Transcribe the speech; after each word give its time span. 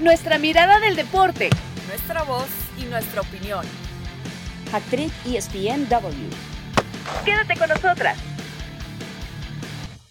nuestra 0.00 0.38
mirada 0.38 0.80
del 0.80 0.96
deporte, 0.96 1.50
nuestra 1.86 2.22
voz 2.22 2.48
y 2.78 2.84
nuestra 2.84 3.20
opinión. 3.20 3.66
Actriz 4.72 5.12
ESPNW. 5.26 6.30
Quédate 7.24 7.58
con 7.58 7.68
nosotras. 7.68 8.18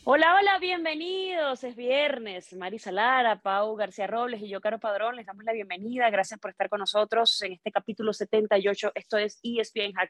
Hola, 0.03 0.35
hola, 0.39 0.59
bienvenidos. 0.59 1.63
Es 1.63 1.75
viernes. 1.75 2.53
Marisa 2.53 2.91
Lara, 2.91 3.41
Pau 3.41 3.75
García 3.75 4.05
Robles 4.05 4.41
y 4.41 4.49
yo, 4.49 4.61
Caro 4.61 4.79
Padrón, 4.79 5.15
les 5.15 5.25
damos 5.25 5.43
la 5.43 5.53
bienvenida. 5.53 6.09
Gracias 6.11 6.39
por 6.39 6.51
estar 6.51 6.69
con 6.69 6.79
nosotros 6.79 7.41
en 7.41 7.53
este 7.53 7.71
capítulo 7.71 8.13
78. 8.13 8.91
Esto 8.93 9.17
es 9.17 9.39
ESPN 9.41 9.97
Hat 9.97 10.09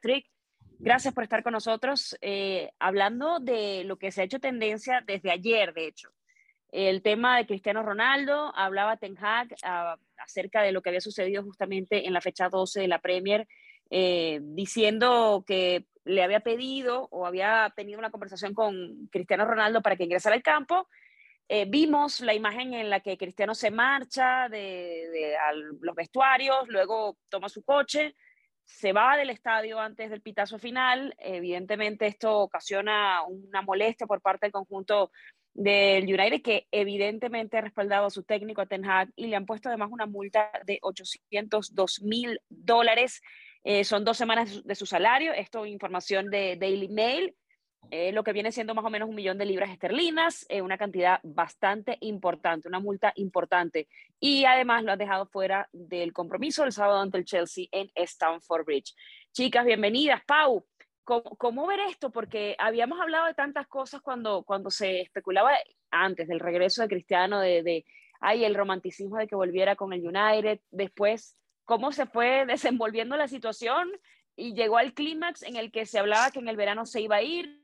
Gracias 0.80 1.14
por 1.14 1.24
estar 1.24 1.42
con 1.42 1.54
nosotros 1.54 2.18
eh, 2.22 2.72
hablando 2.80 3.40
de 3.40 3.84
lo 3.86 3.98
que 3.98 4.12
se 4.12 4.22
ha 4.22 4.24
hecho 4.26 4.40
tendencia 4.40 5.04
desde 5.06 5.32
ayer, 5.32 5.74
de 5.74 5.88
hecho. 5.88 6.10
El 6.72 7.02
tema 7.02 7.38
de 7.38 7.48
Cristiano 7.48 7.82
Ronaldo, 7.82 8.54
hablaba 8.56 8.98
Ten 8.98 9.18
Hag 9.18 9.56
ah, 9.64 9.98
acerca 10.18 10.62
de 10.62 10.72
lo 10.72 10.82
que 10.82 10.90
había 10.90 11.02
sucedido 11.02 11.44
justamente 11.44 12.06
en 12.06 12.14
la 12.14 12.22
fecha 12.22 12.50
12 12.50 12.82
de 12.82 12.88
la 12.88 13.00
Premier, 13.00 13.48
eh, 13.90 14.40
diciendo 14.42 15.44
que 15.48 15.88
le 16.06 16.24
había 16.24 16.42
pedido 16.42 17.08
o 17.12 17.26
había 17.26 17.74
tenido 17.76 17.98
una 17.98 18.12
conversación 18.12 18.54
con 18.54 19.08
Cristiano 19.12 19.46
Ronaldo 19.46 19.82
para 19.82 19.96
que 19.96 20.04
ingresara 20.04 20.36
al 20.36 20.44
campo. 20.44 20.88
Eh, 21.48 21.66
vimos 21.68 22.20
la 22.22 22.36
imagen 22.36 22.76
en 22.76 22.92
la 22.92 23.00
que 23.00 23.18
Cristiano 23.18 23.56
se 23.56 23.72
marcha 23.72 24.48
de, 24.50 24.58
de 24.58 25.36
los 25.82 25.96
vestuarios, 25.96 26.68
luego 26.68 27.18
toma 27.30 27.50
su 27.50 27.64
coche, 27.64 28.16
se 28.64 28.94
va 28.94 29.18
del 29.18 29.32
estadio 29.32 29.80
antes 29.80 30.12
del 30.12 30.22
pitazo 30.22 30.60
final. 30.60 31.16
Evidentemente 31.18 32.06
esto 32.06 32.38
ocasiona 32.38 33.24
una 33.24 33.64
molestia 33.64 34.06
por 34.06 34.22
parte 34.22 34.46
del 34.46 34.52
conjunto 34.52 35.12
del 35.54 36.04
United, 36.04 36.42
que 36.42 36.68
evidentemente 36.72 37.58
ha 37.58 37.62
respaldado 37.62 38.06
a 38.06 38.10
su 38.10 38.24
técnico, 38.24 38.62
a 38.62 38.66
Ten 38.66 38.86
Hag, 38.86 39.10
y 39.16 39.28
le 39.28 39.36
han 39.36 39.46
puesto 39.46 39.70
además 39.70 39.90
una 39.92 40.06
multa 40.06 40.52
de 40.66 40.80
802 40.82 42.02
mil 42.04 42.40
dólares. 42.50 43.22
Eh, 43.64 43.84
son 43.84 44.06
dos 44.06 44.18
semanas 44.18 44.64
de 44.64 44.76
su 44.76 44.86
salario. 44.86 45.34
Esto 45.34 45.66
información 45.66 46.30
de 46.30 46.56
Daily 46.56 46.88
Mail. 46.88 47.36
Eh, 47.92 48.12
lo 48.12 48.24
que 48.24 48.34
viene 48.34 48.52
siendo 48.52 48.76
más 48.76 48.86
o 48.86 48.90
menos 48.90 49.10
un 49.10 49.16
millón 49.16 49.38
de 49.38 49.46
libras 49.46 49.72
esterlinas, 49.72 50.46
eh, 50.50 50.62
una 50.62 50.78
cantidad 50.78 51.20
bastante 51.24 51.98
importante, 52.02 52.68
una 52.68 52.80
multa 52.80 53.12
importante. 53.16 53.88
Y 54.20 54.46
además 54.46 54.84
lo 54.84 54.92
ha 54.92 54.98
dejado 54.98 55.26
fuera 55.26 55.68
del 55.72 56.14
compromiso 56.14 56.64
el 56.64 56.72
sábado 56.72 57.00
ante 57.00 57.18
el 57.18 57.26
Chelsea 57.26 57.66
en 57.72 57.90
Stamford 57.96 58.66
Bridge. 58.66 58.94
Chicas, 59.32 59.66
bienvenidas. 59.66 60.22
Pau, 60.26 60.66
¿Cómo, 61.04 61.66
ver 61.66 61.80
esto? 61.80 62.12
Porque 62.12 62.56
habíamos 62.60 63.00
hablado 63.00 63.26
de 63.26 63.34
tantas 63.34 63.68
cosas 63.68 64.02
cuando, 64.02 64.44
cuando 64.44 64.70
se 64.70 65.02
especulaba 65.02 65.52
antes 65.90 66.28
del 66.28 66.40
regreso 66.40 66.82
de 66.82 66.88
Cristiano, 66.88 67.40
de, 67.40 67.64
de 67.64 67.86
ay, 68.20 68.46
el 68.46 68.56
romanticismo 68.56 69.18
de 69.18 69.28
que 69.28 69.36
volviera 69.36 69.76
con 69.76 69.92
el 69.94 70.06
United, 70.06 70.60
después 70.72 71.36
cómo 71.66 71.92
se 71.92 72.06
fue 72.06 72.46
desenvolviendo 72.48 73.18
la 73.18 73.28
situación 73.28 73.90
y 74.36 74.54
llegó 74.54 74.78
al 74.78 74.94
clímax 74.94 75.44
en 75.44 75.56
el 75.56 75.72
que 75.72 75.86
se 75.86 76.00
hablaba 76.00 76.32
que 76.32 76.40
en 76.40 76.48
el 76.48 76.58
verano 76.58 76.86
se 76.86 77.02
iba 77.02 77.18
a 77.18 77.22
ir, 77.22 77.59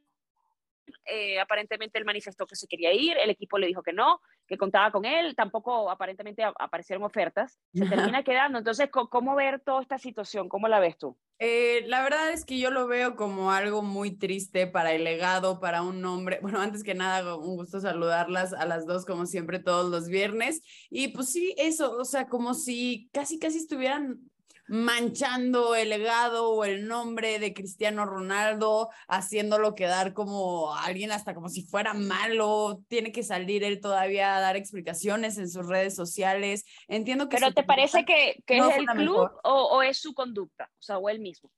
eh, 1.05 1.39
aparentemente 1.39 1.97
él 1.97 2.05
manifestó 2.05 2.45
que 2.45 2.55
se 2.55 2.67
quería 2.67 2.93
ir, 2.93 3.17
el 3.17 3.29
equipo 3.29 3.57
le 3.57 3.67
dijo 3.67 3.83
que 3.83 3.93
no, 3.93 4.21
que 4.47 4.57
contaba 4.57 4.91
con 4.91 5.05
él, 5.05 5.35
tampoco 5.35 5.89
aparentemente 5.89 6.43
aparecieron 6.43 7.03
ofertas, 7.03 7.59
se 7.73 7.85
termina 7.85 8.23
quedando. 8.23 8.59
Entonces, 8.59 8.89
¿cómo 8.91 9.35
ver 9.35 9.61
toda 9.61 9.81
esta 9.81 9.97
situación? 9.97 10.49
¿Cómo 10.49 10.67
la 10.67 10.79
ves 10.79 10.97
tú? 10.97 11.17
Eh, 11.37 11.83
la 11.87 12.01
verdad 12.01 12.31
es 12.31 12.45
que 12.45 12.59
yo 12.59 12.71
lo 12.71 12.87
veo 12.87 13.15
como 13.15 13.51
algo 13.51 13.81
muy 13.81 14.17
triste 14.17 14.67
para 14.67 14.93
el 14.93 15.03
legado, 15.03 15.59
para 15.59 15.81
un 15.81 16.03
hombre. 16.05 16.39
Bueno, 16.41 16.61
antes 16.61 16.83
que 16.83 16.95
nada, 16.95 17.35
un 17.35 17.57
gusto 17.57 17.79
saludarlas 17.79 18.53
a 18.53 18.65
las 18.65 18.85
dos 18.85 19.05
como 19.05 19.25
siempre 19.25 19.59
todos 19.59 19.91
los 19.91 20.07
viernes. 20.07 20.61
Y 20.89 21.09
pues 21.09 21.31
sí, 21.31 21.53
eso, 21.57 21.97
o 21.97 22.05
sea, 22.05 22.27
como 22.27 22.53
si 22.53 23.09
casi, 23.11 23.37
casi 23.39 23.57
estuvieran 23.57 24.19
manchando 24.67 25.75
el 25.75 25.89
legado 25.89 26.49
o 26.49 26.65
el 26.65 26.87
nombre 26.87 27.39
de 27.39 27.53
Cristiano 27.53 28.05
Ronaldo, 28.05 28.89
haciéndolo 29.07 29.75
quedar 29.75 30.13
como 30.13 30.75
alguien 30.75 31.11
hasta 31.11 31.33
como 31.33 31.49
si 31.49 31.63
fuera 31.63 31.93
malo, 31.93 32.81
tiene 32.87 33.11
que 33.11 33.23
salir 33.23 33.63
él 33.63 33.79
todavía 33.79 34.35
a 34.35 34.39
dar 34.41 34.55
explicaciones 34.55 35.37
en 35.37 35.49
sus 35.49 35.67
redes 35.67 35.95
sociales. 35.95 36.65
Entiendo 36.87 37.29
que... 37.29 37.37
Pero 37.37 37.53
¿te 37.53 37.63
parece 37.63 38.05
que, 38.05 38.41
que 38.45 38.57
es 38.57 38.77
el 38.77 38.85
club 38.85 39.29
o, 39.43 39.51
o, 39.51 39.81
es 39.81 39.97
su 39.97 40.13
conducta? 40.13 40.69
O 40.79 40.81
sea, 40.81 40.97
o 40.97 41.09
él 41.09 41.19
mismo. 41.19 41.51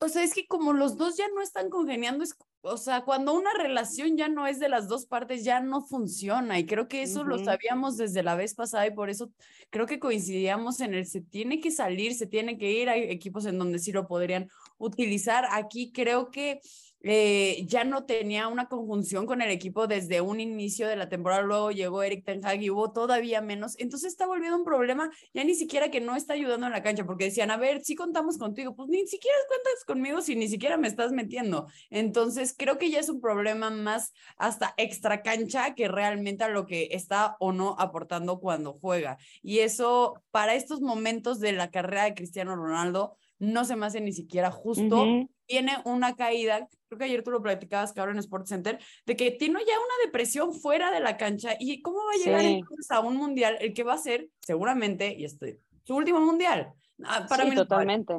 O 0.00 0.08
sea, 0.08 0.22
es 0.22 0.34
que 0.34 0.46
como 0.46 0.72
los 0.72 0.96
dos 0.96 1.16
ya 1.16 1.28
no 1.28 1.40
están 1.40 1.70
congeniando, 1.70 2.24
es 2.24 2.34
o 2.66 2.78
sea, 2.78 3.02
cuando 3.02 3.34
una 3.34 3.52
relación 3.52 4.16
ya 4.16 4.28
no 4.28 4.46
es 4.46 4.58
de 4.58 4.70
las 4.70 4.88
dos 4.88 5.04
partes, 5.04 5.44
ya 5.44 5.60
no 5.60 5.82
funciona. 5.82 6.58
Y 6.58 6.64
creo 6.64 6.88
que 6.88 7.02
eso 7.02 7.22
lo 7.22 7.38
sabíamos 7.38 7.98
desde 7.98 8.22
la 8.22 8.36
vez 8.36 8.54
pasada 8.54 8.86
y 8.86 8.90
por 8.90 9.10
eso 9.10 9.30
creo 9.68 9.86
que 9.86 9.98
coincidíamos 9.98 10.80
en 10.80 10.94
el 10.94 11.04
se 11.04 11.20
tiene 11.20 11.60
que 11.60 11.70
salir, 11.70 12.14
se 12.14 12.26
tiene 12.26 12.56
que 12.56 12.72
ir. 12.72 12.88
Hay 12.88 13.02
equipos 13.02 13.44
en 13.44 13.58
donde 13.58 13.78
sí 13.78 13.92
lo 13.92 14.06
podrían 14.06 14.48
utilizar. 14.78 15.46
Aquí 15.50 15.92
creo 15.92 16.30
que 16.30 16.60
eh, 17.06 17.64
ya 17.66 17.84
no 17.84 18.04
tenía 18.06 18.48
una 18.48 18.66
conjunción 18.66 19.26
con 19.26 19.42
el 19.42 19.50
equipo 19.50 19.86
desde 19.86 20.22
un 20.22 20.40
inicio 20.40 20.88
de 20.88 20.96
la 20.96 21.10
temporada, 21.10 21.42
luego 21.42 21.70
llegó 21.70 22.02
Eric 22.02 22.24
Ten 22.24 22.44
Hag 22.44 22.62
y 22.62 22.70
hubo 22.70 22.92
todavía 22.92 23.42
menos, 23.42 23.78
entonces 23.78 24.10
está 24.10 24.26
volviendo 24.26 24.56
un 24.56 24.64
problema 24.64 25.10
ya 25.34 25.44
ni 25.44 25.54
siquiera 25.54 25.90
que 25.90 26.00
no 26.00 26.16
está 26.16 26.32
ayudando 26.32 26.66
en 26.66 26.72
la 26.72 26.82
cancha, 26.82 27.04
porque 27.04 27.26
decían, 27.26 27.50
a 27.50 27.58
ver, 27.58 27.84
si 27.84 27.94
contamos 27.94 28.38
contigo, 28.38 28.74
pues 28.74 28.88
ni 28.88 29.06
siquiera 29.06 29.36
cuentas 29.48 29.84
conmigo 29.86 30.22
si 30.22 30.34
ni 30.34 30.48
siquiera 30.48 30.78
me 30.78 30.88
estás 30.88 31.12
metiendo, 31.12 31.66
entonces 31.90 32.54
creo 32.56 32.78
que 32.78 32.90
ya 32.90 33.00
es 33.00 33.10
un 33.10 33.20
problema 33.20 33.68
más 33.68 34.14
hasta 34.38 34.72
extra 34.78 35.20
cancha 35.22 35.74
que 35.74 35.88
realmente 35.88 36.42
a 36.42 36.48
lo 36.48 36.64
que 36.64 36.88
está 36.92 37.36
o 37.38 37.52
no 37.52 37.76
aportando 37.78 38.40
cuando 38.40 38.72
juega, 38.72 39.18
y 39.42 39.58
eso 39.58 40.22
para 40.30 40.54
estos 40.54 40.80
momentos 40.80 41.38
de 41.38 41.52
la 41.52 41.70
carrera 41.70 42.04
de 42.04 42.14
Cristiano 42.14 42.56
Ronaldo, 42.56 43.18
no 43.38 43.64
se 43.64 43.76
me 43.76 43.86
hace 43.86 44.00
ni 44.00 44.12
siquiera 44.12 44.50
justo. 44.50 45.26
Tiene 45.46 45.76
una 45.84 46.16
caída, 46.16 46.66
creo 46.88 46.98
que 46.98 47.04
ayer 47.04 47.22
tú 47.22 47.30
lo 47.30 47.42
platicabas, 47.42 47.92
cabrón, 47.92 48.16
en 48.16 48.20
Sports 48.20 48.48
Center, 48.48 48.78
de 49.04 49.16
que 49.16 49.30
tiene 49.30 49.58
ya 49.58 49.78
una 49.78 50.04
depresión 50.04 50.54
fuera 50.54 50.90
de 50.90 51.00
la 51.00 51.16
cancha. 51.16 51.56
¿Y 51.58 51.82
cómo 51.82 51.98
va 51.98 52.12
a 52.12 52.24
llegar 52.24 52.44
entonces 52.44 52.90
a 52.90 53.00
un 53.00 53.16
mundial 53.16 53.58
el 53.60 53.74
que 53.74 53.82
va 53.82 53.94
a 53.94 53.98
ser, 53.98 54.28
seguramente, 54.40 55.14
y 55.14 55.24
este, 55.24 55.60
su 55.82 55.96
último 55.96 56.20
mundial? 56.20 56.72
Ah, 57.04 57.26
para 57.28 57.44
mí 57.44 57.54
totalmente. 57.54 58.14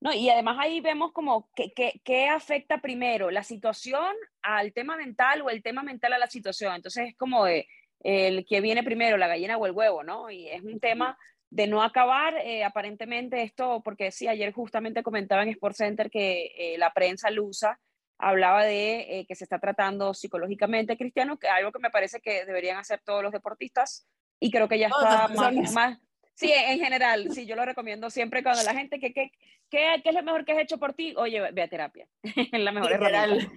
No, 0.00 0.12
y 0.12 0.28
además 0.28 0.56
ahí 0.60 0.80
vemos 0.80 1.12
como 1.12 1.50
que, 1.54 1.72
que, 2.04 2.28
afecta 2.28 2.80
primero 2.80 3.30
la 3.30 3.42
situación 3.42 4.14
al 4.42 4.72
tema 4.72 4.96
mental 4.96 5.42
o 5.42 5.50
el 5.50 5.62
tema 5.62 5.82
mental 5.82 6.12
a 6.12 6.18
la 6.18 6.26
situación. 6.26 6.74
Entonces 6.74 7.08
es 7.08 7.16
como 7.16 7.46
el 7.46 8.46
que 8.46 8.60
viene 8.60 8.82
primero, 8.82 9.16
la 9.16 9.28
gallina 9.28 9.56
o 9.56 9.66
el 9.66 9.72
huevo, 9.72 10.02
¿no? 10.02 10.30
Y 10.30 10.48
es 10.48 10.62
un 10.62 10.80
tema 10.80 11.18
de 11.56 11.66
no 11.66 11.82
acabar, 11.82 12.36
eh, 12.44 12.64
aparentemente 12.64 13.42
esto, 13.42 13.80
porque 13.82 14.10
sí, 14.10 14.28
ayer 14.28 14.52
justamente 14.52 15.02
comentaba 15.02 15.42
en 15.42 15.48
Sports 15.48 15.78
Center 15.78 16.10
que 16.10 16.52
eh, 16.54 16.76
la 16.76 16.92
prensa 16.92 17.30
lusa 17.30 17.80
hablaba 18.18 18.62
de 18.62 19.20
eh, 19.20 19.26
que 19.26 19.34
se 19.34 19.44
está 19.44 19.58
tratando 19.58 20.12
psicológicamente 20.12 20.98
cristiano, 20.98 21.38
que 21.38 21.48
algo 21.48 21.72
que 21.72 21.78
me 21.78 21.88
parece 21.88 22.20
que 22.20 22.44
deberían 22.44 22.76
hacer 22.76 23.00
todos 23.02 23.22
los 23.22 23.32
deportistas 23.32 24.06
y 24.38 24.50
creo 24.50 24.68
que 24.68 24.78
ya 24.78 24.88
está 24.88 25.28
más, 25.28 25.72
más, 25.72 25.98
sí, 26.34 26.52
en 26.52 26.78
general, 26.78 27.32
sí, 27.32 27.46
yo 27.46 27.56
lo 27.56 27.64
recomiendo 27.64 28.10
siempre 28.10 28.42
cuando 28.42 28.62
la 28.62 28.74
gente, 28.74 29.00
que, 29.00 29.14
que, 29.14 29.32
¿qué 29.70 30.02
es 30.04 30.14
lo 30.14 30.22
mejor 30.22 30.44
que 30.44 30.52
has 30.52 30.58
hecho 30.58 30.76
por 30.76 30.92
ti? 30.92 31.14
Oye, 31.16 31.40
ve 31.52 31.62
a 31.62 31.68
terapia, 31.68 32.06
es 32.22 32.60
la 32.60 32.72
mejor 32.72 32.92
herramienta. 32.92 33.50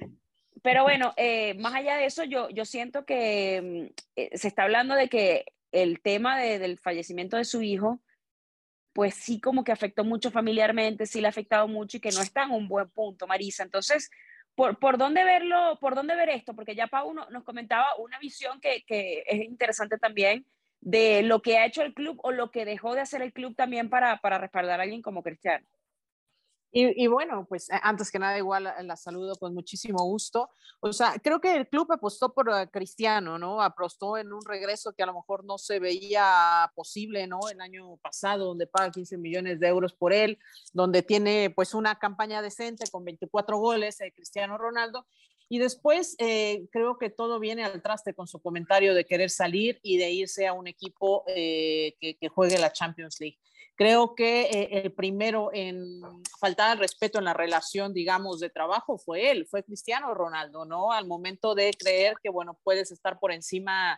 Pero 0.62 0.84
bueno, 0.84 1.14
más 1.58 1.74
allá 1.74 1.98
de 1.98 2.06
eso, 2.06 2.24
yo, 2.24 2.50
yo 2.50 2.64
siento 2.64 3.06
que 3.06 3.90
mm, 4.16 4.26
se 4.38 4.48
está 4.48 4.64
hablando 4.64 4.96
de 4.96 5.10
que 5.10 5.46
el 5.72 6.02
tema 6.02 6.40
del 6.40 6.78
fallecimiento 6.80 7.38
de 7.38 7.46
su 7.46 7.62
hijo, 7.62 8.02
pues 8.94 9.16
sí 9.16 9.40
como 9.40 9.64
que 9.64 9.72
afectó 9.72 10.04
mucho 10.04 10.32
familiarmente, 10.32 11.06
sí 11.06 11.22
le 11.22 11.28
ha 11.28 11.30
afectado 11.30 11.68
mucho 11.68 11.98
y 11.98 12.00
que 12.00 12.12
no 12.12 12.22
está 12.22 12.44
en 12.44 12.52
un 12.52 12.68
buen 12.68 12.90
punto, 12.90 13.28
Marisa. 13.28 13.64
Entonces, 13.64 14.10
¿por, 14.56 14.80
por 14.80 14.98
dónde 14.98 15.24
verlo, 15.24 15.78
por 15.80 15.96
dónde 15.96 16.16
ver 16.16 16.30
esto? 16.30 16.54
Porque 16.54 16.76
ya 16.76 16.88
Pau 16.88 17.14
nos 17.14 17.44
comentaba 17.44 17.96
una 17.98 18.20
visión 18.20 18.60
que, 18.60 18.84
que, 18.86 19.24
es 19.26 19.42
interesante 19.46 19.98
también 19.98 20.46
de 20.82 21.24
lo 21.24 21.42
que 21.42 21.58
ha 21.58 21.66
hecho 21.66 21.82
el 21.82 21.94
club 21.94 22.20
o 22.24 22.32
lo 22.32 22.52
que 22.52 22.66
dejó 22.66 22.96
de 22.96 23.02
hacer 23.02 23.22
el 23.22 23.34
club 23.34 23.56
también 23.56 23.90
para, 23.90 24.18
para 24.18 24.38
respaldar 24.38 24.80
a 24.80 24.84
alguien 24.84 25.02
como 25.02 25.24
Cristiano. 25.24 25.66
Y, 26.72 27.08
bueno, 27.08 27.48
pues 27.50 27.68
eh, 27.72 27.80
antes 27.82 28.12
que 28.12 28.20
nada, 28.20 28.38
igual 28.38 28.68
eh, 28.68 28.84
la 28.84 28.96
saludo 28.96 29.36
con 29.38 29.56
muchísimo 29.56 30.04
gusto. 30.04 30.52
O 30.82 30.94
sea, 30.94 31.16
creo 31.22 31.42
que 31.42 31.56
el 31.56 31.68
club 31.68 31.92
apostó 31.92 32.32
por 32.32 32.48
eh, 32.50 32.70
Cristiano, 32.72 33.40
¿no? 33.40 33.60
Apostó 33.64 34.18
en 34.18 34.32
un 34.32 34.46
regreso 34.46 34.94
que 34.94 35.02
a 35.02 35.08
lo 35.08 35.16
mejor 35.16 35.44
no 35.46 35.58
se 35.58 35.80
veía 35.80 36.72
posible, 36.76 37.26
¿no? 37.26 37.40
El 37.52 37.60
año 37.60 37.98
pasado, 37.98 38.46
donde 38.46 38.68
paga 38.68 38.92
15 38.92 39.18
millones 39.18 39.60
de 39.60 39.68
euros 39.68 39.94
por 39.94 40.14
él, 40.14 40.38
donde 40.72 41.02
tiene 41.02 41.50
pues 41.50 41.74
una 41.74 41.98
campaña 41.98 42.44
decente 42.44 42.86
con 42.92 43.04
24 43.04 43.58
goles, 43.58 43.98
de 43.98 44.14
Cristiano 44.14 44.56
Ronaldo. 44.58 45.08
Y 45.52 45.58
después 45.58 46.16
creo 46.20 47.00
que 47.00 47.10
todo 47.10 47.40
viene 47.40 47.64
al 47.64 47.82
traste 47.82 48.14
con 48.14 48.28
su 48.28 48.40
comentario 48.40 48.94
de 48.94 49.06
querer 49.06 49.32
salir 49.32 49.80
y 49.82 49.98
de 49.98 50.12
irse 50.12 50.46
a 50.46 50.54
un 50.54 50.68
equipo 50.68 51.24
que, 51.26 51.96
que 52.00 52.30
juegue 52.30 52.60
la 52.60 52.72
Champions 52.72 53.20
League. 53.20 53.40
Creo 53.80 54.14
que 54.14 54.42
eh, 54.42 54.82
el 54.84 54.92
primero 54.92 55.52
en 55.54 56.02
faltar 56.38 56.72
al 56.72 56.80
respeto 56.80 57.18
en 57.18 57.24
la 57.24 57.34
relación, 57.34 57.94
digamos, 57.94 58.42
de 58.42 58.50
trabajo 58.50 58.98
fue 58.98 59.32
él, 59.32 59.48
fue 59.48 59.64
Cristiano 59.64 60.14
Ronaldo, 60.14 60.66
¿no? 60.66 60.92
Al 60.92 61.08
momento 61.08 61.56
de 61.56 61.72
creer 61.80 62.18
que, 62.22 62.30
bueno, 62.30 62.60
puedes 62.66 62.92
estar 62.92 63.22
por 63.22 63.32
encima 63.32 63.98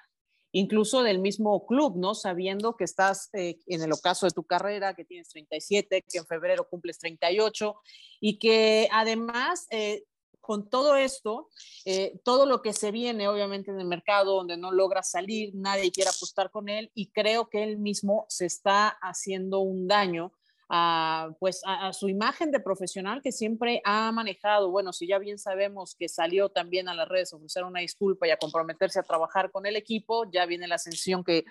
incluso 0.52 1.02
del 1.02 1.18
mismo 1.18 1.66
club, 1.66 1.98
¿no? 1.98 2.14
Sabiendo 2.14 2.76
que 2.76 2.84
estás 2.84 3.30
eh, 3.34 3.58
en 3.66 3.82
el 3.82 3.92
ocaso 3.92 4.28
de 4.28 4.34
tu 4.34 4.44
carrera, 4.44 4.94
que 4.94 5.04
tienes 5.04 5.30
37, 5.30 6.06
que 6.08 6.20
en 6.20 6.28
febrero 6.28 6.68
cumples 6.70 7.00
38 7.00 7.74
y 8.20 8.38
que 8.38 8.88
además 8.92 9.66
eh, 9.72 10.04
con 10.42 10.70
todo 10.70 10.96
esto, 10.96 11.48
eh, 11.86 12.20
todo 12.24 12.46
lo 12.46 12.62
que 12.62 12.74
se 12.74 12.92
viene 12.92 13.28
obviamente 13.28 13.72
en 13.72 13.80
el 13.80 13.88
mercado 13.88 14.36
donde 14.36 14.58
no 14.58 14.72
logra 14.72 15.04
salir, 15.04 15.52
nadie 15.54 15.92
quiere 15.92 16.10
apostar 16.10 16.52
con 16.52 16.68
él 16.68 16.92
y 16.94 17.12
creo 17.12 17.48
que 17.50 17.64
él 17.64 17.78
mismo 17.78 18.26
se 18.28 18.46
está 18.48 18.90
haciendo 18.90 19.60
un 19.60 19.88
daño 19.88 20.34
a, 20.74 21.36
pues 21.38 21.62
a, 21.66 21.92
su 21.92 22.08
imagen 22.08 22.50
de 22.50 22.62
profesional 22.62 23.22
que 23.22 23.34
siempre 23.34 23.82
ha 23.84 24.10
manejado. 24.14 24.72
Bueno, 24.72 24.94
si 24.94 25.06
ya 25.06 25.20
bien 25.20 25.38
sabemos 25.38 25.96
que 25.96 26.08
salió 26.08 26.48
también 26.48 26.88
a 26.88 26.96
las 26.96 27.10
redes 27.10 27.34
a 27.34 27.36
ofrecer 27.36 27.66
una 27.66 27.82
disculpa 27.82 28.26
y 28.26 28.32
a 28.32 28.38
comprometerse 28.38 28.98
a 28.98 29.04
trabajar 29.04 29.52
con 29.52 29.66
el 29.66 29.76
equipo, 29.76 30.32
ya 30.32 30.46
viene 30.46 30.70
la 30.70 30.76
ascensión 30.76 31.26
que, 31.26 31.44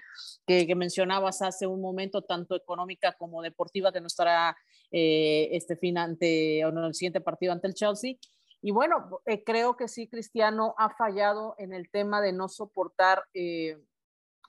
que, 0.47 0.75
mencionabas 0.75 1.43
hace 1.43 1.67
un 1.67 1.83
momento, 1.83 2.23
tanto 2.23 2.57
económica 2.57 3.13
como 3.13 3.43
deportiva, 3.43 3.93
que 3.93 4.01
no 4.01 4.07
estará 4.07 4.57
eh, 4.91 5.51
este 5.53 5.77
fin 5.77 5.99
ante, 5.99 6.65
o 6.65 6.73
no, 6.73 6.87
el 6.87 6.95
siguiente 6.95 7.21
partido 7.21 7.53
ante 7.53 7.67
el 7.67 7.75
Chelsea. 7.75 8.15
Y 8.63 8.73
bueno, 8.73 9.21
eh, 9.25 9.43
creo 9.43 9.77
que 9.77 9.89
sí, 9.89 10.09
Cristiano 10.09 10.75
ha 10.77 10.91
fallado 10.91 11.55
en 11.59 11.73
el 11.73 11.91
tema 11.91 12.21
de 12.21 12.33
no 12.33 12.49
soportar 12.49 13.25
eh, 13.33 13.79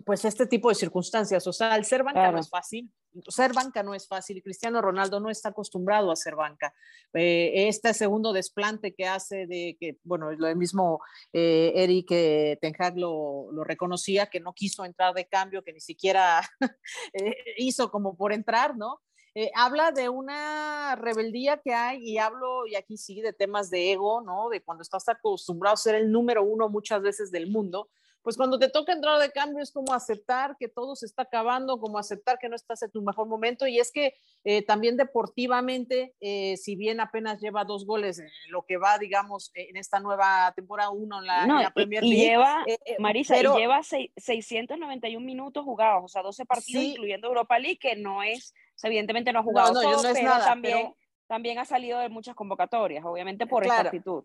pues 0.06 0.26
este 0.26 0.48
tipo 0.48 0.70
de 0.70 0.76
circunstancias. 0.76 1.48
O 1.48 1.54
sea, 1.54 1.76
el 1.76 1.86
ser 1.86 2.04
banca 2.04 2.32
no 2.32 2.40
es 2.40 2.50
fácil. 2.50 2.92
Ser 3.28 3.54
banca 3.54 3.84
no 3.84 3.94
es 3.94 4.08
fácil 4.08 4.38
y 4.38 4.42
Cristiano 4.42 4.82
Ronaldo 4.82 5.20
no 5.20 5.30
está 5.30 5.50
acostumbrado 5.50 6.12
a 6.12 6.16
ser 6.16 6.36
banca. 6.36 6.74
Eh, 7.14 7.68
este 7.68 7.94
segundo 7.94 8.32
desplante 8.32 8.94
que 8.94 9.06
hace 9.06 9.48
de 9.48 9.78
que, 9.80 9.98
bueno, 10.04 10.32
lo 10.32 10.56
mismo 10.56 11.02
eh, 11.34 11.74
Eric 11.76 12.08
Ten 12.08 12.74
Hag 12.78 12.98
lo, 12.98 13.52
lo, 13.52 13.64
reconocía, 13.64 14.28
que 14.28 14.40
no 14.40 14.54
quiso 14.54 14.86
entrar 14.86 15.14
de 15.14 15.28
cambio, 15.28 15.64
que 15.64 15.74
ni 15.74 15.82
siquiera 15.82 16.42
hizo 17.58 17.92
como 17.92 18.16
por 18.16 18.32
entrar, 18.32 18.78
¿no? 18.78 19.02
Eh, 19.34 19.50
habla 19.56 19.92
de 19.92 20.10
una 20.10 20.96
rebeldía 20.98 21.58
que 21.58 21.74
hay 21.74 22.00
y 22.04 22.18
hablo, 22.18 22.68
y 22.68 22.76
aquí 22.76 22.98
sí, 22.98 23.22
de 23.22 23.32
temas 23.32 23.70
de 23.70 23.94
ego, 23.94 24.22
¿no? 24.22 24.50
De 24.50 24.62
cuando 24.62 24.82
estás 24.82 25.08
acostumbrado 25.08 25.74
a 25.76 25.78
ser 25.78 25.96
el 25.96 26.12
número 26.12 26.44
uno 26.44 26.68
muchas 26.68 27.02
veces 27.02 27.32
del 27.32 27.50
mundo, 27.50 27.88
pues 28.24 28.38
cuando 28.38 28.60
te 28.60 28.70
toca 28.70 28.94
entrar 28.94 29.20
de 29.20 29.32
cambio 29.32 29.64
es 29.64 29.72
como 29.72 29.94
aceptar 29.94 30.56
que 30.60 30.68
todo 30.68 30.96
se 30.96 31.06
está 31.06 31.24
acabando, 31.24 31.80
como 31.80 31.98
aceptar 31.98 32.38
que 32.38 32.50
no 32.50 32.56
estás 32.56 32.82
en 32.84 32.92
tu 32.92 33.02
mejor 33.02 33.28
momento. 33.28 33.66
Y 33.66 33.80
es 33.80 33.92
que 33.92 34.14
eh, 34.44 34.64
también 34.64 34.96
deportivamente, 34.96 36.14
eh, 36.20 36.56
si 36.58 36.76
bien 36.76 37.00
apenas 37.00 37.42
lleva 37.42 37.64
dos 37.64 37.86
goles 37.86 38.20
en 38.20 38.30
lo 38.50 38.64
que 38.64 38.78
va, 38.78 39.00
digamos, 39.00 39.52
en 39.56 39.76
esta 39.76 40.00
nueva 40.00 40.54
temporada 40.56 40.92
uno 40.92 41.20
en 41.20 41.26
la, 41.26 41.72
Premier 41.74 42.04
League. 42.04 42.16
Y 42.16 42.28
lleva, 42.28 42.64
Marisa, 43.00 43.40
y 43.40 43.44
lleva 43.44 43.82
691 43.82 45.26
minutos 45.26 45.64
jugados, 45.64 46.04
o 46.06 46.08
sea, 46.08 46.22
12 46.22 46.46
partidos, 46.46 46.84
incluyendo 46.84 47.28
Europa 47.28 47.58
League, 47.58 47.80
que 47.80 47.96
no 47.96 48.22
es 48.22 48.54
evidentemente 48.84 49.32
no 49.32 49.40
ha 49.40 49.44
jugado 49.44 49.74
todo, 49.74 50.02
pero, 50.14 50.30
también, 50.40 50.94
también 51.28 51.60
ha 51.60 51.66
salido 51.66 52.00
de 52.00 52.10
muchas 52.10 52.36
convocatorias, 52.36 53.04
obviamente 53.06 53.48
por 53.48 53.64
esta 53.64 53.82
actitud. 53.82 54.24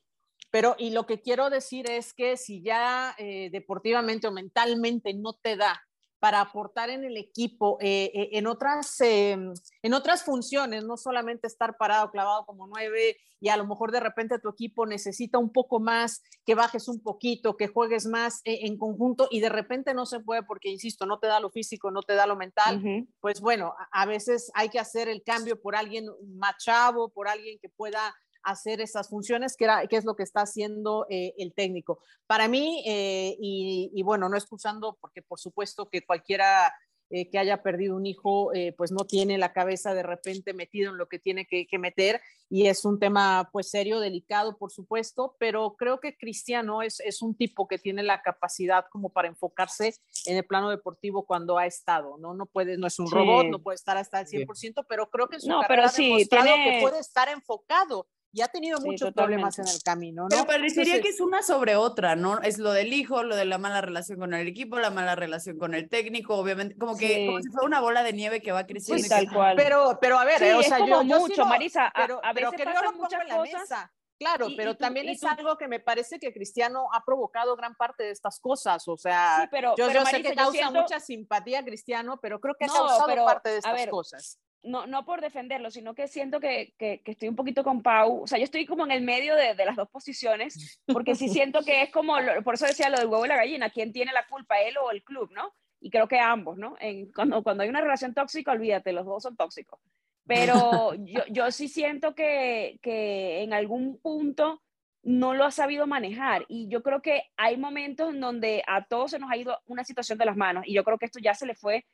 Pero, 0.51 0.77
y 0.79 0.91
lo 0.91 1.07
que 1.07 1.21
quiero 1.21 1.51
decir 1.51 1.91
es 1.91 2.15
que 2.15 2.37
si 2.37 2.63
ya 2.63 3.15
eh, 3.19 3.51
deportivamente 3.51 4.27
o 4.27 4.33
mentalmente 4.33 5.13
no 5.15 5.35
te 5.35 5.57
da 5.57 5.86
para 6.19 6.41
aportar 6.41 6.91
en 6.91 7.05
el 7.05 7.17
equipo 7.17 7.79
eh, 7.81 8.11
eh, 8.15 8.31
en, 8.33 8.47
otras, 8.47 9.01
em, 9.01 9.53
en 9.83 9.95
otras 9.95 10.23
funciones, 10.25 10.85
no 10.85 10.97
solamente 10.97 11.47
estar 11.47 11.77
parado, 11.77 12.11
clavado 12.11 12.47
como 12.47 12.67
nueve 12.67 13.17
y 13.39 13.51
a 13.51 13.57
lo 13.57 13.67
mejor 13.67 13.93
de 13.93 14.01
repente 14.01 14.39
tu 14.39 14.49
equipo 14.49 14.87
necesita 14.87 15.39
un 15.39 15.53
poco 15.53 15.79
más, 15.79 16.23
que 16.47 16.55
bajes 16.55 16.89
un 16.89 17.03
poquito, 17.03 17.57
que 17.57 17.69
juegues 17.69 18.07
más 18.07 18.41
eh, 18.45 18.61
en 18.63 18.79
conjunto 18.79 19.29
y 19.31 19.41
de 19.41 19.51
repente 19.51 19.93
no 19.93 20.07
se 20.07 20.21
puede 20.21 20.43
porque, 20.43 20.71
insisto, 20.71 21.05
no 21.05 21.19
te 21.19 21.27
da 21.27 21.39
lo 21.39 21.51
físico, 21.51 21.91
no 21.91 22.03
te 22.03 22.15
da 22.15 22.27
lo 22.27 22.37
mental, 22.37 23.07
pues 23.21 23.41
bueno, 23.41 23.75
a, 23.93 24.07
veces 24.07 24.51
hay 24.55 24.69
que 24.69 24.79
hacer 24.79 25.09
el 25.09 25.23
cambio 25.23 25.61
por 25.61 25.77
alguien 25.77 26.07
más 26.39 26.57
chavo, 26.59 27.11
por 27.11 27.29
alguien 27.29 27.59
que 27.61 27.69
pueda 27.69 28.15
hacer 28.47 28.81
esas 28.81 29.09
funciones, 29.09 29.57
que, 29.57 29.65
era, 29.65 29.87
que 29.87 29.97
es 29.97 30.05
lo 30.05 30.15
que 30.15 30.23
está 30.23 30.43
haciendo 30.43 31.07
eh, 31.11 31.35
el 31.37 31.53
técnico. 31.53 31.99
Para 32.27 32.47
mí, 32.47 32.83
eh, 32.87 33.37
y, 33.41 34.03
bueno, 34.05 34.29
no 34.29 34.37
excusando, 34.37 34.97
porque 35.01 35.21
por 35.21 35.41
supuesto 35.41 35.89
que 35.91 36.03
cualquiera 36.03 36.73
eh, 37.11 37.29
que 37.29 37.39
haya 37.39 37.63
perdido 37.63 37.97
un 37.97 38.07
hijo, 38.07 38.51
pues 38.77 38.91
no 38.91 39.05
tiene 39.05 39.39
la 39.39 39.53
cabeza 39.53 39.95
de 39.95 40.03
repente 40.03 40.55
metido 40.55 40.91
en 40.91 40.99
lo 40.99 41.09
que 41.09 41.21
tiene 41.21 41.47
que, 41.47 41.67
meter 41.79 42.21
y 42.49 42.67
es 42.67 42.85
un 42.85 42.99
tema 42.99 43.49
pues 43.53 43.71
serio, 43.71 44.01
delicado, 44.01 44.57
por 44.57 44.73
supuesto, 44.73 45.37
pero 45.39 45.77
creo 45.77 46.01
que 46.01 46.17
Cristiano 46.17 46.83
es, 46.83 47.01
es 47.01 47.23
un 47.23 47.37
tipo 47.37 47.69
que 47.69 47.79
tiene 47.79 48.03
la 48.03 48.23
capacidad 48.23 48.87
como 48.91 49.11
para 49.11 49.29
enfocarse 49.29 49.95
en 50.27 50.37
el 50.37 50.45
plano 50.45 50.71
deportivo 50.71 51.27
cuando 51.27 51.59
ha 51.59 51.67
estado, 51.67 52.17
¿no? 52.19 52.35
No 52.35 52.47
puede, 52.47 52.77
no 52.77 52.87
es 52.87 52.99
un 52.99 53.11
robot, 53.11 53.47
no 53.47 53.61
puede 53.61 53.77
estar 53.77 53.97
hasta 53.97 54.21
el 54.21 54.27
100%, 54.27 54.85
pero 54.89 55.09
creo 55.09 55.29
que 55.29 55.37
en 55.37 55.43
su 55.43 55.49
no, 55.49 55.63
pero 55.69 55.89
sí, 55.89 56.09
demostrado 56.09 56.55
que 56.65 56.79
puede 56.81 56.99
estar 56.99 57.29
enfocado 57.29 58.09
y 58.37 58.43
ha 58.43 58.49
tenido 58.49 58.79
muchos 58.81 59.15
problemas 59.15 59.59
en 59.59 59.67
el 59.67 59.83
camino, 59.83 60.25
¿no? 60.25 60.29
Pero 60.29 60.45
parecería 60.45 61.01
que 61.01 61.09
es 61.09 61.21
una 61.21 61.43
sobre 61.43 61.75
otra, 61.75 62.17
¿no? 62.17 62.39
Es 62.43 62.59
lo 62.59 62.73
del 62.73 62.93
hijo, 62.93 63.23
lo 63.23 63.35
de 63.35 63.47
la 63.47 63.57
mala 63.57 63.81
relación 63.81 64.19
con 64.19 64.35
el 64.35 64.47
equipo, 64.47 64.79
la 64.79 64.91
mala 64.91 65.17
relación 65.17 65.57
con 65.57 65.75
el 65.75 65.89
técnico, 65.89 66.37
obviamente, 66.37 66.77
como 66.77 66.99
que 66.99 67.25
como 67.27 67.41
si 67.41 67.49
fuera 67.49 67.67
una 67.67 67.81
bola 67.81 68.03
de 68.03 68.13
nieve 68.13 68.43
que 68.43 68.53
va 68.53 68.67
creciendo. 68.67 69.03
Sí, 69.03 69.09
tal 69.09 69.33
cual. 69.33 69.57
Pero, 69.57 69.99
pero 70.03 70.19
a 70.19 70.27
ver, 70.27 70.43
eh, 70.43 70.55
o 70.55 70.63
sea, 70.63 70.85
yo, 70.87 71.03
mucho, 71.03 71.47
Marisa, 71.47 71.91
pero, 71.97 72.21
a, 72.23 72.35
veces 72.35 72.51
pero 72.51 72.71
que 72.71 72.75
yo 72.77 72.83
lo 72.83 72.93
pongo 72.93 73.09
en 73.23 73.29
la 73.29 73.41
mesa. 73.41 73.93
Claro, 74.19 74.49
pero 74.55 74.77
también 74.77 75.09
es 75.09 75.25
algo 75.25 75.57
que 75.57 75.67
me 75.67 75.81
parece 75.81 76.19
que 76.19 76.33
Cristiano 76.35 76.89
ha 76.93 77.05
provocado 77.05 77.57
gran 77.57 77.75
parte 77.75 78.05
de 78.05 78.11
estas 78.11 78.39
cosas. 78.39 78.87
O 78.87 78.99
sea, 78.99 79.49
pero, 79.51 79.75
yo, 79.79 79.87
pero, 79.87 80.05
sé 80.05 80.21
que 80.21 80.35
causa 80.35 80.71
mucha 80.71 81.01
simpatía 81.01 81.65
Cristiano, 81.65 82.19
pero 82.21 82.39
creo 82.39 82.55
que 82.55 82.67
ha 82.67 82.69
causado 82.69 83.25
parte 83.25 83.49
de 83.49 83.57
estas 83.59 83.87
cosas 83.87 84.39
no, 84.67 84.87
no 84.87 85.05
por 85.05 85.21
defenderlo, 85.21 85.71
sino 85.71 85.95
que 85.95 86.09
siento 86.09 86.41
que, 86.41 86.75
que, 86.79 87.01
estoy 87.05 87.29
un 87.29 87.37
poquito 87.37 87.65
con 87.65 87.83
Pau, 87.83 88.23
o 88.23 88.27
sea, 88.27 88.39
yo 88.39 88.45
estoy 88.45 88.67
como 88.67 88.85
en 88.85 88.91
el 88.91 89.03
medio 89.03 89.35
de, 89.35 89.55
de 89.55 89.65
las 89.65 89.77
dos 89.77 89.89
posiciones, 89.89 90.81
porque 90.87 91.15
sí 91.15 91.29
siento 91.29 91.63
que 91.63 91.83
es 91.83 91.91
como, 91.91 92.17
por 92.45 92.55
eso 92.55 92.67
decía 92.67 92.91
lo 92.91 92.99
del 92.99 93.09
huevo 93.09 93.25
y 93.25 93.29
la 93.29 93.37
gallina, 93.37 93.71
¿quién 93.71 93.93
tiene 93.93 94.13
la 94.13 94.27
culpa, 94.27 94.61
él 94.61 94.77
o 94.79 94.91
el 94.91 95.03
club, 95.03 95.31
no? 95.33 95.55
Y 95.81 95.91
creo 95.91 96.09
que 96.09 96.19
ambos, 96.19 96.59
¿no? 96.59 96.77
En, 96.81 97.13
cuando, 97.13 97.43
cuando 97.43 97.63
hay 97.63 97.69
una 97.69 97.81
relación 97.81 98.15
tóxica, 98.15 98.53
olvídate, 98.53 98.93
los 98.93 99.07
dos 99.07 99.23
son 99.23 99.37
tóxicos. 99.37 99.79
Pero 100.27 100.95
yo, 101.05 101.23
yo 101.31 101.51
sí 101.51 101.69
siento 101.69 102.15
que, 102.15 102.79
que 102.83 103.43
en 103.43 103.53
algún 103.53 103.99
punto 103.99 104.63
no 105.07 105.35
lo 105.35 105.45
ha 105.45 105.53
sabido 105.53 105.87
manejar. 105.87 106.45
Y 106.49 106.69
yo 106.69 106.83
creo 106.83 107.01
que 107.01 107.23
hay 107.37 107.57
momentos 107.57 108.13
en 108.13 108.21
donde 108.21 108.65
a 108.67 108.85
todos 108.87 109.13
se 109.13 109.21
nos 109.21 109.31
ha 109.31 109.37
ido 109.37 109.57
una 109.67 109.85
situación 109.85 110.19
de 110.19 110.25
las 110.25 110.37
manos. 110.37 110.65
Y 110.67 110.75
yo 110.75 110.83
creo 110.83 110.99
que 110.99 111.07
esto 111.07 111.21
ya 111.21 111.33
se 111.33 111.47
le 111.47 111.55
fue 111.55 111.87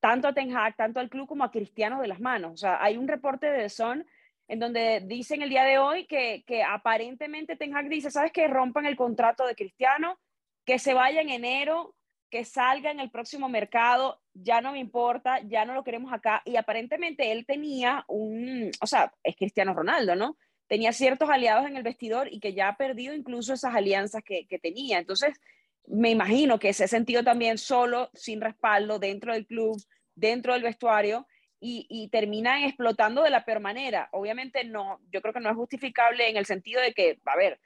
tanto 0.00 0.28
a 0.28 0.32
Ten 0.32 0.56
Hag, 0.56 0.76
tanto 0.76 0.98
al 0.98 1.10
club 1.10 1.28
como 1.28 1.44
a 1.44 1.50
Cristiano 1.50 2.00
de 2.00 2.08
las 2.08 2.20
manos. 2.20 2.52
O 2.52 2.56
sea, 2.56 2.82
hay 2.82 2.96
un 2.96 3.06
reporte 3.06 3.50
de 3.50 3.68
Son 3.68 4.06
en 4.48 4.58
donde 4.58 5.00
dicen 5.06 5.42
el 5.42 5.50
día 5.50 5.62
de 5.62 5.78
hoy 5.78 6.06
que, 6.06 6.42
que 6.46 6.62
aparentemente 6.64 7.56
Ten 7.56 7.76
Hag 7.76 7.88
dice, 7.88 8.10
¿sabes 8.10 8.32
qué? 8.32 8.48
Rompan 8.48 8.86
el 8.86 8.96
contrato 8.96 9.46
de 9.46 9.54
Cristiano, 9.54 10.18
que 10.64 10.78
se 10.78 10.94
vaya 10.94 11.20
en 11.20 11.30
enero, 11.30 11.94
que 12.30 12.44
salga 12.44 12.90
en 12.90 13.00
el 13.00 13.10
próximo 13.10 13.48
mercado, 13.48 14.20
ya 14.34 14.60
no 14.60 14.72
me 14.72 14.78
importa, 14.78 15.40
ya 15.40 15.64
no 15.64 15.74
lo 15.74 15.84
queremos 15.84 16.12
acá. 16.12 16.42
Y 16.44 16.56
aparentemente 16.56 17.32
él 17.32 17.44
tenía 17.44 18.04
un, 18.08 18.70
o 18.80 18.86
sea, 18.86 19.12
es 19.22 19.36
Cristiano 19.36 19.74
Ronaldo, 19.74 20.14
¿no? 20.16 20.36
Tenía 20.66 20.92
ciertos 20.92 21.28
aliados 21.28 21.66
en 21.66 21.76
el 21.76 21.82
vestidor 21.82 22.32
y 22.32 22.38
que 22.38 22.54
ya 22.54 22.68
ha 22.68 22.76
perdido 22.76 23.14
incluso 23.14 23.52
esas 23.52 23.74
alianzas 23.74 24.22
que, 24.24 24.46
que 24.46 24.58
tenía. 24.58 24.98
Entonces, 24.98 25.40
me 25.86 26.10
imagino 26.10 26.58
que 26.58 26.72
se 26.72 26.84
ha 26.84 26.88
sentido 26.88 27.24
también 27.24 27.58
solo, 27.58 28.10
sin 28.14 28.40
respaldo, 28.40 28.98
dentro 28.98 29.32
del 29.32 29.46
club, 29.46 29.80
dentro 30.14 30.52
del 30.52 30.62
vestuario, 30.62 31.26
y, 31.62 31.86
y, 31.90 32.08
terminan 32.08 32.62
explotando 32.62 33.22
de 33.22 33.28
la 33.28 33.44
peor 33.44 33.60
manera. 33.60 34.08
Obviamente 34.12 34.64
no, 34.64 34.98
yo 35.12 35.20
creo 35.20 35.34
que 35.34 35.40
no 35.40 35.50
es 35.50 35.56
justificable 35.56 36.30
en 36.30 36.38
el 36.38 36.46
sentido 36.46 36.80
de 36.80 36.94
que, 36.94 37.18
a 37.26 37.36
ver, 37.36 37.60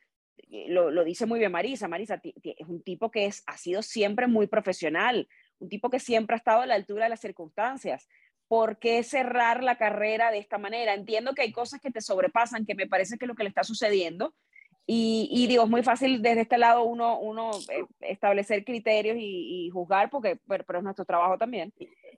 eh, 0.51 0.67
lo, 0.69 1.05
dice 1.05 1.27
muy 1.27 1.39
bien 1.39 1.53
Marisa, 1.53 1.89
Marisa 1.89 2.21
es 2.23 2.69
un 2.69 2.83
tipo 2.83 3.11
que 3.11 3.31
ha 3.47 3.57
sido 3.57 3.83
siempre 3.83 4.27
muy 4.27 4.47
profesional, 4.47 5.29
un 5.59 5.69
tipo 5.69 5.91
que 5.91 6.01
siempre 6.01 6.35
ha 6.35 6.39
estado 6.39 6.63
a 6.63 6.67
la 6.67 6.75
altura 6.75 7.05
de 7.05 7.11
las 7.11 7.21
circunstancias. 7.21 8.09
¿Por 8.47 8.79
qué 8.79 9.03
cerrar 9.03 9.63
la 9.65 9.79
carrera 9.79 10.31
de 10.31 10.39
esta 10.39 10.59
manera? 10.59 10.95
Entiendo 10.95 11.35
que 11.35 11.43
hay 11.43 11.53
cosas 11.53 11.81
que 11.81 11.91
te 11.91 12.01
sobrepasan, 12.01 12.67
que 12.67 12.75
me 12.75 12.87
parece 12.87 13.17
que 13.17 13.25
es 13.25 13.29
lo 13.29 13.35
que 13.35 13.43
le 13.43 13.49
está 13.49 13.65
sucediendo, 13.65 14.35
y, 14.87 15.47
digo, 15.47 15.65
es 15.65 15.71
muy 15.71 15.83
fácil 15.83 16.21
desde 16.21 16.43
este 16.43 16.59
lado 16.59 16.85
uno, 16.85 17.19
uno 17.19 17.53
eh, 17.71 17.87
establecer 18.01 18.65
criterios 18.65 19.17
y, 19.19 19.71
juzgar, 19.73 20.11
porque, 20.11 20.39
pero, 20.47 20.79
es 20.79 20.85
nuestro 20.85 21.07
trabajo 21.07 21.39
también. 21.39 21.73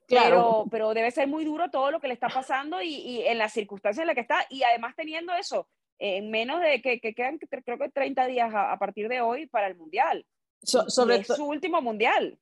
Claro. 0.05 0.65
Pero, 0.65 0.65
pero 0.69 0.93
debe 0.93 1.11
ser 1.11 1.27
muy 1.27 1.45
duro 1.45 1.69
todo 1.69 1.91
lo 1.91 2.01
que 2.01 2.07
le 2.07 2.13
está 2.13 2.27
pasando 2.27 2.81
y, 2.81 3.21
en 3.25 3.37
las 3.37 3.53
circunstancias 3.53 4.01
en 4.01 4.07
las 4.07 4.15
que 4.15 4.21
está, 4.21 4.45
y 4.49 4.63
además 4.63 4.95
teniendo 4.97 5.33
eso, 5.33 5.69
en 5.97 6.29
menos 6.29 6.59
de 6.59 6.81
que, 6.81 6.99
que, 6.99 7.15
quedan 7.15 7.39
creo 7.39 7.77
que 7.77 7.89
30 7.89 8.27
días 8.27 8.51
a, 8.53 8.77
partir 8.77 9.07
de 9.07 9.21
hoy 9.21 9.47
para 9.47 9.67
el 9.67 9.75
Mundial. 9.75 10.25
sobre 10.61 11.17
es 11.17 11.27
su 11.27 11.45
último 11.45 11.81
Mundial. 11.81 12.37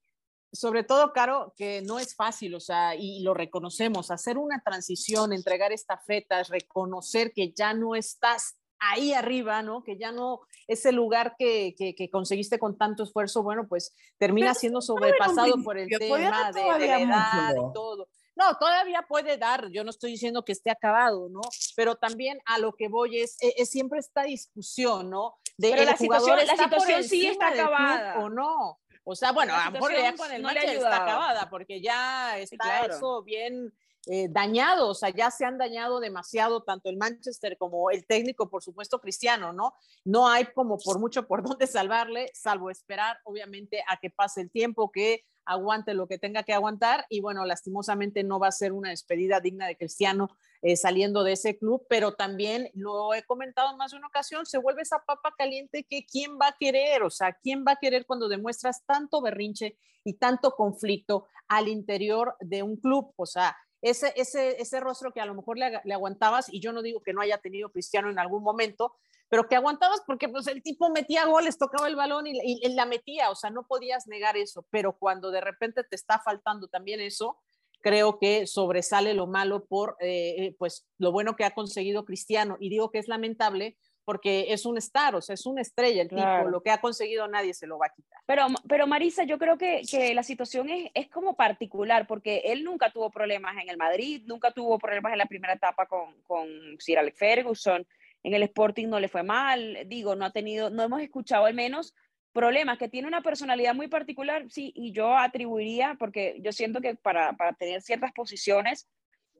Sobre 0.51 0.83
todo, 0.83 1.11
Caro, 1.13 1.53
que 1.55 1.81
no 1.81 1.99
es 1.99 2.15
fácil, 2.15 2.55
o 2.55 2.59
sea, 2.59 2.95
y 2.95 3.21
lo 3.21 3.33
reconocemos, 3.33 4.09
hacer 4.09 4.37
una 4.37 4.61
transición, 4.61 5.33
entregar 5.33 5.71
esta 5.71 5.97
feta, 5.97 6.41
reconocer 6.43 7.31
que 7.33 7.51
ya 7.51 7.73
no 7.73 7.93
estás 7.93 8.57
ahí 8.79 9.13
arriba, 9.13 9.61
¿no? 9.61 9.83
Que 9.83 9.97
ya 9.97 10.11
no, 10.11 10.41
ese 10.67 10.91
lugar 10.91 11.35
que, 11.37 11.75
que, 11.77 12.09
conseguiste 12.09 12.59
con 12.59 12.77
tanto 12.77 13.03
esfuerzo, 13.03 13.43
bueno, 13.43 13.67
pues 13.67 13.93
termina 14.17 14.53
siendo 14.53 14.81
sobrepasado 14.81 15.61
por 15.63 15.77
el 15.77 15.89
tema 15.89 16.51
de, 16.51 16.61
de 16.79 16.87
la 16.87 16.99
edad 17.01 17.53
y 17.55 17.73
todo. 17.73 18.07
No, 18.35 18.57
todavía 18.57 19.05
puede 19.07 19.37
dar, 19.37 19.69
yo 19.69 19.83
no 19.85 19.89
estoy 19.89 20.11
diciendo 20.11 20.43
que 20.43 20.51
esté 20.51 20.69
acabado, 20.69 21.29
¿no? 21.29 21.39
Pero 21.75 21.95
también 21.95 22.39
a 22.45 22.59
lo 22.59 22.73
que 22.73 22.89
voy 22.89 23.21
es, 23.21 23.41
e, 23.41 23.53
es, 23.57 23.69
siempre 23.69 23.99
esta 23.99 24.23
discusión, 24.23 25.09
¿no? 25.09 25.35
De 25.57 25.71
Pero 25.71 25.85
la 25.85 25.95
situación, 25.95 26.37
la 26.45 26.57
situación 26.57 27.03
sí 27.03 27.27
está 27.27 27.49
acabada. 27.49 28.19
O 28.19 28.29
no. 28.29 28.79
O 29.05 29.15
sea, 29.15 29.31
bueno, 29.31 29.53
a 29.55 29.65
lo 29.65 29.71
mejor 29.71 29.93
ya 29.93 30.15
con 30.15 30.31
el 30.31 30.41
no 30.41 30.49
está 30.49 31.03
acabada, 31.03 31.49
porque 31.49 31.79
ya 31.79 32.37
está 32.39 32.85
eso 32.87 33.23
bien 33.23 33.73
eh, 34.07 34.27
dañado, 34.29 34.89
o 34.89 34.93
sea, 34.93 35.09
ya 35.09 35.31
se 35.31 35.45
han 35.45 35.57
dañado 35.57 35.99
demasiado 35.99 36.63
tanto 36.63 36.89
el 36.89 36.97
Manchester 36.97 37.57
como 37.57 37.89
el 37.89 38.05
técnico, 38.05 38.49
por 38.49 38.63
supuesto, 38.63 38.99
Cristiano, 38.99 39.53
¿no? 39.53 39.73
No 40.03 40.27
hay 40.27 40.45
como 40.53 40.77
por 40.77 40.99
mucho 40.99 41.27
por 41.27 41.43
dónde 41.47 41.67
salvarle, 41.67 42.29
salvo 42.33 42.69
esperar, 42.69 43.17
obviamente, 43.23 43.83
a 43.87 43.97
que 43.97 44.09
pase 44.09 44.41
el 44.41 44.51
tiempo, 44.51 44.91
que 44.91 45.25
aguante 45.45 45.93
lo 45.93 46.07
que 46.07 46.17
tenga 46.17 46.43
que 46.43 46.53
aguantar 46.53 47.05
y 47.09 47.21
bueno, 47.21 47.45
lastimosamente 47.45 48.23
no 48.23 48.39
va 48.39 48.47
a 48.47 48.51
ser 48.51 48.73
una 48.73 48.89
despedida 48.89 49.39
digna 49.39 49.67
de 49.67 49.77
Cristiano 49.77 50.29
eh, 50.61 50.75
saliendo 50.75 51.23
de 51.23 51.33
ese 51.33 51.57
club, 51.57 51.85
pero 51.87 52.13
también 52.13 52.69
lo 52.73 53.13
he 53.13 53.23
comentado 53.23 53.75
más 53.77 53.91
de 53.91 53.97
una 53.97 54.07
ocasión, 54.07 54.45
se 54.45 54.57
vuelve 54.57 54.81
esa 54.81 55.03
papa 55.05 55.33
caliente 55.37 55.85
que 55.87 56.05
quién 56.05 56.39
va 56.41 56.47
a 56.47 56.55
querer, 56.59 57.03
o 57.03 57.09
sea, 57.09 57.33
quién 57.33 57.63
va 57.67 57.73
a 57.73 57.79
querer 57.79 58.05
cuando 58.05 58.27
demuestras 58.27 58.83
tanto 58.85 59.21
berrinche 59.21 59.77
y 60.03 60.13
tanto 60.13 60.51
conflicto 60.51 61.27
al 61.47 61.67
interior 61.67 62.35
de 62.39 62.63
un 62.63 62.77
club, 62.77 63.13
o 63.15 63.25
sea, 63.25 63.55
ese, 63.81 64.13
ese, 64.15 64.61
ese 64.61 64.79
rostro 64.79 65.11
que 65.11 65.21
a 65.21 65.25
lo 65.25 65.35
mejor 65.35 65.57
le, 65.57 65.93
aguantabas, 65.93 66.51
y 66.51 66.59
yo 66.59 66.71
no 66.71 66.81
digo 66.81 67.01
que 67.01 67.13
no 67.13 67.21
haya 67.21 67.37
tenido 67.37 67.69
Cristiano 67.69 68.09
en 68.09 68.19
algún 68.19 68.43
momento, 68.43 68.95
pero 69.29 69.47
que 69.47 69.55
aguantabas 69.55 70.01
porque 70.05 70.29
pues 70.29 70.47
el 70.47 70.61
tipo 70.61 70.89
metía 70.89 71.25
goles, 71.25 71.57
tocaba 71.57 71.87
el 71.87 71.95
balón 71.95 72.25
y, 72.27 72.73
la 72.73 72.85
metía, 72.85 73.29
o 73.29 73.35
sea, 73.35 73.49
no 73.49 73.67
podías 73.67 74.07
negar 74.07 74.37
eso, 74.37 74.65
pero 74.69 74.93
cuando 74.93 75.31
de 75.31 75.41
repente 75.41 75.83
te 75.83 75.95
está 75.95 76.19
faltando 76.19 76.67
también 76.67 76.99
eso, 76.99 77.37
creo 77.81 78.17
que 78.17 78.47
sobresale 78.47 79.13
lo 79.13 79.27
malo 79.27 79.65
por, 79.65 79.97
eh, 79.99 80.35
eh, 80.37 80.55
pues, 80.57 80.87
lo 80.97 81.11
bueno 81.11 81.35
que 81.35 81.43
ha 81.43 81.53
conseguido 81.53 82.05
Cristiano, 82.05 82.57
y 82.59 82.69
digo 82.69 82.91
que 82.91 82.99
es 82.99 83.07
lamentable 83.07 83.77
porque 84.05 84.53
es 84.53 84.65
un 84.65 84.77
star, 84.77 85.15
o 85.15 85.21
sea, 85.21 85.33
es 85.33 85.45
una 85.45 85.61
estrella 85.61 86.03
el 86.03 86.09
tipo, 86.09 86.49
lo 86.49 86.61
que 86.61 86.71
ha 86.71 86.79
conseguido 86.79 87.27
nadie 87.27 87.53
se 87.53 87.67
lo 87.67 87.77
va 87.77 87.87
a 87.87 87.93
quitar. 87.93 88.21
Pero, 88.25 88.45
pero 88.67 88.87
Marisa, 88.87 89.23
yo 89.23 89.37
creo 89.37 89.57
que, 89.57 89.81
que 89.89 90.13
la 90.13 90.23
situación 90.23 90.69
es, 90.69 90.91
es, 90.93 91.09
como 91.09 91.35
particular, 91.35 92.07
porque 92.07 92.43
él 92.45 92.63
nunca 92.63 92.91
tuvo 92.91 93.09
problemas 93.09 93.57
en 93.61 93.69
el 93.69 93.77
Madrid, 93.77 94.21
nunca 94.25 94.51
tuvo 94.51 94.77
problemas 94.77 95.11
en 95.11 95.17
la 95.17 95.25
primera 95.25 95.53
etapa 95.53 95.87
con, 95.87 96.21
con 96.21 96.47
Sir 96.79 96.99
Alex 96.99 97.17
Ferguson, 97.17 97.85
en 98.23 98.33
el 98.33 98.43
Sporting 98.43 98.87
no 98.87 98.99
le 98.99 99.07
fue 99.07 99.23
mal, 99.23 99.79
digo, 99.87 100.15
no 100.15 100.25
ha 100.25 100.31
tenido, 100.31 100.69
no 100.69 100.83
hemos 100.83 101.01
escuchado 101.01 101.45
al 101.45 101.53
menos 101.53 101.93
problemas, 102.31 102.77
que 102.77 102.89
tiene 102.89 103.07
una 103.07 103.21
personalidad 103.21 103.73
muy 103.73 103.87
particular, 103.87 104.45
sí, 104.49 104.73
y 104.75 104.91
yo 104.91 105.17
atribuiría, 105.17 105.95
porque 105.97 106.37
yo 106.41 106.51
siento 106.51 106.81
que 106.81 106.95
para, 106.95 107.33
para 107.33 107.53
tener 107.53 107.81
ciertas 107.81 108.11
posiciones 108.11 108.89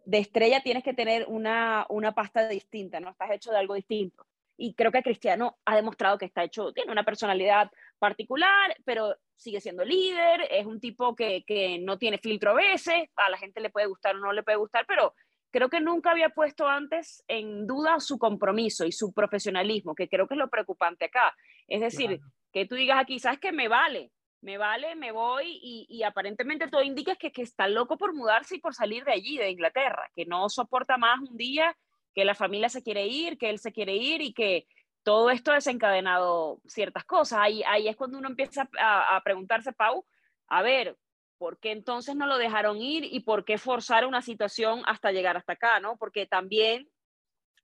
de 0.06 0.20
estrella 0.20 0.62
tienes 0.62 0.84
que 0.84 0.94
tener 0.94 1.26
una, 1.28 1.86
una 1.90 2.14
pasta 2.14 2.48
distinta, 2.48 3.00
¿no? 3.00 3.10
Estás 3.10 3.32
hecho 3.32 3.52
de 3.52 3.58
algo 3.58 3.74
distinto. 3.74 4.26
Y 4.58 4.74
creo 4.74 4.92
que 4.92 5.04
Cristiano 5.04 5.58
ha 5.66 5.76
demostrado 5.76 6.18
que 6.18 6.26
está 6.26 6.44
hecho, 6.44 6.72
tiene 6.74 6.92
una 6.92 7.04
personalidad 7.04 7.70
particular, 8.00 8.76
pero 8.86 9.16
sigue 9.36 9.60
siendo 9.60 9.84
líder, 9.84 10.48
es 10.50 10.66
un 10.66 10.80
tipo 10.80 11.16
que, 11.16 11.44
que 11.46 11.80
no 11.80 11.98
tiene 11.98 12.18
filtro 12.18 12.52
a 12.52 12.56
veces, 12.56 13.10
a 13.16 13.30
la 13.30 13.38
gente 13.38 13.60
le 13.60 13.70
puede 13.70 13.88
gustar 13.88 14.16
o 14.16 14.20
no 14.20 14.32
le 14.32 14.44
puede 14.44 14.58
gustar, 14.58 14.86
pero 14.88 15.14
creo 15.56 15.70
que 15.70 15.80
nunca 15.80 16.12
había 16.12 16.30
puesto 16.30 16.68
antes 16.68 17.24
en 17.30 17.66
duda 17.66 18.02
su 18.02 18.18
compromiso 18.18 18.86
y 18.86 18.92
su 18.92 19.14
profesionalismo, 19.14 19.96
que 19.96 20.10
creo 20.10 20.28
que 20.28 20.34
es 20.34 20.38
lo 20.38 20.50
preocupante 20.50 21.06
acá. 21.06 21.34
Es 21.68 21.80
decir, 21.80 22.20
que 22.52 22.66
tú 22.66 22.76
digas 22.76 23.00
aquí, 23.00 23.20
¿sabes 23.20 23.40
qué? 23.40 23.54
Me 23.54 23.70
vale, 23.70 24.12
me 24.42 24.58
vale, 24.58 24.96
me 24.96 25.14
voy 25.14 25.60
y, 25.62 26.04
aparentemente 26.04 26.68
todo 26.68 26.84
indica 26.84 27.16
que, 27.16 27.32
que 27.32 27.42
está 27.42 27.68
loco 27.68 27.98
por 27.98 28.14
mudarse 28.14 28.58
y 28.58 28.60
por 28.60 28.74
salir 28.76 29.06
de 29.06 29.14
allí, 29.14 29.38
de 29.38 29.50
Inglaterra, 29.50 30.10
que 30.14 30.26
no 30.26 30.50
soporta 30.50 30.98
más 30.98 31.20
un 31.22 31.38
día, 31.38 31.76
que 32.16 32.26
la 32.26 32.34
familia 32.34 32.70
se 32.70 32.82
quiere 32.82 33.06
ir, 33.06 33.38
que 33.38 33.50
él 33.50 33.60
se 33.60 33.72
quiere 33.72 33.96
ir 33.96 34.22
y 34.22 34.34
que 34.34 34.68
todo 35.04 35.30
esto 35.30 35.52
ha 35.52 35.56
desencadenado 35.56 36.62
ciertas 36.66 37.06
cosas. 37.06 37.40
Ahí, 37.42 37.88
es 37.88 37.96
cuando 37.96 38.18
uno 38.18 38.30
empieza 38.30 38.68
a, 38.80 39.16
a 39.16 39.22
preguntarse, 39.22 39.74
Pau, 39.74 40.06
a 40.48 40.64
ver, 40.64 40.98
¿por 41.38 41.60
qué 41.60 41.72
entonces 41.72 42.16
no 42.16 42.26
lo 42.26 42.38
dejaron 42.38 42.78
ir 42.82 43.04
y 43.04 43.20
por 43.20 43.46
qué 43.46 43.58
forzar 43.58 44.06
una 44.06 44.22
situación 44.22 44.82
hasta 44.86 45.12
llegar 45.12 45.38
hasta 45.38 45.54
acá, 45.54 45.80
¿no? 45.80 45.98
Porque 45.98 46.26
también 46.26 46.90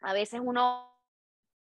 a 0.01 0.13
veces 0.13 0.41
uno, 0.43 0.91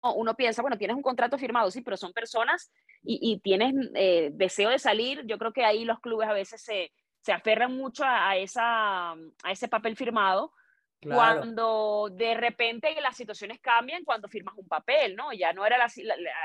uno 0.02 0.34
piensa, 0.34 0.62
bueno, 0.62 0.78
tienes 0.78 0.96
un 0.96 1.02
contrato 1.02 1.38
firmado, 1.38 1.70
sí, 1.70 1.82
pero 1.82 1.96
son 1.96 2.12
personas 2.12 2.72
y, 3.02 3.38
tienes 3.40 3.72
eh, 3.94 4.30
deseo 4.32 4.70
de 4.70 4.78
salir. 4.78 5.24
Yo 5.26 5.38
creo 5.38 5.52
que 5.52 5.64
ahí 5.64 5.84
los 5.84 6.00
clubes 6.00 6.28
a 6.28 6.32
veces 6.32 6.62
se, 6.62 6.92
se 7.20 7.32
aferran 7.32 7.76
mucho 7.76 8.04
a, 8.04 8.36
esa, 8.36 9.12
a 9.12 9.50
ese 9.50 9.68
papel 9.68 9.96
firmado. 9.96 10.52
Cuando 11.02 12.10
de 12.12 12.34
repente 12.34 12.94
las 13.00 13.16
situaciones 13.16 13.58
cambian 13.60 14.04
cuando 14.04 14.28
firmas 14.28 14.54
un 14.58 14.68
papel, 14.68 15.16
¿no? 15.16 15.32
Ya 15.32 15.52
no 15.52 15.64
era 15.64 15.78
la, 15.78 15.88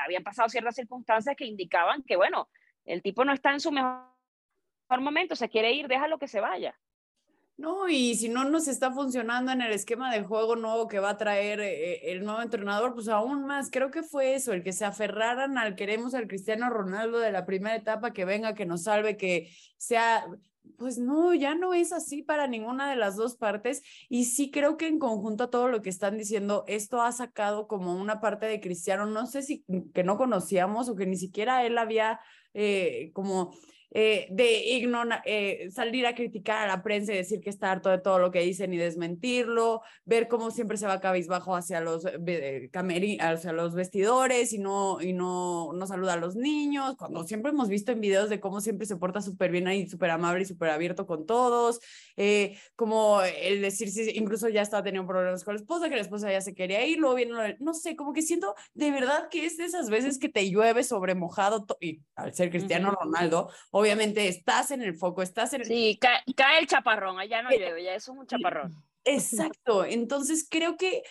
habían 0.06 0.24
pasado 0.24 0.48
ciertas 0.48 0.76
circunstancias 0.76 1.36
que 1.36 1.46
indicaban 1.46 2.04
que, 2.04 2.16
bueno, 2.16 2.50
el 2.86 3.02
tipo 3.02 3.26
no 3.26 3.34
está 3.34 3.52
en 3.52 3.60
su 3.60 3.72
mejor 3.72 4.06
momento, 5.00 5.36
se 5.36 5.50
quiere 5.50 5.74
ir, 5.74 5.88
déjalo 5.88 6.18
que 6.18 6.28
se 6.28 6.40
vaya. 6.40 6.80
No, 7.58 7.88
y 7.88 8.16
si 8.16 8.28
no 8.28 8.44
nos 8.44 8.68
está 8.68 8.92
funcionando 8.92 9.52
en 9.54 9.62
el 9.62 9.72
esquema 9.72 10.14
de 10.14 10.24
juego 10.24 10.58
nuevo 10.58 10.90
que 10.90 11.00
va 11.00 11.12
a 11.12 11.18
traer 11.18 11.62
eh, 11.62 12.12
el 12.12 12.26
nuevo 12.26 12.42
entrenador, 12.42 12.94
pues 12.94 13.08
aún 13.08 13.46
más, 13.46 13.72
creo 13.72 13.92
que 13.92 14.04
fue 14.04 14.36
eso, 14.36 14.52
el 14.52 14.62
que 14.62 14.74
se 14.74 14.84
aferraran 14.84 15.58
al 15.58 15.76
queremos 15.76 16.14
al 16.16 16.28
Cristiano 16.28 16.70
Ronaldo 16.70 17.18
de 17.18 17.32
la 17.32 17.46
primera 17.46 17.76
etapa, 17.76 18.12
que 18.12 18.26
venga, 18.26 18.56
que 18.56 18.66
nos 18.66 18.84
salve, 18.84 19.16
que 19.16 19.50
sea, 19.78 20.26
pues 20.78 20.98
no, 20.98 21.34
ya 21.34 21.56
no 21.56 21.74
es 21.74 21.92
así 21.92 22.22
para 22.22 22.48
ninguna 22.48 22.90
de 22.90 22.96
las 22.96 23.16
dos 23.16 23.36
partes. 23.36 23.82
Y 24.10 24.26
sí 24.26 24.52
creo 24.52 24.78
que 24.78 24.88
en 24.88 25.00
conjunto 25.00 25.46
a 25.46 25.50
todo 25.50 25.68
lo 25.68 25.82
que 25.82 25.90
están 25.90 26.18
diciendo, 26.18 26.64
esto 26.68 27.02
ha 27.02 27.12
sacado 27.12 27.68
como 27.68 27.96
una 27.96 28.20
parte 28.20 28.46
de 28.46 28.62
Cristiano, 28.62 29.06
no 29.06 29.26
sé 29.26 29.42
si 29.42 29.64
que 29.94 30.04
no 30.04 30.18
conocíamos 30.18 30.90
o 30.90 30.96
que 30.96 31.06
ni 31.06 31.18
siquiera 31.18 31.66
él 31.66 31.78
había 31.78 32.20
eh, 32.54 33.12
como 33.14 33.54
eh, 33.98 34.28
de 34.30 34.58
ignorar, 34.74 35.22
eh, 35.24 35.70
salir 35.72 36.06
a 36.06 36.14
criticar 36.14 36.58
a 36.58 36.68
la 36.68 36.84
prensa 36.84 37.14
y 37.14 37.16
decir 37.16 37.40
que 37.40 37.50
está 37.50 37.72
harto 37.72 37.90
de 37.90 37.98
todo 37.98 38.20
lo 38.20 38.30
que 38.30 38.42
dicen 38.42 38.74
y 38.74 38.78
desmentirlo, 38.78 39.84
ver 40.04 40.28
cómo 40.28 40.52
siempre 40.52 40.76
se 40.76 40.86
va 40.86 41.00
cabizbajo 41.00 41.56
hacia 41.56 41.80
los, 41.80 42.06
eh, 42.06 42.70
hacia 43.22 43.54
los 43.54 43.74
vestidores 43.74 44.52
y 44.52 44.58
no, 44.58 45.02
y 45.02 45.14
no, 45.14 45.72
no 45.72 45.88
saluda 45.88 46.16
a 46.16 46.18
los 46.18 46.36
niños, 46.36 46.98
cuando 46.98 47.24
siempre 47.24 47.54
hemos 47.54 47.70
visto 47.70 47.94
en 47.94 48.02
videos 48.02 48.30
de 48.30 48.42
cómo 48.42 48.60
siempre 48.60 48.86
se 48.86 48.98
porta 48.98 49.22
súper 49.22 49.50
bien 49.50 49.66
ahí, 49.70 49.88
súper 49.88 50.10
amable 50.10 50.44
y 50.44 50.46
súper 50.46 50.72
abierto 50.72 51.08
con 51.08 51.26
todos, 51.26 51.80
como 52.76 53.22
el 53.22 53.62
decir 53.62 53.90
si 53.92 54.12
incluso 54.18 54.50
ya 54.50 54.62
estaba 54.62 54.84
teniendo 54.84 55.08
problemas 55.08 55.46
con 55.46 55.54
la 55.54 55.62
esposa, 55.62 55.88
que 55.88 55.96
la 55.96 56.02
esposa 56.02 56.30
ya 56.30 56.42
se 56.42 56.54
quería 56.54 56.86
ir, 56.86 56.98
luego 56.98 57.16
viene, 57.16 57.56
no 57.62 57.74
sé, 57.74 57.96
como 57.96 58.12
que 58.12 58.22
siento 58.22 58.56
de 58.74 58.92
verdad 58.92 59.30
que 59.30 59.46
es 59.46 59.56
de 59.56 59.64
esas 59.64 59.90
veces 59.90 60.20
que 60.20 60.28
te 60.28 60.50
llueve 60.50 60.84
sobre 60.84 61.16
mojado, 61.16 61.66
y 61.80 62.02
al 62.18 62.34
ser 62.34 62.50
Cristiano 62.50 62.92
Ronaldo, 62.92 63.50
obviamente 63.72 63.85
estás 63.86 64.72
en 64.72 64.82
el 64.82 64.96
foco, 64.96 65.22
estás 65.22 65.54
en 65.54 65.62
el... 65.62 65.68
Sí, 65.68 66.00
cae, 66.00 66.60
el 66.60 66.68
chaparrón, 66.68 67.20
allá 67.20 67.42
no 67.42 67.50
llueve, 67.50 67.84
ya 67.84 67.96
es 67.96 68.08
un 68.08 68.26
chaparrón. 68.26 68.84
Exacto, 69.04 69.86
entonces 69.86 70.48
creo 70.50 70.78
que 70.78 71.04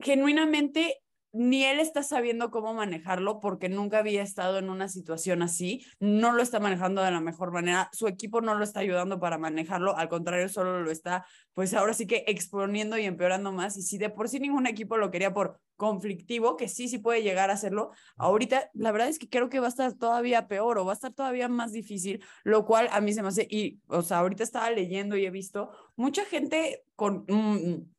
genuinamente 0.00 1.02
ni 1.32 1.64
él 1.64 1.80
está 1.80 2.02
sabiendo 2.02 2.50
cómo 2.50 2.74
manejarlo 2.74 3.40
porque 3.40 3.68
nunca 3.68 3.98
había 3.98 4.22
estado 4.22 4.58
en 4.58 4.68
una 4.68 4.88
situación 4.88 5.42
así, 5.42 5.84
no 6.00 6.32
lo 6.32 6.42
está 6.42 6.60
manejando 6.60 7.02
de 7.02 7.10
la 7.10 7.20
mejor 7.20 7.52
manera, 7.52 7.88
su 7.92 8.08
equipo 8.08 8.40
no 8.40 8.54
lo 8.54 8.64
está 8.64 8.80
ayudando 8.80 9.20
para 9.20 9.38
manejarlo, 9.38 9.96
al 9.96 10.08
contrario, 10.08 10.48
solo 10.48 10.80
lo 10.82 10.90
está, 10.90 11.24
pues 11.54 11.74
ahora 11.74 11.94
sí 11.94 12.06
que 12.06 12.24
exponiendo 12.26 12.98
y 12.98 13.04
empeorando 13.04 13.52
más, 13.52 13.76
y 13.76 13.82
si 13.82 13.98
de 13.98 14.10
por 14.10 14.28
sí 14.28 14.40
ningún 14.40 14.66
equipo 14.66 14.96
lo 14.96 15.10
quería 15.10 15.32
por 15.32 15.60
conflictivo, 15.76 16.56
que 16.56 16.68
sí, 16.68 16.88
sí 16.88 16.98
puede 16.98 17.22
llegar 17.22 17.50
a 17.50 17.54
hacerlo, 17.54 17.92
ahorita 18.16 18.70
la 18.74 18.92
verdad 18.92 19.08
es 19.08 19.18
que 19.18 19.28
creo 19.28 19.48
que 19.48 19.60
va 19.60 19.66
a 19.66 19.70
estar 19.70 19.92
todavía 19.94 20.48
peor 20.48 20.78
o 20.78 20.84
va 20.84 20.92
a 20.92 20.94
estar 20.94 21.12
todavía 21.12 21.48
más 21.48 21.72
difícil, 21.72 22.22
lo 22.44 22.66
cual 22.66 22.88
a 22.90 23.00
mí 23.00 23.12
se 23.12 23.22
me 23.22 23.28
hace, 23.28 23.46
y, 23.48 23.80
o 23.86 24.02
sea, 24.02 24.18
ahorita 24.18 24.42
estaba 24.42 24.70
leyendo 24.70 25.16
y 25.16 25.26
he 25.26 25.30
visto 25.30 25.70
mucha 25.96 26.24
gente 26.24 26.84
con... 26.96 27.24
Mm, 27.28 27.90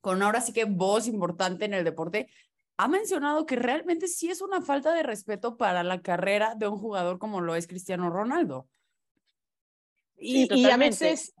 con 0.00 0.22
ahora 0.22 0.40
sí 0.40 0.52
que 0.52 0.64
voz 0.64 1.08
importante 1.08 1.64
en 1.64 1.74
el 1.74 1.84
deporte, 1.84 2.28
ha 2.78 2.86
mencionado 2.86 3.44
que 3.44 3.56
realmente 3.56 4.06
sí 4.06 4.30
es 4.30 4.40
una 4.40 4.62
falta 4.62 4.92
de 4.94 5.02
respeto 5.02 5.56
para 5.56 5.82
la 5.82 6.00
carrera 6.00 6.54
de 6.54 6.68
un 6.68 6.78
jugador 6.78 7.18
como 7.18 7.40
lo 7.40 7.56
es 7.56 7.66
Cristiano 7.66 8.08
Ronaldo. 8.08 8.68
Y, 10.16 10.64
a 10.64 10.76
veces, 10.76 11.34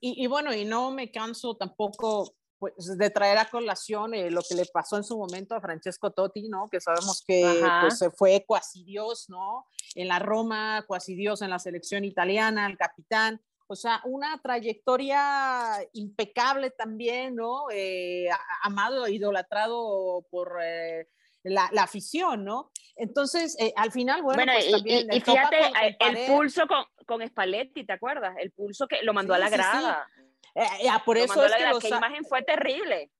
y, 0.00 0.26
bueno, 0.26 0.52
y 0.52 0.64
no 0.64 0.90
me 0.90 1.12
canso 1.12 1.56
tampoco 1.56 2.34
pues, 2.58 2.98
de 2.98 3.10
traer 3.10 3.38
a 3.38 3.48
colación 3.48 4.14
eh, 4.14 4.30
lo 4.30 4.42
que 4.42 4.56
le 4.56 4.66
pasó 4.66 4.96
en 4.96 5.04
su 5.04 5.16
momento 5.16 5.54
a 5.54 5.60
Francesco 5.60 6.10
Totti, 6.10 6.48
¿no? 6.48 6.68
Que 6.68 6.80
sabemos 6.80 7.22
que 7.24 7.62
pues, 7.80 7.98
se 7.98 8.10
fue 8.10 8.44
cuasi 8.44 8.82
Dios, 8.82 9.26
¿no? 9.28 9.66
En 9.94 10.08
la 10.08 10.18
Roma, 10.18 10.84
cuasi 10.88 11.14
Dios 11.14 11.42
en 11.42 11.50
la 11.50 11.60
selección 11.60 12.04
italiana, 12.04 12.66
el 12.66 12.76
capitán. 12.76 13.40
O 13.68 13.76
sea, 13.76 14.00
una 14.04 14.38
trayectoria 14.42 15.72
impecable 15.92 16.70
también, 16.70 17.34
¿no? 17.34 17.66
Eh, 17.72 18.28
amado, 18.62 19.08
idolatrado 19.08 20.24
por, 20.30 20.58
eh, 20.62 21.08
la, 21.50 21.82
afición, 21.82 22.44
¿no? 22.44 22.70
Entonces, 22.96 23.56
eh, 23.60 23.72
al 23.76 23.92
final, 23.92 24.22
bueno, 24.22 24.52
pues 24.52 24.68
y, 24.68 24.72
también... 24.72 25.12
Y, 25.12 25.20
fíjate, 25.20 25.56
eh, 25.60 25.96
el 26.00 26.26
pulso 26.26 26.66
con, 26.66 26.84
con 27.06 27.26
Spalletti, 27.26 27.84
¿te 27.84 27.92
acuerdas? 27.92 28.36
El 28.38 28.50
pulso 28.52 28.86
que 28.86 29.02
lo 29.02 29.12
mandó 29.12 29.34
a 29.34 29.38
la 29.38 29.48
grada. 29.48 30.08
Eh, 30.54 30.88
por 31.04 31.18
eso 31.18 31.44
es 31.44 31.52
que, 31.52 31.90
la 31.90 31.96
imagen 31.98 32.24
fue 32.24 32.42
terrible 32.42 33.10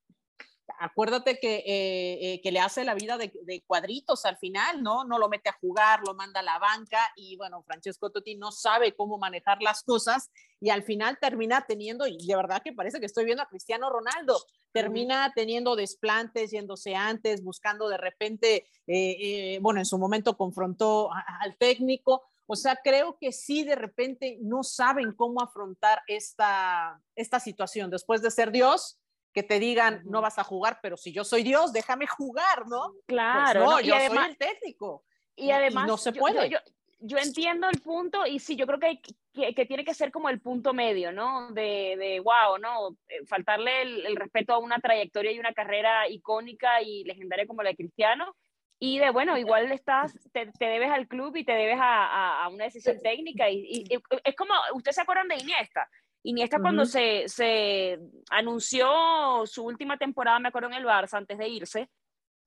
acuérdate 0.78 1.38
que, 1.38 1.56
eh, 1.56 2.18
eh, 2.34 2.40
que 2.42 2.52
le 2.52 2.60
hace 2.60 2.84
la 2.84 2.94
vida 2.94 3.18
de, 3.18 3.32
cuadritos 3.66 4.24
al 4.24 4.36
final, 4.36 4.82
¿no? 4.82 5.04
No 5.04 5.18
lo 5.18 5.28
mete 5.28 5.48
a 5.48 5.58
jugar, 5.60 6.00
lo 6.04 6.14
manda 6.14 6.40
a 6.40 6.42
la 6.42 6.58
banca 6.58 7.00
y 7.16 7.36
bueno, 7.36 7.62
Francesco 7.62 8.10
Totti 8.10 8.36
no 8.36 8.52
sabe 8.52 8.94
cómo 8.94 9.18
manejar 9.18 9.62
las 9.62 9.82
cosas 9.82 10.30
y 10.60 10.70
al 10.70 10.82
final 10.82 11.18
termina 11.20 11.64
teniendo, 11.66 12.06
y 12.06 12.26
de 12.26 12.36
verdad 12.36 12.62
que 12.62 12.72
parece 12.72 13.00
que 13.00 13.06
estoy 13.06 13.24
viendo 13.24 13.42
a 13.42 13.48
Cristiano 13.48 13.90
Ronaldo, 13.90 14.38
termina 14.72 15.32
teniendo 15.34 15.76
desplantes, 15.76 16.50
yéndose 16.50 16.94
antes, 16.94 17.42
buscando 17.42 17.88
de 17.88 17.98
repente, 17.98 18.66
eh, 18.86 19.58
bueno, 19.60 19.80
en 19.80 19.86
su 19.86 19.98
momento 19.98 20.36
confrontó 20.36 21.10
al 21.12 21.56
técnico. 21.56 22.22
O 22.46 22.56
sea, 22.56 22.78
creo 22.82 23.18
que 23.18 23.32
sí 23.32 23.64
de 23.64 23.74
repente 23.74 24.38
no 24.40 24.62
saben 24.62 25.12
cómo 25.12 25.42
afrontar 25.42 26.00
esta, 26.06 27.02
esta 27.16 27.40
situación. 27.40 27.90
Después 27.90 28.22
de 28.22 28.30
ser 28.30 28.52
Dios, 28.52 28.98
que 29.36 29.42
te 29.42 29.60
digan, 29.60 30.00
no 30.06 30.22
vas 30.22 30.38
a 30.38 30.44
jugar, 30.44 30.78
pero 30.80 30.96
si 30.96 31.12
yo 31.12 31.22
soy 31.22 31.42
Dios, 31.42 31.70
déjame 31.70 32.06
jugar, 32.06 32.66
¿no? 32.68 32.92
Pues 32.92 33.04
claro. 33.06 33.66
no, 33.66 33.80
yo 33.82 33.94
soy 33.94 34.16
el 34.30 34.38
técnico. 34.38 35.04
Y 35.36 35.50
además, 35.50 35.86
no 35.86 35.98
se 35.98 36.10
puede. 36.10 36.48
Yo, 37.00 37.18
entiendo 37.18 37.68
el 37.68 37.82
punto 37.82 38.24
y 38.24 38.38
sí, 38.38 38.56
yo 38.56 38.66
creo 38.66 38.78
que, 38.78 38.98
que, 39.54 39.66
tiene 39.66 39.84
que 39.84 39.92
ser 39.92 40.10
como 40.10 40.30
el 40.30 40.40
punto 40.40 40.72
medio, 40.72 41.12
¿no? 41.12 41.52
De, 41.52 41.96
de 41.98 42.20
wow, 42.20 42.56
¿no? 42.58 42.96
Eh, 43.08 43.26
faltarle 43.26 43.82
el, 43.82 44.16
respeto 44.16 44.54
a 44.54 44.58
una 44.58 44.78
trayectoria 44.78 45.32
y 45.32 45.38
una 45.38 45.52
carrera 45.52 46.08
icónica 46.08 46.80
y 46.80 47.04
legendaria 47.04 47.46
como 47.46 47.62
la 47.62 47.68
de 47.68 47.76
Cristiano. 47.76 48.34
Y 48.78 48.98
de, 49.00 49.10
bueno, 49.10 49.36
igual 49.36 49.70
estás, 49.70 50.14
te, 50.32 50.50
debes 50.58 50.90
al 50.90 51.08
club 51.08 51.36
y 51.36 51.44
te 51.44 51.52
debes 51.52 51.78
a, 51.78 52.42
a, 52.42 52.48
una 52.48 52.64
decisión 52.64 52.98
técnica. 53.02 53.50
Y, 53.50 53.84
y, 53.90 53.98
es 54.24 54.34
como, 54.34 54.54
¿ustedes 54.72 54.96
se 54.96 55.02
acuerdan 55.02 55.28
de 55.28 55.36
Iniesta? 55.36 55.86
Iniesta 56.26 56.58
cuando 56.58 56.84
se, 56.84 57.28
se, 57.28 58.00
anunció 58.30 58.88
su 59.46 59.64
última 59.64 59.96
temporada, 59.96 60.40
me 60.40 60.48
acuerdo 60.48 60.68
en 60.68 60.74
el 60.74 60.84
Barça, 60.84 61.18
antes 61.18 61.38
de 61.38 61.46
irse, 61.46 61.88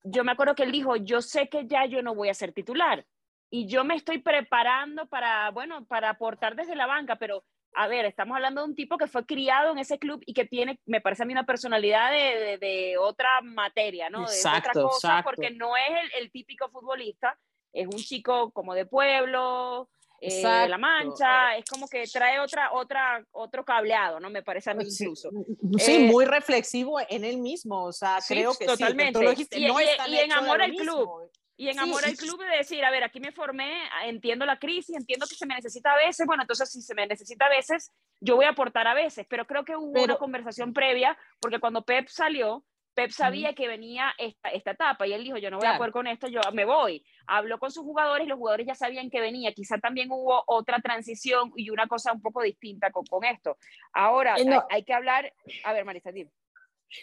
yo 0.04 0.26
me 0.26 0.34
acuerdo 0.34 0.54
que 0.54 0.64
él 0.64 0.72
dijo, 0.74 0.98
yo 0.98 1.22
sé 1.22 1.48
que 1.48 1.66
ya 1.66 1.86
yo 1.86 2.02
no 2.02 2.14
voy 2.14 2.28
a 2.28 2.34
ser 2.34 2.52
titular 2.52 3.06
y 3.50 3.68
yo 3.68 3.86
me 3.86 3.96
estoy 3.96 4.18
preparando 4.18 5.08
para, 5.08 5.50
bueno, 5.52 5.86
para 5.86 6.10
aportar 6.10 6.58
desde 6.58 6.76
la 6.76 6.88
banca, 6.88 7.16
pero 7.16 7.46
a 7.74 7.88
ver, 7.88 8.04
estamos 8.04 8.36
hablando 8.36 8.62
de 8.62 8.68
un 8.68 8.76
tipo 8.76 8.98
que 8.98 9.08
fue 9.08 9.26
criado 9.26 9.72
en 9.72 9.78
ese 9.78 9.98
club 9.98 10.22
y 10.26 10.34
que 10.34 10.44
tiene, 10.44 10.78
me 10.86 11.00
parece 11.00 11.24
a 11.24 11.26
mí, 11.26 11.32
una 11.32 11.46
personalidad 11.46 12.12
de, 12.12 12.58
de, 12.58 12.98
otra 12.98 13.30
materia, 13.42 14.10
¿no? 14.10 14.26
De 14.28 14.40
otra 14.40 14.74
cosa, 14.74 15.22
porque 15.24 15.52
no 15.52 15.78
es 15.78 15.90
el, 16.04 16.24
el 16.24 16.32
típico 16.32 16.68
futbolista, 16.70 17.40
es 17.72 17.88
un 17.88 17.98
chico 17.98 18.52
como 18.52 18.74
de 18.74 18.86
pueblo, 18.86 19.90
eh, 20.22 20.68
la 20.68 20.78
Mancha, 20.78 21.56
es 21.58 21.66
como 21.66 21.88
que 21.88 22.06
trae 22.12 22.40
otra, 22.40 22.72
otra, 22.74 23.24
otro 23.32 23.64
cableado, 23.64 24.20
¿no? 24.20 24.30
Me 24.30 24.44
parece 24.44 24.72
a 24.72 24.74
mí 24.74 24.84
incluso. 24.84 25.30
Sí, 25.78 25.96
eh, 25.96 26.12
muy 26.12 26.26
reflexivo 26.26 27.00
en 27.10 27.24
él 27.24 27.38
mismo, 27.38 27.86
o 27.86 27.92
sea, 27.92 28.20
creo 28.28 28.54
que 28.54 28.66
totalmente. 28.66 29.20
y, 29.52 29.68
no 29.68 29.80
y, 29.80 29.86
y 30.08 30.18
enamora 30.18 30.66
el 30.66 30.76
club. 30.76 31.30
Y 31.58 31.68
enamora 31.68 32.08
el 32.08 32.16
club 32.16 32.42
de 32.42 32.58
decir, 32.58 32.86
a 32.86 32.90
ver, 32.90 33.04
aquí 33.04 33.20
me 33.20 33.34
formé, 33.34 33.84
entiendo 34.06 34.46
la 34.46 34.58
crisis, 34.58 34.96
entiendo 34.96 35.26
que 35.28 35.36
se 35.36 35.46
me 35.46 35.56
necesita 35.56 35.92
a 35.92 35.98
veces, 35.98 36.26
bueno, 36.26 36.44
entonces 36.44 36.72
si 36.72 36.82
se 36.82 36.96
me 36.96 37.06
necesita 37.06 37.48
a 37.48 37.50
veces, 37.50 37.92
yo 38.22 38.38
voy 38.38 38.46
a 38.46 38.52
aportar 38.52 38.88
a 38.88 38.94
veces, 38.94 39.26
pero 39.30 39.46
creo 39.46 39.66
que 39.66 39.76
hubo 39.76 40.02
una 40.02 40.16
conversación 40.16 40.72
previa, 40.72 41.18
porque 41.42 41.60
cuando 41.60 41.84
Pep 41.84 42.08
salió, 42.08 42.64
Pep 42.94 43.12
sabía 43.12 43.54
que 43.54 43.68
venía 43.68 44.14
esta, 44.18 44.50
esta 44.50 44.72
etapa 44.72 45.08
y 45.08 45.14
él 45.14 45.24
dijo, 45.24 45.38
yo 45.38 45.50
no 45.50 45.58
voy 45.58 45.68
a 45.68 45.78
poder 45.78 45.92
con 45.92 46.08
esto, 46.08 46.28
yo 46.28 46.42
me 46.54 46.66
voy. 46.66 47.06
Habló 47.28 47.60
con 47.60 47.72
sus 47.72 47.84
jugadores, 47.84 48.28
los 48.28 48.38
jugadores 48.38 48.68
ya 48.68 48.76
sabían 48.76 49.10
que 49.10 49.22
venía, 49.22 49.54
quizá 49.54 49.78
también 49.78 50.12
hubo 50.12 50.44
otra 50.48 50.80
transición 50.80 51.52
y 51.56 51.70
una 51.70 51.88
cosa 51.88 52.12
un 52.12 52.22
poco 52.22 52.42
distinta 52.42 52.92
con, 52.92 53.06
con 53.06 53.24
esto. 53.24 53.58
Ahora, 53.94 54.36
eh, 54.38 54.60
hay, 54.70 54.84
que 54.84 54.94
hablar, 54.94 55.34
a 55.64 55.74
ver, 55.74 55.86
Marisa, 55.86 56.12
dime. 56.12 56.32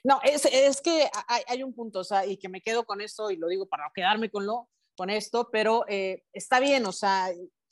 No, 0.03 0.21
es, 0.23 0.45
es 0.47 0.81
que 0.81 1.09
hay, 1.29 1.43
hay, 1.47 1.63
un 1.63 1.73
punto, 1.73 2.01
o 2.01 2.05
sea, 2.05 2.27
y 2.27 2.37
que 2.37 2.49
me 2.49 2.61
quedo 2.61 2.85
con 2.85 3.01
esto 3.01 3.31
y 3.31 3.37
lo 3.37 3.49
digo 3.49 3.67
para 3.67 3.85
no 3.85 3.93
quedarme 3.95 4.31
con, 4.31 4.45
lo, 4.45 4.69
con 4.97 5.11
esto, 5.11 5.49
pero 5.53 5.85
eh, 5.89 6.25
está 6.33 6.59
bien, 6.59 6.87
o 6.87 6.93
sea, 6.93 7.29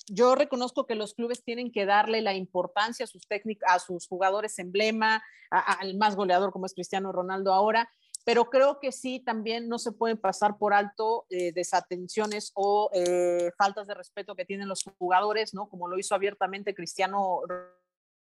yo 0.06 0.34
reconozco 0.34 0.86
que 0.86 0.94
los 0.94 1.14
clubes 1.14 1.42
tienen 1.42 1.72
que 1.72 1.86
darle 1.86 2.20
la 2.20 2.34
importancia 2.34 3.04
a 3.04 3.06
sus, 3.06 3.26
a 3.66 3.78
sus 3.78 4.06
jugadores 4.06 4.58
emblema, 4.58 5.22
al 5.50 5.96
más 5.96 6.14
goleador 6.14 6.52
como 6.52 6.66
es 6.66 6.74
Cristiano 6.74 7.10
Ronaldo 7.10 7.52
ahora, 7.52 7.90
pero 8.24 8.46
creo 8.46 8.80
que 8.80 8.90
sí, 8.90 9.20
también 9.20 9.68
no 9.68 9.78
se 9.78 9.92
pueden 9.92 10.18
pasar 10.18 10.56
por 10.58 10.72
alto 10.72 11.26
eh, 11.28 11.52
desatenciones 11.52 12.52
o 12.54 12.90
eh, 12.94 13.50
faltas 13.56 13.86
de 13.86 13.94
respeto 13.94 14.34
que 14.34 14.46
tienen 14.46 14.68
los 14.68 14.82
jugadores, 14.98 15.54
¿no? 15.54 15.68
Como 15.68 15.88
lo 15.88 15.98
hizo 15.98 16.14
abiertamente 16.14 16.74
Cristiano 16.74 17.42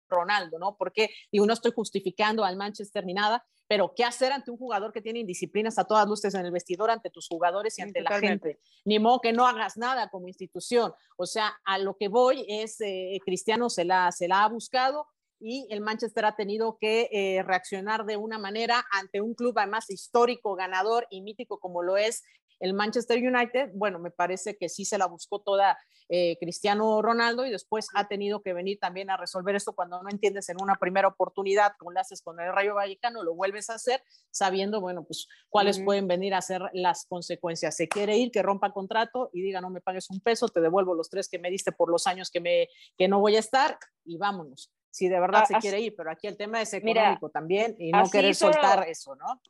Ronaldo, 0.09 0.59
¿no? 0.59 0.77
Porque, 0.77 1.11
y 1.31 1.41
no 1.41 1.53
estoy 1.53 1.73
justificando 1.73 2.45
al 2.45 2.57
Manchester 2.57 3.05
ni 3.05 3.15
nada, 3.15 3.45
pero 3.67 3.93
¿qué 3.95 4.05
hacer 4.05 4.33
ante 4.33 4.51
un 4.51 4.57
jugador 4.57 4.93
que 4.93 5.03
tiene 5.03 5.19
indisciplinas 5.19 5.79
a 5.79 5.85
todas 5.85 6.09
luces 6.09 6.33
en 6.35 6.47
el 6.47 6.51
vestidor, 6.51 6.91
ante 6.91 7.11
tus 7.11 7.29
jugadores 7.29 7.79
y 7.79 7.83
ante 7.83 8.01
la 8.01 8.19
gente? 8.19 8.59
Ni 8.85 8.99
modo 8.99 9.21
que 9.21 9.33
no 9.33 9.47
hagas 9.47 9.77
nada 9.77 10.09
como 10.09 10.29
institución. 10.29 10.95
O 11.17 11.27
sea, 11.27 11.59
a 11.65 11.79
lo 11.79 11.97
que 11.97 12.09
voy 12.09 12.47
es, 12.49 12.81
eh, 12.81 13.19
Cristiano 13.25 13.69
se 13.69 13.85
la, 13.85 14.11
se 14.11 14.27
la 14.27 14.45
ha 14.45 14.49
buscado, 14.49 15.07
y 15.41 15.67
el 15.71 15.81
Manchester 15.81 16.25
ha 16.25 16.37
tenido 16.37 16.79
que 16.81 17.09
eh, 17.13 17.43
reaccionar 17.43 18.05
de 18.05 18.17
una 18.17 18.39
manera 18.39 18.85
ante 18.91 19.21
un 19.21 19.35
club 19.35 19.59
además 19.59 19.91
histórico, 19.91 20.55
ganador 20.55 21.07
y 21.11 21.23
mítico 21.23 21.59
como 21.61 21.83
lo 21.83 21.97
es 21.97 22.25
el 22.61 22.75
Manchester 22.75 23.19
United. 23.19 23.71
Bueno, 23.75 23.99
me 23.99 24.11
parece 24.11 24.57
que 24.57 24.69
sí 24.69 24.85
se 24.85 24.99
la 24.99 25.07
buscó 25.07 25.41
toda 25.41 25.79
eh, 26.09 26.37
Cristiano 26.41 27.03
Ronaldo 27.03 27.45
y 27.45 27.51
después 27.51 27.89
ha 27.95 28.09
tenido 28.09 28.43
que 28.43 28.55
venir 28.55 28.79
también 28.81 29.11
a 29.11 29.17
resolver 29.17 29.55
esto 29.55 29.75
cuando 29.75 30.03
no 30.03 30.09
entiendes 30.09 30.49
en 30.49 30.57
una 30.61 30.77
primera 30.77 31.09
oportunidad, 31.09 31.73
como 31.79 31.93
lo 31.93 32.01
haces 32.01 32.23
con 32.23 32.41
el 32.41 32.53
Rayo 32.53 32.75
Vallecano, 32.75 33.23
lo 33.23 33.35
vuelves 33.35 33.71
a 33.71 33.75
hacer 33.75 34.03
sabiendo, 34.31 34.81
bueno, 34.81 35.05
pues 35.05 35.29
cuáles 35.49 35.81
pueden 35.81 36.09
venir 36.09 36.35
a 36.35 36.43
ser 36.43 36.63
las 36.73 37.07
consecuencias. 37.07 37.77
Se 37.77 37.89
quiere 37.89 38.17
ir, 38.17 38.31
que 38.31 38.43
rompa 38.43 38.73
contrato 38.73 39.31
y 39.33 39.43
diga, 39.43 39.61
no 39.61 39.71
me 39.71 39.81
pagues 39.81 40.11
un 40.11 40.21
peso, 40.21 40.49
te 40.49 40.61
devuelvo 40.61 40.95
los 40.95 41.11
tres 41.11 41.29
que 41.29 41.39
me 41.39 41.51
diste 41.51 41.73
por 41.73 41.91
los 41.91 42.07
años 42.07 42.31
que, 42.31 42.41
me, 42.41 42.69
que 42.97 43.07
no 43.07 43.21
voy 43.21 43.37
a 43.37 43.41
estar 43.41 43.79
y 44.05 44.17
vámonos 44.17 44.73
si 44.91 45.09
de 45.09 45.21
verdad 45.21 45.45
se 45.45 45.55
quiere 45.59 45.81
ir, 45.81 45.95
pero 45.97 46.11
aquí 46.11 46.27
el 46.27 46.37
tema 46.37 46.61
es 46.61 46.73
económico 46.73 47.31
también 47.31 47.77
y 47.79 47.93
no 47.93 48.09
querer 48.11 48.35
soltar 48.35 48.89
eso, 48.89 49.15
¿no? 49.17 49.41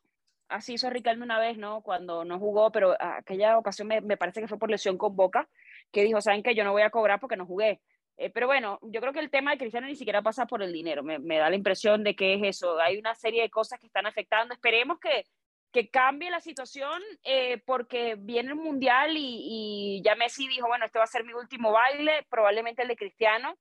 Así 0.48 0.74
hizo 0.74 0.88
Ricardo 0.88 1.22
una 1.22 1.38
vez, 1.38 1.58
¿no? 1.58 1.82
Cuando 1.82 2.24
no 2.24 2.38
jugó, 2.38 2.72
pero 2.72 2.96
aquella 2.98 3.58
ocasión 3.58 3.86
me, 3.86 4.00
me, 4.00 4.16
parece 4.16 4.40
que 4.40 4.48
fue 4.48 4.58
por 4.58 4.70
lesión 4.70 4.96
con 4.96 5.14
Boca, 5.14 5.46
que 5.92 6.04
dijo, 6.04 6.20
¿saben 6.20 6.42
que 6.42 6.54
Yo 6.54 6.64
no 6.64 6.72
voy 6.72 6.82
a 6.82 6.90
cobrar 6.90 7.20
porque 7.20 7.36
no 7.36 7.46
jugué. 7.46 7.80
Eh, 8.16 8.30
pero 8.30 8.46
bueno, 8.46 8.80
yo 8.82 9.00
creo 9.00 9.12
que 9.12 9.20
el 9.20 9.30
tema 9.30 9.52
de 9.52 9.58
Cristiano 9.58 9.86
ni 9.86 9.94
siquiera 9.94 10.22
pasa 10.22 10.46
por 10.46 10.62
el 10.62 10.72
dinero. 10.72 11.02
Me, 11.02 11.18
me, 11.18 11.38
da 11.38 11.50
la 11.50 11.56
impresión 11.56 12.02
de 12.02 12.16
que 12.16 12.34
es 12.34 12.40
eso. 12.42 12.80
Hay 12.80 12.98
una 12.98 13.14
serie 13.14 13.42
de 13.42 13.50
cosas 13.50 13.78
que 13.78 13.86
están 13.86 14.06
afectando. 14.06 14.54
Esperemos 14.54 14.98
que, 14.98 15.24
que 15.70 15.88
cambie 15.90 16.30
la 16.30 16.40
situación 16.40 17.00
eh, 17.22 17.62
porque 17.64 18.16
viene 18.18 18.48
el 18.50 18.56
Mundial 18.56 19.16
y, 19.16 19.98
y 19.98 20.02
ya 20.02 20.16
Messi 20.16 20.48
dijo, 20.48 20.66
bueno, 20.66 20.86
este 20.86 20.98
va 20.98 21.04
a 21.04 21.08
ser 21.08 21.24
mi 21.24 21.34
último 21.34 21.72
baile, 21.72 22.26
probablemente 22.28 22.82
el 22.82 22.88
de 22.88 22.96
Cristiano 22.96 23.56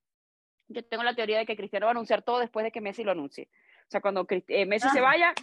yo 0.68 0.84
tengo 0.86 1.04
la 1.04 1.16
teoría 1.16 1.40
de 1.40 1.46
que 1.46 1.56
Cristiano 1.56 1.86
va 1.86 1.92
a 1.92 1.96
anunciar 1.96 2.22
todo 2.22 2.40
después 2.40 2.64
de 2.64 2.72
que 2.72 2.82
Messi 2.82 3.04
lo 3.04 3.12
anuncie. 3.12 3.50
O 3.88 3.90
sea, 3.90 4.02
cuando 4.02 4.26
eh, 4.30 4.66
Messi 4.66 4.90
se 4.90 5.00
ah. 5.00 5.04
vaya, 5.04 5.34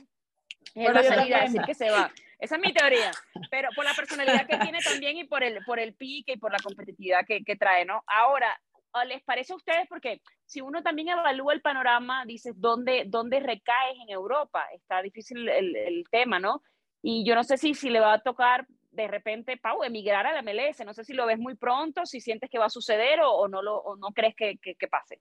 él 0.74 0.94
va 0.94 1.00
a 1.00 1.04
salir 1.04 1.34
a 1.34 1.42
decir 1.42 1.62
que 1.62 1.74
se 1.74 1.90
va. 1.90 2.12
Esa 2.38 2.56
es 2.56 2.60
mi 2.60 2.72
teoría, 2.72 3.10
pero 3.50 3.70
por 3.74 3.84
la 3.84 3.94
personalidad 3.94 4.46
que 4.46 4.58
tiene 4.58 4.80
también 4.80 5.16
y 5.16 5.24
por 5.24 5.42
el, 5.42 5.64
por 5.64 5.78
el 5.78 5.94
pique 5.94 6.32
y 6.32 6.36
por 6.36 6.52
la 6.52 6.58
competitividad 6.58 7.24
que, 7.26 7.42
que 7.42 7.56
trae, 7.56 7.84
¿no? 7.84 8.02
Ahora, 8.06 8.60
¿les 9.06 9.22
parece 9.22 9.52
a 9.52 9.56
ustedes? 9.56 9.86
Porque 9.88 10.20
si 10.44 10.60
uno 10.60 10.82
también 10.82 11.08
evalúa 11.08 11.54
el 11.54 11.62
panorama, 11.62 12.24
dices, 12.26 12.54
¿dónde, 12.56 13.04
dónde 13.06 13.40
recaes 13.40 13.96
en 14.02 14.10
Europa? 14.10 14.66
Está 14.72 15.02
difícil 15.02 15.48
el, 15.48 15.74
el 15.74 16.04
tema, 16.10 16.38
¿no? 16.38 16.62
Y 17.02 17.24
yo 17.26 17.34
no 17.34 17.44
sé 17.44 17.56
si, 17.56 17.74
si 17.74 17.90
le 17.90 18.00
va 18.00 18.14
a 18.14 18.22
tocar 18.22 18.66
de 18.94 19.08
repente, 19.08 19.56
Pau, 19.56 19.82
emigrar 19.82 20.26
a 20.26 20.32
la 20.32 20.42
MLS. 20.42 20.84
No 20.84 20.94
sé 20.94 21.04
si 21.04 21.12
lo 21.12 21.26
ves 21.26 21.38
muy 21.38 21.56
pronto, 21.56 22.06
si 22.06 22.20
sientes 22.20 22.48
que 22.50 22.58
va 22.58 22.66
a 22.66 22.70
suceder 22.70 23.20
o, 23.24 23.48
no, 23.48 23.62
lo, 23.62 23.76
o 23.76 23.96
no 23.96 24.08
crees 24.12 24.34
que, 24.36 24.88
pase. 24.88 25.20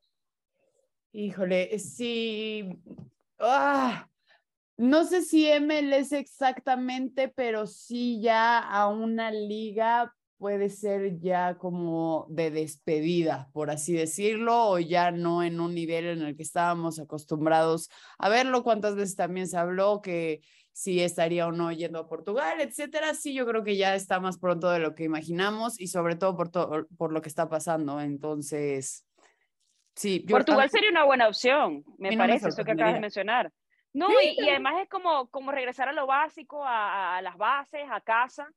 Híjole, 1.12 1.78
sí. 1.80 2.70
Ah, 3.40 4.08
no 4.78 5.04
sé 5.06 5.22
si 5.22 5.48
MLS 5.60 6.14
exactamente, 6.14 7.30
pero 7.30 7.68
sí 7.68 8.22
ya 8.22 8.60
a 8.60 8.88
una 8.88 9.32
liga 9.32 10.14
puede 10.38 10.70
ser 10.70 11.20
ya 11.20 11.58
como 11.58 12.26
de 12.30 12.52
despedida, 12.52 13.50
por 13.54 13.72
así 13.72 13.94
decirlo, 13.94 14.72
o 14.72 14.80
ya 14.80 15.12
no 15.12 15.42
en 15.42 15.60
un 15.62 15.74
nivel 15.74 16.06
en 16.06 16.22
el 16.22 16.36
que 16.36 16.44
estábamos 16.44 17.00
acostumbrados 17.00 17.90
a 18.18 18.30
verlo. 18.30 18.64
¿Cuántas 18.64 18.96
veces 18.96 19.16
también 19.16 19.48
se 19.48 19.58
habló 19.58 20.02
que 20.02 20.42
si 20.74 21.02
estaría 21.02 21.48
o 21.48 21.52
no 21.52 21.72
yendo 21.72 22.00
a 22.00 22.08
Portugal, 22.08 22.60
etcétera. 22.60 23.14
Sí, 23.14 23.34
yo 23.34 23.46
creo 23.46 23.64
que 23.64 23.78
ya 23.78 23.96
está 23.96 24.20
más 24.20 24.40
pronto 24.40 24.70
de 24.72 24.80
lo 24.80 24.96
que 24.96 25.04
imaginamos 25.04 25.80
y 25.80 25.88
sobre 25.88 26.16
todo 26.16 26.36
por, 26.36 26.50
todo, 26.50 26.88
por 26.98 27.14
lo 27.14 27.22
que 27.22 27.30
está 27.30 27.48
pasando. 27.48 28.02
Entonces, 28.02 29.06
sí. 29.96 30.26
Portugal 30.28 30.70
sería 30.72 30.90
una 30.90 31.04
buena 31.04 31.28
opción, 31.28 31.86
me 32.00 32.18
parece, 32.18 32.50
eso 32.50 32.66
que 32.66 32.72
acabas 32.72 32.96
de 32.96 33.00
mencionar. 33.00 33.52
No, 33.94 34.08
y, 34.10 34.50
además 34.50 34.74
es 34.82 34.90
como, 34.90 35.30
como 35.30 35.52
regresar 35.52 35.88
a 35.88 35.94
lo 35.94 36.08
básico, 36.08 36.64
a, 36.66 37.22
las 37.22 37.38
bases, 37.38 37.84
a 37.92 38.02
casa. 38.02 38.52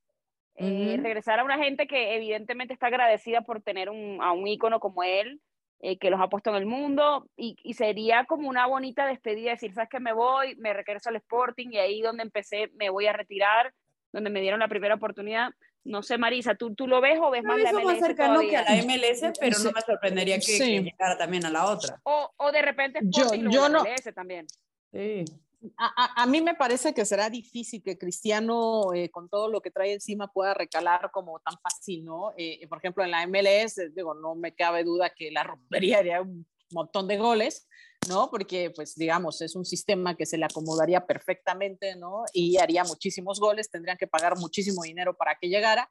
eh, 0.54 0.98
regresar 1.02 1.38
a 1.38 1.44
una 1.44 1.58
gente 1.58 1.86
que 1.86 2.16
evidentemente 2.16 2.72
está 2.72 2.86
agradecida 2.86 3.42
por 3.42 3.60
tener 3.60 3.90
un, 3.90 4.22
a 4.22 4.32
un 4.32 4.48
ícono 4.48 4.80
como 4.80 5.02
él, 5.02 5.42
eh, 5.80 5.98
que 5.98 6.10
los 6.10 6.20
ha 6.20 6.28
puesto 6.28 6.50
en 6.50 6.56
el 6.56 6.66
mundo, 6.66 7.28
y, 7.36 7.56
y, 7.62 7.74
sería 7.74 8.24
como 8.24 8.48
una 8.48 8.66
bonita 8.66 9.06
despedida, 9.06 9.50
decir, 9.50 9.72
sabes 9.74 9.90
que 9.90 10.00
me 10.00 10.12
voy, 10.12 10.56
me 10.56 10.72
regreso 10.72 11.10
al 11.10 11.16
Sporting, 11.16 11.68
y 11.72 11.78
ahí 11.78 12.00
donde 12.00 12.22
empecé 12.22 12.70
me 12.74 12.88
voy 12.90 13.06
a 13.06 13.12
retirar, 13.12 13.72
donde 14.12 14.30
me 14.30 14.40
dieron 14.40 14.60
la 14.60 14.68
primera 14.68 14.94
oportunidad. 14.94 15.50
No 15.84 16.02
sé, 16.02 16.18
Marisa, 16.18 16.54
¿tú, 16.56 16.74
tú 16.74 16.88
lo 16.88 17.00
ves 17.00 17.18
o 17.22 17.30
ves 17.30 17.44
más 17.44 17.58
la 17.60 17.70
MLS 17.72 17.84
más 17.84 17.98
cercano 18.00 18.34
todavía? 18.34 18.64
que 18.64 18.72
a 18.72 18.76
la 18.76 18.82
MLS, 18.82 19.32
pero 19.38 19.58
no 19.58 19.70
me 19.72 19.80
sorprendería 19.82 20.36
que, 20.36 20.42
Sí. 20.42 20.58
que 20.58 20.82
llegara 20.82 21.16
también 21.16 21.44
a 21.44 21.50
la 21.50 21.66
otra. 21.66 22.00
O, 22.04 22.28
o 22.38 22.50
de 22.52 22.62
repente 22.62 22.98
Yo- 23.04 23.22
Sporting 23.24 23.50
yo 23.50 23.62
la 23.62 23.68
no- 23.68 23.84
MLS 23.84 24.12
también. 24.14 24.46
Sí. 24.92 25.24
A, 25.78 26.26
mí 26.26 26.40
me 26.40 26.54
parece 26.54 26.94
que 26.94 27.04
será 27.04 27.30
difícil 27.30 27.82
que 27.82 27.98
Cristiano, 27.98 28.92
eh, 28.94 29.10
con 29.10 29.28
todo 29.28 29.48
lo 29.48 29.60
que 29.60 29.70
trae 29.70 29.94
encima, 29.94 30.32
pueda 30.32 30.54
recalar 30.54 31.10
como 31.12 31.40
tan 31.40 31.54
fácil, 31.60 32.04
¿no? 32.04 32.32
Eh, 32.36 32.66
por 32.68 32.78
ejemplo, 32.78 33.04
en 33.04 33.10
la 33.10 33.26
MLS, 33.26 33.78
eh, 33.78 33.90
digo, 33.94 34.14
no 34.14 34.34
me 34.34 34.54
cabe 34.54 34.84
duda 34.84 35.10
que 35.10 35.30
la 35.30 35.42
rompería 35.42 35.98
haría 35.98 36.22
un 36.22 36.46
montón 36.70 37.08
de 37.08 37.16
goles, 37.16 37.66
¿no? 38.08 38.30
Porque, 38.30 38.70
pues, 38.70 38.94
digamos, 38.96 39.40
es 39.40 39.56
un 39.56 39.64
sistema 39.64 40.14
que 40.14 40.26
se 40.26 40.38
le 40.38 40.44
acomodaría 40.44 41.06
perfectamente, 41.06 41.96
¿no? 41.96 42.24
Y 42.32 42.58
haría 42.58 42.84
muchísimos 42.84 43.40
goles, 43.40 43.70
tendrían 43.70 43.96
que 43.96 44.06
pagar 44.06 44.38
muchísimo 44.38 44.82
dinero 44.82 45.16
para 45.16 45.36
que 45.36 45.48
llegara, 45.48 45.90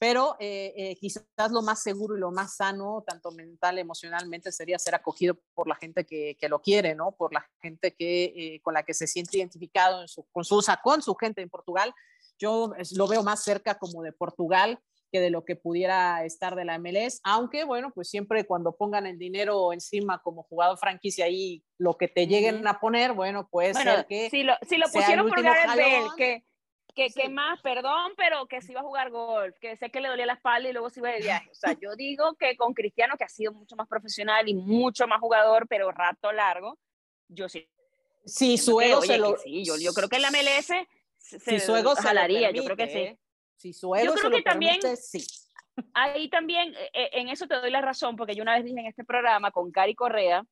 pero 0.00 0.36
eh, 0.40 0.72
eh, 0.76 0.96
quizás 0.96 1.24
lo 1.50 1.62
más 1.62 1.82
seguro 1.82 2.16
y 2.16 2.20
lo 2.20 2.30
más 2.30 2.56
sano, 2.56 3.04
tanto 3.06 3.30
mental, 3.30 3.78
emocionalmente, 3.78 4.50
sería 4.50 4.78
ser 4.78 4.94
acogido 4.94 5.38
por 5.54 5.68
la 5.68 5.76
gente 5.76 6.04
que, 6.04 6.36
que 6.38 6.48
lo 6.48 6.60
quiere, 6.60 6.94
¿no? 6.94 7.12
Por 7.12 7.32
la 7.32 7.48
gente 7.60 7.94
que, 7.94 8.24
eh, 8.24 8.60
con 8.62 8.74
la 8.74 8.82
que 8.82 8.94
se 8.94 9.06
siente 9.06 9.38
identificado 9.38 10.02
en 10.02 10.08
su, 10.08 10.26
con, 10.32 10.44
su, 10.44 10.60
con 10.82 11.02
su 11.02 11.14
gente 11.14 11.42
en 11.42 11.50
Portugal. 11.50 11.94
Yo 12.38 12.72
lo 12.96 13.06
veo 13.06 13.22
más 13.22 13.44
cerca 13.44 13.78
como 13.78 14.02
de 14.02 14.12
Portugal 14.12 14.80
que 15.12 15.20
de 15.20 15.30
lo 15.30 15.44
que 15.44 15.54
pudiera 15.54 16.24
estar 16.24 16.56
de 16.56 16.64
la 16.64 16.76
MLS, 16.76 17.20
aunque 17.22 17.62
bueno, 17.62 17.92
pues 17.94 18.10
siempre 18.10 18.44
cuando 18.46 18.74
pongan 18.76 19.06
el 19.06 19.16
dinero 19.16 19.72
encima 19.72 20.20
como 20.20 20.42
jugador 20.42 20.76
franquicia 20.76 21.26
ahí, 21.26 21.62
lo 21.78 21.96
que 21.96 22.08
te 22.08 22.26
lleguen 22.26 22.66
a 22.66 22.80
poner, 22.80 23.12
bueno, 23.12 23.46
puede 23.48 23.74
Bueno, 23.74 23.92
ser 23.92 24.06
que 24.06 24.28
si 24.28 24.42
lo, 24.42 24.54
si 24.68 24.76
lo 24.76 24.86
pusieron 24.86 25.28
por 25.28 25.40
Gareth 25.40 25.68
Bale, 25.68 26.00
jalón. 26.00 26.42
Que, 26.94 27.06
que, 27.08 27.12
que 27.14 27.26
Sí. 27.26 27.28
más, 27.28 27.60
perdón, 27.60 28.12
pero 28.16 28.46
que 28.46 28.60
se 28.60 28.72
iba 28.72 28.80
a 28.80 28.84
jugar 28.84 29.10
golf, 29.10 29.56
que 29.60 29.76
sé 29.76 29.90
que 29.90 30.00
le 30.00 30.08
dolía 30.08 30.26
la 30.26 30.34
espalda 30.34 30.68
y 30.68 30.72
luego 30.72 30.90
se 30.90 31.00
iba 31.00 31.10
de 31.10 31.20
viaje. 31.20 31.50
O 31.50 31.54
sea, 31.54 31.72
yo 31.80 31.94
digo 31.96 32.34
que 32.36 32.56
con 32.56 32.72
Cristiano, 32.74 33.16
que 33.18 33.24
ha 33.24 33.28
sido 33.28 33.52
mucho 33.52 33.76
más 33.76 33.88
profesional 33.88 34.48
y 34.48 34.54
mucho 34.54 35.06
más 35.06 35.20
jugador, 35.20 35.66
pero 35.68 35.90
rato 35.90 36.32
largo, 36.32 36.78
yo 37.28 37.48
sí. 37.48 37.68
siento 38.24 38.62
su 38.62 38.80
ego 38.80 39.02
se 39.02 39.18
lo... 39.18 39.36
sí, 39.38 39.64
yo, 39.64 39.74
yo 39.76 39.92
creo 39.92 40.08
que 40.08 40.16
en 40.16 40.22
la 40.22 40.30
MLS 40.30 40.66
se, 41.18 41.38
si 41.40 41.58
su 41.60 41.74
ego 41.74 41.94
se 41.96 42.02
lo 42.14 42.20
permite, 42.20 42.52
yo 42.54 42.64
creo 42.64 42.76
que 42.76 42.88
sí. 42.88 43.18
Si 43.56 43.72
su 43.72 43.94
ego 43.94 44.12
creo 44.12 44.22
se 44.24 44.28
lo 44.30 44.36
que 44.36 44.42
también- 44.42 44.78
permite, 44.80 44.96
sí. 45.00 45.24
ahí 45.94 46.28
también, 46.28 46.74
eh, 46.74 46.90
eh, 46.92 47.10
en 47.14 47.28
eso 47.28 47.46
te 47.46 47.54
doy 47.56 47.70
la 47.70 47.80
razón, 47.80 48.14
porque 48.16 48.34
yo 48.34 48.42
una 48.42 48.54
vez 48.54 48.64
dije 48.64 48.78
en 48.78 48.86
este 48.86 49.04
programa 49.04 49.50
con 49.50 49.70
Cari 49.72 49.94
Correa 49.94 50.44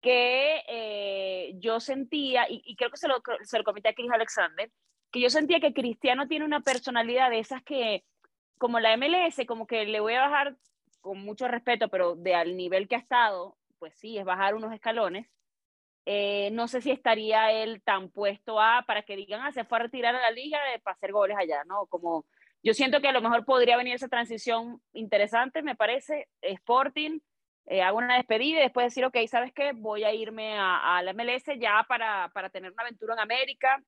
que 0.00 0.62
eh, 0.68 1.52
yo 1.56 1.78
sentía, 1.80 2.48
y, 2.48 2.60
y 2.64 2.74
creo 2.76 2.90
que 2.90 2.96
se 2.96 3.06
lo, 3.08 3.22
se 3.42 3.58
lo 3.58 3.64
comenté 3.64 3.88
a 3.90 3.94
Chris 3.94 4.10
Alexander, 4.10 4.70
que 5.12 5.20
yo 5.20 5.30
sentía 5.30 5.60
que 5.60 5.74
Cristiano 5.74 6.26
tiene 6.26 6.44
una 6.44 6.60
personalidad 6.60 7.30
de 7.30 7.38
esas 7.38 7.62
que, 7.62 8.04
como 8.58 8.80
la 8.80 8.96
MLS, 8.96 9.46
como 9.46 9.66
que 9.66 9.84
le 9.84 10.00
voy 10.00 10.14
a 10.14 10.22
bajar 10.22 10.56
con 11.00 11.18
mucho 11.22 11.46
respeto, 11.48 11.88
pero 11.88 12.16
de 12.16 12.34
al 12.34 12.56
nivel 12.56 12.88
que 12.88 12.96
ha 12.96 12.98
estado, 12.98 13.56
pues 13.78 13.94
sí, 13.96 14.16
es 14.16 14.24
bajar 14.24 14.54
unos 14.54 14.72
escalones. 14.72 15.28
Eh, 16.06 16.50
no 16.52 16.66
sé 16.66 16.80
si 16.80 16.90
estaría 16.90 17.52
él 17.52 17.82
tan 17.82 18.10
puesto 18.10 18.60
a, 18.60 18.84
para 18.86 19.02
que 19.02 19.14
digan, 19.14 19.42
ah, 19.42 19.52
se 19.52 19.64
fue 19.64 19.78
a 19.78 19.82
retirar 19.82 20.16
a 20.16 20.20
la 20.20 20.30
liga 20.30 20.58
de, 20.72 20.80
para 20.80 20.94
hacer 20.94 21.12
goles 21.12 21.36
allá, 21.38 21.62
¿no? 21.64 21.86
Como 21.86 22.24
yo 22.62 22.74
siento 22.74 23.00
que 23.00 23.08
a 23.08 23.12
lo 23.12 23.20
mejor 23.20 23.44
podría 23.44 23.76
venir 23.76 23.94
esa 23.94 24.08
transición 24.08 24.80
interesante, 24.92 25.62
me 25.62 25.76
parece, 25.76 26.28
Sporting, 26.40 27.20
eh, 27.66 27.82
hago 27.82 27.98
una 27.98 28.16
despedida 28.16 28.58
y 28.58 28.62
después 28.62 28.86
decir, 28.86 29.04
ok, 29.04 29.16
¿sabes 29.28 29.52
qué? 29.52 29.72
Voy 29.74 30.04
a 30.04 30.14
irme 30.14 30.58
a, 30.58 30.96
a 30.96 31.02
la 31.02 31.12
MLS 31.12 31.44
ya 31.60 31.84
para, 31.86 32.30
para 32.32 32.50
tener 32.50 32.72
una 32.72 32.82
aventura 32.82 33.14
en 33.14 33.20
América, 33.20 33.82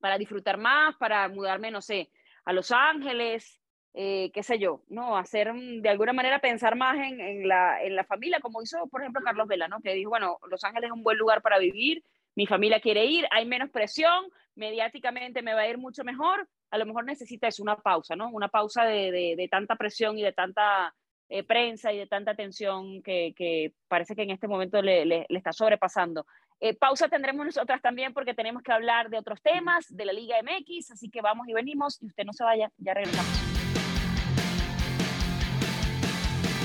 para 0.00 0.18
disfrutar 0.18 0.58
más, 0.58 0.96
para 0.96 1.28
mudarme, 1.28 1.70
no 1.70 1.80
sé, 1.80 2.10
a 2.44 2.52
Los 2.52 2.70
Ángeles, 2.70 3.60
eh, 3.94 4.30
qué 4.32 4.42
sé 4.42 4.58
yo, 4.58 4.82
¿no? 4.88 5.16
Hacer, 5.16 5.52
de 5.54 5.88
alguna 5.88 6.12
manera, 6.12 6.38
pensar 6.38 6.76
más 6.76 6.96
en, 6.96 7.20
en, 7.20 7.48
la, 7.48 7.82
en 7.82 7.96
la 7.96 8.04
familia, 8.04 8.40
como 8.40 8.62
hizo, 8.62 8.86
por 8.88 9.00
ejemplo, 9.00 9.22
Carlos 9.24 9.48
Vela, 9.48 9.68
¿no? 9.68 9.80
Que 9.80 9.94
dijo, 9.94 10.10
bueno, 10.10 10.38
Los 10.50 10.62
Ángeles 10.64 10.88
es 10.88 10.92
un 10.92 11.02
buen 11.02 11.16
lugar 11.16 11.40
para 11.42 11.58
vivir, 11.58 12.04
mi 12.34 12.46
familia 12.46 12.80
quiere 12.80 13.06
ir, 13.06 13.26
hay 13.30 13.46
menos 13.46 13.70
presión, 13.70 14.26
mediáticamente 14.54 15.40
me 15.42 15.54
va 15.54 15.62
a 15.62 15.68
ir 15.68 15.78
mucho 15.78 16.04
mejor, 16.04 16.46
a 16.70 16.78
lo 16.78 16.84
mejor 16.84 17.04
necesita 17.04 17.48
es 17.48 17.58
una 17.58 17.76
pausa, 17.76 18.16
¿no? 18.16 18.28
Una 18.28 18.48
pausa 18.48 18.84
de, 18.84 19.10
de, 19.10 19.34
de 19.36 19.48
tanta 19.48 19.76
presión 19.76 20.18
y 20.18 20.22
de 20.22 20.32
tanta 20.32 20.94
eh, 21.28 21.42
prensa 21.42 21.92
y 21.92 21.98
de 21.98 22.06
tanta 22.06 22.34
tensión 22.34 23.02
que, 23.02 23.34
que, 23.36 23.72
parece 23.88 24.14
que 24.14 24.22
en 24.22 24.30
este 24.30 24.48
momento 24.48 24.80
le, 24.82 25.04
le, 25.04 25.26
le 25.28 25.38
está 25.38 25.52
sobrepasando. 25.52 26.26
Eh, 26.58 26.74
pausa 26.74 27.08
tendremos 27.08 27.44
nosotras 27.44 27.82
también 27.82 28.14
porque 28.14 28.32
tenemos 28.32 28.62
que 28.62 28.72
hablar 28.72 29.10
de 29.10 29.18
otros 29.18 29.42
temas, 29.42 29.84
de 29.94 30.06
la 30.06 30.12
Liga 30.12 30.36
MX, 30.42 30.92
así 30.92 31.10
que 31.10 31.20
vamos 31.20 31.46
y 31.48 31.52
venimos 31.52 32.02
y 32.02 32.06
usted 32.06 32.24
no 32.24 32.32
se 32.32 32.44
vaya, 32.44 32.70
ya 32.78 32.94
regresamos. 32.94 33.56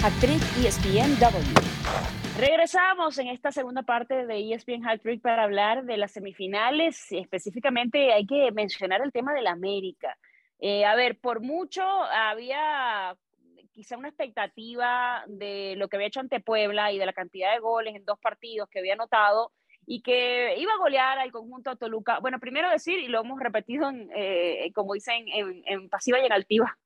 Actriz 0.03 0.41
ESPNW. 0.65 2.39
Regresamos 2.39 3.19
en 3.19 3.27
esta 3.27 3.51
segunda 3.51 3.83
parte 3.83 4.25
de 4.25 4.53
ESPN 4.53 4.87
Hat 4.87 5.01
Trick 5.01 5.21
para 5.21 5.43
hablar 5.43 5.83
de 5.83 5.97
las 5.97 6.11
semifinales. 6.13 7.11
Específicamente 7.11 8.13
hay 8.13 8.25
que 8.25 8.51
mencionar 8.51 9.01
el 9.01 9.11
tema 9.11 9.33
del 9.33 9.45
América. 9.45 10.17
Eh, 10.59 10.85
a 10.85 10.95
ver, 10.95 11.19
por 11.19 11.41
mucho 11.41 11.83
había 11.83 13.15
quizá 13.71 13.97
una 13.97 14.09
expectativa 14.09 15.23
de 15.27 15.75
lo 15.77 15.87
que 15.87 15.97
había 15.97 16.07
hecho 16.07 16.19
ante 16.19 16.39
Puebla 16.39 16.91
y 16.91 16.97
de 16.97 17.05
la 17.05 17.13
cantidad 17.13 17.53
de 17.53 17.59
goles 17.59 17.95
en 17.95 18.05
dos 18.05 18.19
partidos 18.19 18.69
que 18.69 18.79
había 18.79 18.93
anotado 18.93 19.51
y 19.85 20.01
que 20.01 20.55
iba 20.57 20.73
a 20.73 20.77
golear 20.77 21.19
al 21.19 21.31
conjunto 21.31 21.75
Toluca. 21.75 22.19
Bueno, 22.19 22.39
primero 22.39 22.69
decir, 22.69 22.99
y 22.99 23.07
lo 23.07 23.21
hemos 23.21 23.39
repetido, 23.39 23.89
en, 23.89 24.09
eh, 24.15 24.71
como 24.73 24.93
dicen, 24.93 25.25
en, 25.27 25.63
en 25.65 25.89
pasiva 25.89 26.19
y 26.19 26.25
en 26.25 26.31
altiva, 26.31 26.77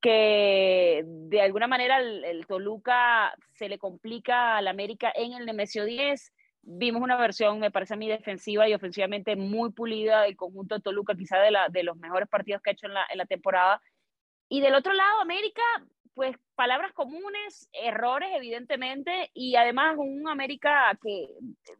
que 0.00 1.02
de 1.04 1.40
alguna 1.40 1.66
manera 1.66 1.98
el, 1.98 2.24
el, 2.24 2.46
Toluca 2.46 3.34
se 3.52 3.68
le 3.68 3.78
complica 3.78 4.56
al 4.56 4.68
América 4.68 5.12
en 5.14 5.32
el 5.32 5.46
Nemesio 5.46 5.84
10. 5.84 6.32
Vimos 6.62 7.02
una 7.02 7.16
versión, 7.16 7.58
me 7.58 7.70
parece 7.70 7.94
a 7.94 7.96
mí, 7.96 8.08
defensiva 8.08 8.68
y 8.68 8.74
ofensivamente 8.74 9.36
muy 9.36 9.72
pulida 9.72 10.22
del 10.22 10.36
conjunto 10.36 10.76
de 10.76 10.80
Toluca, 10.80 11.14
quizá 11.14 11.38
de, 11.38 11.50
la, 11.50 11.68
de 11.68 11.82
los 11.82 11.96
mejores 11.96 12.28
partidos 12.28 12.62
que 12.62 12.70
ha 12.70 12.72
hecho 12.72 12.86
en 12.86 12.94
la, 12.94 13.06
en 13.10 13.18
la 13.18 13.26
temporada. 13.26 13.80
Y 14.48 14.60
del 14.60 14.74
otro 14.74 14.92
lado, 14.92 15.20
América, 15.20 15.62
pues 16.16 16.34
palabras 16.54 16.94
comunes, 16.94 17.68
errores 17.74 18.30
evidentemente, 18.34 19.30
y 19.34 19.54
además 19.56 19.96
un 19.98 20.26
América 20.30 20.98
que, 21.02 21.28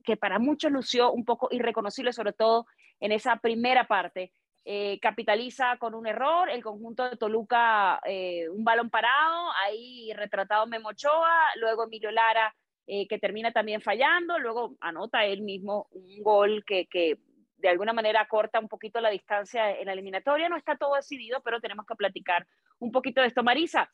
que 0.04 0.18
para 0.18 0.38
muchos 0.38 0.70
lució 0.70 1.10
un 1.10 1.24
poco 1.24 1.48
irreconocible, 1.50 2.12
sobre 2.12 2.34
todo 2.34 2.66
en 3.00 3.12
esa 3.12 3.36
primera 3.36 3.88
parte. 3.88 4.32
Eh, 4.66 4.98
capitaliza 5.00 5.78
con 5.78 5.94
un 5.94 6.06
error, 6.06 6.50
el 6.50 6.62
conjunto 6.62 7.08
de 7.08 7.16
Toluca 7.16 7.98
eh, 8.04 8.46
un 8.50 8.62
balón 8.62 8.90
parado, 8.90 9.52
ahí 9.64 10.12
retratado 10.12 10.66
Memo 10.66 10.90
Ochoa, 10.90 11.52
luego 11.58 11.84
Emilio 11.84 12.10
Lara 12.10 12.54
eh, 12.86 13.08
que 13.08 13.18
termina 13.18 13.52
también 13.52 13.80
fallando, 13.80 14.38
luego 14.38 14.76
anota 14.80 15.24
él 15.24 15.40
mismo 15.40 15.86
un 15.92 16.22
gol 16.22 16.62
que, 16.66 16.86
que, 16.88 17.18
de 17.58 17.68
alguna 17.68 17.92
manera 17.92 18.28
corta 18.28 18.60
un 18.60 18.68
poquito 18.68 19.00
la 19.00 19.10
distancia 19.10 19.70
en 19.70 19.86
la 19.86 19.92
eliminatoria, 19.92 20.48
no 20.48 20.56
está 20.56 20.76
todo 20.76 20.94
decidido, 20.94 21.40
pero 21.42 21.60
tenemos 21.60 21.86
que 21.86 21.94
platicar 21.94 22.46
un 22.78 22.92
poquito 22.92 23.20
de 23.20 23.28
esto. 23.28 23.42
Marisa, 23.42 23.90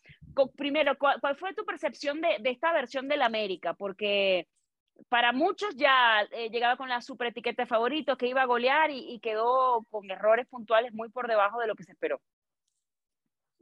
primero, 0.56 0.96
¿cuál, 0.98 1.20
cuál 1.20 1.36
fue 1.36 1.54
tu 1.54 1.64
percepción 1.64 2.20
de, 2.20 2.36
de 2.40 2.50
esta 2.50 2.72
versión 2.72 3.08
del 3.08 3.22
América? 3.22 3.74
Porque 3.74 4.48
para 5.08 5.32
muchos 5.32 5.74
ya 5.76 6.22
eh, 6.32 6.50
llegaba 6.50 6.76
con 6.76 6.88
la 6.88 7.00
super 7.00 7.28
etiqueta 7.28 7.62
de 7.62 7.68
favorito, 7.68 8.16
que 8.16 8.28
iba 8.28 8.42
a 8.42 8.46
golear 8.46 8.90
y, 8.90 9.14
y, 9.14 9.20
quedó 9.20 9.84
con 9.90 10.10
errores 10.10 10.46
puntuales 10.48 10.92
muy 10.92 11.08
por 11.08 11.28
debajo 11.28 11.60
de 11.60 11.66
lo 11.66 11.74
que 11.74 11.84
se 11.84 11.92
esperó. 11.92 12.20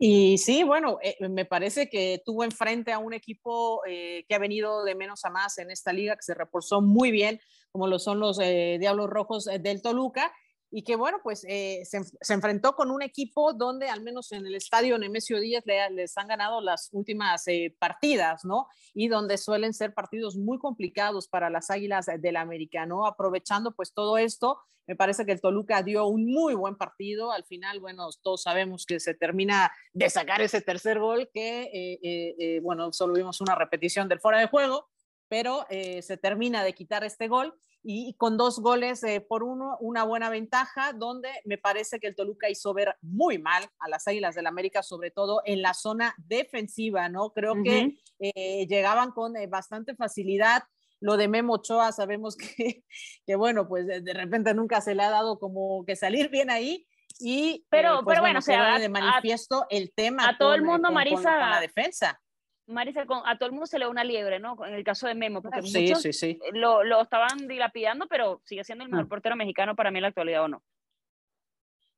Y 0.02 0.38
sí, 0.38 0.64
bueno, 0.64 0.98
eh, 1.02 1.28
me 1.28 1.44
parece 1.44 1.90
que 1.90 2.22
tuvo 2.24 2.42
enfrente 2.42 2.90
a 2.90 2.98
un 2.98 3.12
equipo 3.12 3.83
eh, 3.87 4.24
que 4.26 4.35
ha 4.35 4.38
venido 4.38 4.83
de 4.83 4.94
menos 4.94 5.26
a 5.26 5.30
más 5.30 5.59
en 5.59 5.70
esta 5.70 5.92
liga, 5.92 6.16
que 6.16 6.22
se 6.22 6.33
reforzó 6.33 6.80
muy 6.80 7.11
bien, 7.11 7.38
como 7.70 7.87
lo 7.87 7.98
son 7.98 8.18
los 8.18 8.40
eh, 8.40 8.78
Diablos 8.80 9.11
Rojos 9.11 9.44
del 9.44 9.83
Toluca, 9.83 10.33
y 10.70 10.83
que 10.83 10.96
bueno, 10.96 11.18
pues 11.22 11.40
se, 11.40 11.85
se, 11.85 12.33
enfrentó 12.33 12.74
con 12.74 12.90
un 12.90 13.02
equipo 13.02 13.52
donde 13.52 13.88
al 13.88 14.02
menos 14.02 14.33
en 14.33 14.46
el 14.46 14.54
estadio 14.54 14.98
Nemesio 14.98 15.40
Díaz 15.40 15.64
le, 15.66 15.90
les 15.90 16.16
han 16.16 16.28
ganado 16.28 16.61
las 16.61 16.88
últimas 16.92 17.44
partidas, 17.78 18.44
¿no? 18.44 18.68
Y 18.94 19.09
donde 19.09 19.38
suelen 19.38 19.74
ser 19.74 19.94
partidos 19.94 20.37
muy 20.37 20.59
complicados 20.59 21.28
para 21.28 21.50
las 21.50 21.70
Águilas 21.70 22.06
del 22.18 22.37
América, 22.37 22.87
¿no? 22.87 23.06
Aprovechando 23.06 23.72
pues 23.72 23.92
todo 23.92 24.18
esto, 24.18 24.59
me 24.90 24.96
parece 24.96 25.24
que 25.24 25.30
el 25.30 25.40
Toluca 25.40 25.85
dio 25.85 26.06
un 26.06 26.26
muy 26.26 26.54
buen 26.54 26.74
partido. 26.74 27.30
Al 27.30 27.44
final, 27.44 27.78
bueno, 27.78 28.09
todos 28.24 28.42
sabemos 28.42 28.87
que 28.87 28.98
se 28.98 29.14
termina 29.14 29.70
de 29.92 30.11
sacar 30.11 30.40
ese 30.40 30.62
tercer 30.62 30.98
gol 30.98 31.30
que, 31.33 31.62
eh, 31.62 32.00
eh, 32.02 32.35
eh, 32.40 32.61
bueno, 32.61 32.92
solo 32.92 33.14
vimos 33.14 33.40
una 33.40 33.54
repetición 33.54 34.09
del 34.09 34.18
fuera 34.18 34.40
de 34.40 34.48
juego, 34.48 34.88
pero 35.31 35.64
eh, 35.71 36.03
se 36.03 36.16
termina 36.16 36.64
de 36.64 36.75
quitar 36.75 37.05
este 37.05 37.29
gol 37.29 37.55
y, 37.85 38.14
con 38.14 38.37
dos 38.37 38.59
goles 38.59 39.03
eh, 39.05 39.21
por 39.21 39.45
uno, 39.45 39.79
una 39.81 40.03
buena 40.03 40.29
ventaja, 40.29 40.93
donde 40.93 41.31
me 41.45 41.57
parece 41.57 42.01
que 42.01 42.09
el 42.09 42.16
Toluca 42.16 42.51
hizo 42.51 42.75
ver 42.75 42.97
muy 43.01 43.38
mal 43.38 43.64
a 43.79 43.88
las 43.88 44.07
Águilas 44.09 44.35
del 44.35 44.49
América, 44.49 44.83
sobre 44.83 45.12
todo 45.12 45.40
en 45.47 45.62
la 45.62 45.73
zona 45.73 46.14
defensiva, 46.19 47.09
¿no? 47.09 47.31
Creo 47.31 47.55
que 47.62 47.95
eh, 48.19 48.66
llegaban 48.66 49.12
con 49.12 49.35
bastante 49.49 49.95
facilidad. 49.95 50.64
Lo 50.99 51.16
de 51.16 51.29
Memo 51.29 51.55
Ochoa, 51.55 51.93
sabemos 51.93 52.37
que, 52.37 52.83
que, 53.25 53.37
bueno, 53.37 53.69
pues 53.69 53.87
de 53.87 54.12
repente 54.12 54.53
nunca 54.53 54.81
se 54.81 54.97
le 54.97 55.05
ha 55.05 55.11
dado 55.11 55.38
como 55.38 55.85
que 55.87 55.95
salir 55.95 56.29
bien 56.29 56.51
ahí, 56.51 56.88
y 57.21 57.66
pero, 57.71 58.03
pues, 58.03 58.14
pero 58.14 58.23
bueno, 58.23 58.43
se 58.43 58.53
da 58.53 58.79
de 58.79 58.88
manifiesto 58.88 59.66
el 59.71 59.93
tema 59.95 60.29
a 60.29 60.38
todo 60.38 60.55
el 60.55 60.62
mundo 60.62 60.90
Marisa 60.90 61.38
con 61.38 61.51
la 61.51 61.61
defensa 61.61 62.21
Marisa, 62.70 63.04
a 63.24 63.38
todo 63.38 63.46
el 63.46 63.52
mundo 63.52 63.66
se 63.66 63.78
le 63.78 63.85
da 63.85 63.90
una 63.90 64.04
liebre, 64.04 64.38
¿no? 64.38 64.56
En 64.64 64.74
el 64.74 64.85
caso 64.85 65.06
de 65.06 65.14
Memo, 65.14 65.42
porque 65.42 65.62
sí, 65.62 65.83
muchos 65.83 66.02
sí, 66.02 66.12
sí. 66.12 66.38
Lo, 66.52 66.83
lo, 66.85 67.02
estaban 67.02 67.48
dilapidando, 67.48 68.06
pero 68.06 68.40
sigue 68.44 68.64
siendo 68.64 68.85
el 68.85 68.90
mejor 68.90 69.06
mm. 69.06 69.09
portero 69.09 69.37
mexicano 69.37 69.76
para 69.76 69.90
mí 69.90 69.98
en 69.98 70.02
la 70.02 70.09
actualidad, 70.09 70.44
¿o 70.44 70.48
no? 70.48 70.62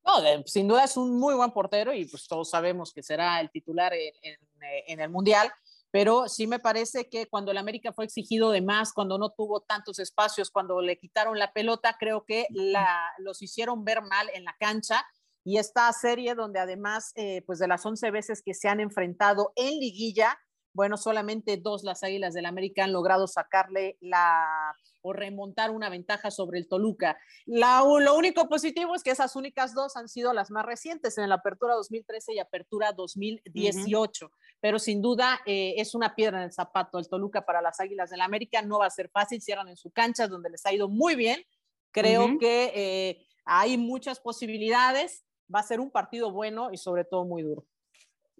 No, 0.04 0.42
sin 0.46 0.66
duda 0.66 0.85
es 0.85 0.96
un 0.96 1.18
muy 1.18 1.35
buen 1.35 1.52
portero 1.52 1.94
y 1.94 2.04
pues 2.06 2.26
todos 2.26 2.50
sabemos 2.50 2.92
que 2.92 3.02
será 3.02 3.40
el 3.40 3.50
titular 3.50 3.92
en, 3.94 4.14
eh, 4.24 4.85
en, 4.88 5.00
el 5.00 5.08
Mundial, 5.08 5.52
pero 5.92 6.28
sí 6.28 6.46
me 6.48 6.58
parece 6.58 7.08
que 7.08 7.28
cuando 7.28 7.52
el 7.52 7.58
América 7.58 7.92
fue 7.92 8.04
exigido 8.04 8.50
de 8.50 8.62
más, 8.62 8.92
cuando 8.92 9.16
no 9.16 9.30
tuvo 9.30 9.61
tantos 9.61 10.00
espacios, 10.00 10.50
cuando 10.50 10.80
le 10.80 10.98
quitaron 10.98 11.38
la 11.38 11.52
pelota, 11.52 11.96
creo 12.00 12.24
que 12.24 12.46
la, 12.50 13.12
los 13.18 13.42
hicieron 13.42 13.85
ver 13.85 14.02
mal 14.02 14.28
en 14.35 14.44
la 14.44 14.56
cancha 14.58 15.04
y 15.44 15.58
esta 15.58 15.92
serie 15.92 16.35
donde 16.35 16.61
además 16.61 17.12
eh, 17.14 17.42
pues 17.46 17.58
de 17.58 17.68
las 17.68 17.85
11 17.85 18.11
veces 18.11 18.42
que 18.42 18.54
se 18.54 18.68
han 18.68 18.80
enfrentado 18.80 19.52
en 19.54 19.78
liguilla, 19.78 20.38
bueno, 20.74 20.96
solamente 20.96 21.56
dos 21.56 21.85
las 21.85 22.02
Águilas 22.02 22.35
del 22.35 22.46
América 22.46 22.85
han 22.85 22.92
logrado 22.92 23.26
sacarle 23.26 23.96
la 24.00 24.74
o 25.02 25.12
remontar 25.12 25.70
una 25.70 25.90
ventaja 25.90 26.30
sobre 26.30 26.58
el 26.58 26.68
Toluca. 26.68 27.18
La, 27.44 27.82
lo 27.82 28.16
único 28.16 28.48
positivo 28.48 28.94
es 28.94 29.02
que 29.02 29.11
esas 29.11 29.37
únicas 29.37 29.74
dos 29.74 29.96
han 29.96 30.08
sido 30.08 30.32
las 30.32 30.50
más 30.50 30.64
recientes 30.64 31.18
en 31.18 31.28
la 31.28 31.37
apertura 31.37 31.74
2013 31.74 32.35
y 32.35 32.38
apertura 32.38 32.92
2018, 32.92 34.30
pero 34.61 34.78
sin 34.78 35.02
duda 35.02 35.40
eh, 35.44 35.74
es 35.76 35.94
una 35.94 36.14
piedra 36.14 36.38
en 36.38 36.44
el 36.44 36.52
zapato 36.52 36.98
el 36.98 37.08
Toluca 37.08 37.44
para 37.44 37.61
las 37.61 37.80
Águilas 37.80 38.11
del 38.11 38.20
América, 38.20 38.62
no 38.62 38.78
va 38.78 38.87
a 38.87 38.90
ser 38.90 39.11
fácil, 39.11 39.42
cierran 39.42 39.68
en 39.68 39.76
su 39.76 39.90
cancha 39.90 40.28
donde 40.28 40.50
les 40.50 40.64
ha 40.64 40.72
ido 40.72 40.88
muy 40.88 41.16
bien, 41.16 41.42
creo 41.90 42.38
que 42.38 42.72
eh, 42.74 43.26
hay 43.44 43.76
muchas 43.76 44.20
posibilidades, 44.20 45.24
va 45.52 45.61
a 45.61 45.64
ser 45.64 45.80
un 45.80 45.90
partido 45.90 46.30
bueno 46.30 46.70
y 46.72 46.78
sobre 46.78 47.04
todo 47.04 47.24
muy 47.24 47.42
duro. 47.42 47.66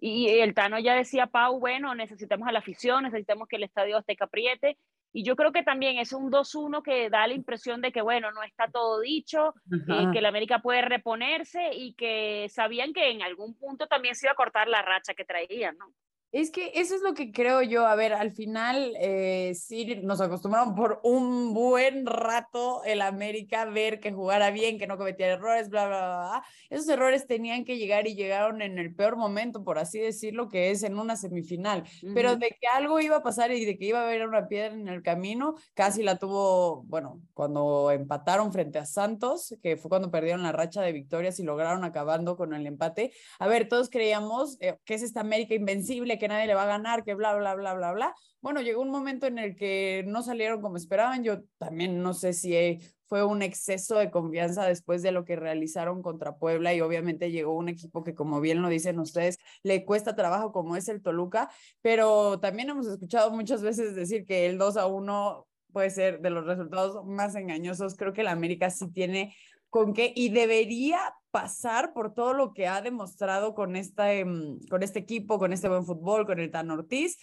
Y 0.05 0.27
el 0.27 0.53
Tano 0.53 0.79
ya 0.79 0.95
decía, 0.95 1.27
Pau, 1.27 1.61
bueno, 1.61 1.95
necesitamos 1.95 2.45
a 2.45 2.51
la 2.51 2.59
afición, 2.59 3.05
necesitamos 3.05 3.47
que 3.47 3.55
el 3.55 3.63
estadio 3.63 3.97
esté 3.97 4.17
capriete. 4.17 4.77
Y 5.13 5.23
yo 5.23 5.37
creo 5.37 5.53
que 5.53 5.63
también 5.63 5.97
es 5.97 6.11
un 6.11 6.29
2-1 6.29 6.83
que 6.83 7.09
da 7.09 7.25
la 7.25 7.33
impresión 7.33 7.79
de 7.79 7.93
que, 7.93 8.01
bueno, 8.01 8.29
no 8.33 8.43
está 8.43 8.67
todo 8.67 8.99
dicho, 8.99 9.53
eh, 9.71 10.07
que 10.11 10.19
el 10.19 10.25
América 10.25 10.59
puede 10.59 10.81
reponerse 10.81 11.69
y 11.73 11.93
que 11.93 12.47
sabían 12.49 12.91
que 12.91 13.11
en 13.11 13.21
algún 13.21 13.57
punto 13.57 13.87
también 13.87 14.15
se 14.15 14.25
iba 14.25 14.33
a 14.33 14.35
cortar 14.35 14.67
la 14.67 14.81
racha 14.81 15.13
que 15.13 15.23
traían, 15.23 15.77
¿no? 15.77 15.93
Es 16.33 16.49
que 16.49 16.71
eso 16.73 16.95
es 16.95 17.03
lo 17.03 17.13
que 17.13 17.31
creo 17.31 17.61
yo. 17.61 17.85
A 17.85 17.93
ver, 17.93 18.11
al 18.11 18.31
final 18.31 18.95
eh, 18.99 19.53
sí 19.53 19.99
nos 20.01 20.19
acostumbraron 20.19 20.73
por 20.73 20.99
un 21.03 21.53
buen 21.53 22.07
rato 22.07 22.83
el 22.85 23.03
América 23.03 23.65
ver 23.65 23.99
que 23.99 24.11
jugara 24.11 24.49
bien, 24.49 24.79
que 24.79 24.87
no 24.87 24.97
cometiera 24.97 25.33
errores, 25.33 25.69
bla, 25.69 25.85
bla, 25.85 25.99
bla. 25.99 26.43
Esos 26.71 26.89
errores 26.89 27.27
tenían 27.27 27.65
que 27.65 27.77
llegar 27.77 28.07
y 28.07 28.15
llegaron 28.15 28.63
en 28.63 28.79
el 28.79 28.95
peor 28.95 29.15
momento, 29.15 29.63
por 29.63 29.77
así 29.77 29.99
decirlo, 29.99 30.49
que 30.49 30.71
es 30.71 30.81
en 30.81 30.97
una 30.97 31.17
semifinal. 31.17 31.83
Pero 32.15 32.35
de 32.35 32.47
que 32.47 32.65
algo 32.73 32.99
iba 32.99 33.17
a 33.17 33.23
pasar 33.23 33.51
y 33.51 33.63
de 33.63 33.77
que 33.77 33.85
iba 33.85 33.99
a 33.99 34.05
haber 34.05 34.27
una 34.27 34.47
piedra 34.47 34.73
en 34.73 34.87
el 34.87 35.03
camino, 35.03 35.53
casi 35.75 36.01
la 36.01 36.17
tuvo, 36.17 36.81
bueno, 36.87 37.21
cuando 37.35 37.91
empataron 37.91 38.51
frente 38.51 38.79
a 38.79 38.87
Santos, 38.87 39.55
que 39.61 39.77
fue 39.77 39.89
cuando 39.89 40.09
perdieron 40.09 40.41
la 40.41 40.51
racha 40.51 40.81
de 40.81 40.93
victorias 40.93 41.39
y 41.39 41.43
lograron 41.43 41.83
acabando 41.83 42.35
con 42.37 42.55
el 42.55 42.65
empate. 42.65 43.11
A 43.37 43.47
ver, 43.47 43.67
todos 43.67 43.91
creíamos 43.91 44.57
eh, 44.61 44.79
que 44.83 44.95
es 44.95 45.03
esta 45.03 45.19
América 45.19 45.53
invencible 45.53 46.17
que 46.23 46.29
nadie 46.29 46.47
le 46.47 46.55
va 46.55 46.63
a 46.63 46.67
ganar, 46.67 47.03
que 47.03 47.15
bla, 47.15 47.35
bla, 47.35 47.53
bla, 47.53 47.73
bla, 47.73 47.91
bla. 47.91 48.15
Bueno, 48.39 48.61
llegó 48.61 48.81
un 48.81 48.91
momento 48.91 49.27
en 49.27 49.37
el 49.39 49.57
que 49.57 50.05
no 50.07 50.23
salieron 50.23 50.61
como 50.61 50.77
esperaban. 50.77 51.21
Yo 51.21 51.41
también 51.57 52.01
no 52.01 52.13
sé 52.13 52.31
si 52.31 52.79
fue 53.07 53.25
un 53.25 53.41
exceso 53.41 53.97
de 53.97 54.09
confianza 54.09 54.65
después 54.65 55.01
de 55.01 55.11
lo 55.11 55.25
que 55.25 55.35
realizaron 55.35 56.01
contra 56.01 56.37
Puebla 56.37 56.73
y 56.73 56.79
obviamente 56.79 57.29
llegó 57.29 57.57
un 57.57 57.67
equipo 57.67 58.05
que, 58.05 58.15
como 58.15 58.39
bien 58.39 58.61
lo 58.61 58.69
dicen 58.69 58.99
ustedes, 58.99 59.37
le 59.63 59.83
cuesta 59.83 60.15
trabajo 60.15 60.53
como 60.53 60.77
es 60.77 60.87
el 60.87 61.01
Toluca, 61.01 61.49
pero 61.81 62.39
también 62.39 62.69
hemos 62.69 62.87
escuchado 62.87 63.29
muchas 63.31 63.61
veces 63.61 63.93
decir 63.93 64.25
que 64.25 64.45
el 64.45 64.57
2 64.57 64.77
a 64.77 64.85
1 64.85 65.45
puede 65.73 65.89
ser 65.89 66.21
de 66.21 66.29
los 66.29 66.45
resultados 66.45 67.05
más 67.05 67.35
engañosos. 67.35 67.97
Creo 67.97 68.13
que 68.13 68.23
la 68.23 68.31
América 68.31 68.69
sí 68.69 68.89
tiene 68.93 69.35
con 69.73 69.95
qué 69.95 70.13
y 70.15 70.29
debería 70.29 70.99
pasar 71.31 71.93
por 71.93 72.13
todo 72.13 72.35
lo 72.35 72.53
que 72.53 72.67
ha 72.67 72.83
demostrado 72.83 73.55
con, 73.55 73.75
esta, 73.75 74.13
em, 74.13 74.59
con 74.69 74.83
este 74.83 74.99
equipo, 74.99 75.39
con 75.39 75.51
este 75.51 75.67
buen 75.67 75.83
fútbol, 75.83 76.27
con 76.27 76.39
el 76.39 76.51
Tan 76.51 76.69
Ortiz. 76.69 77.17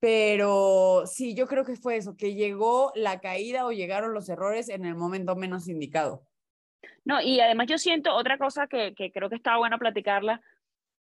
Pero 0.00 1.04
sí, 1.06 1.36
yo 1.36 1.46
creo 1.46 1.64
que 1.64 1.76
fue 1.76 1.96
eso, 1.96 2.16
que 2.16 2.34
llegó 2.34 2.90
la 2.96 3.20
caída 3.20 3.64
o 3.66 3.70
llegaron 3.70 4.14
los 4.14 4.28
errores 4.28 4.68
en 4.68 4.84
el 4.84 4.96
momento 4.96 5.36
menos 5.36 5.68
indicado. 5.68 6.26
No, 7.04 7.20
y 7.22 7.38
además 7.38 7.68
yo 7.68 7.78
siento 7.78 8.12
otra 8.16 8.36
cosa 8.36 8.66
que, 8.66 8.94
creo 9.14 9.28
que 9.28 9.36
estaba 9.36 9.58
bueno 9.58 9.78
platicarla. 9.78 10.40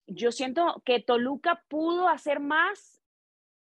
Yo 0.09 0.33
siento 0.33 0.83
que 0.85 0.99
Toluca 0.99 1.63
pudo 1.69 2.09
hacer 2.09 2.41
más 2.41 3.01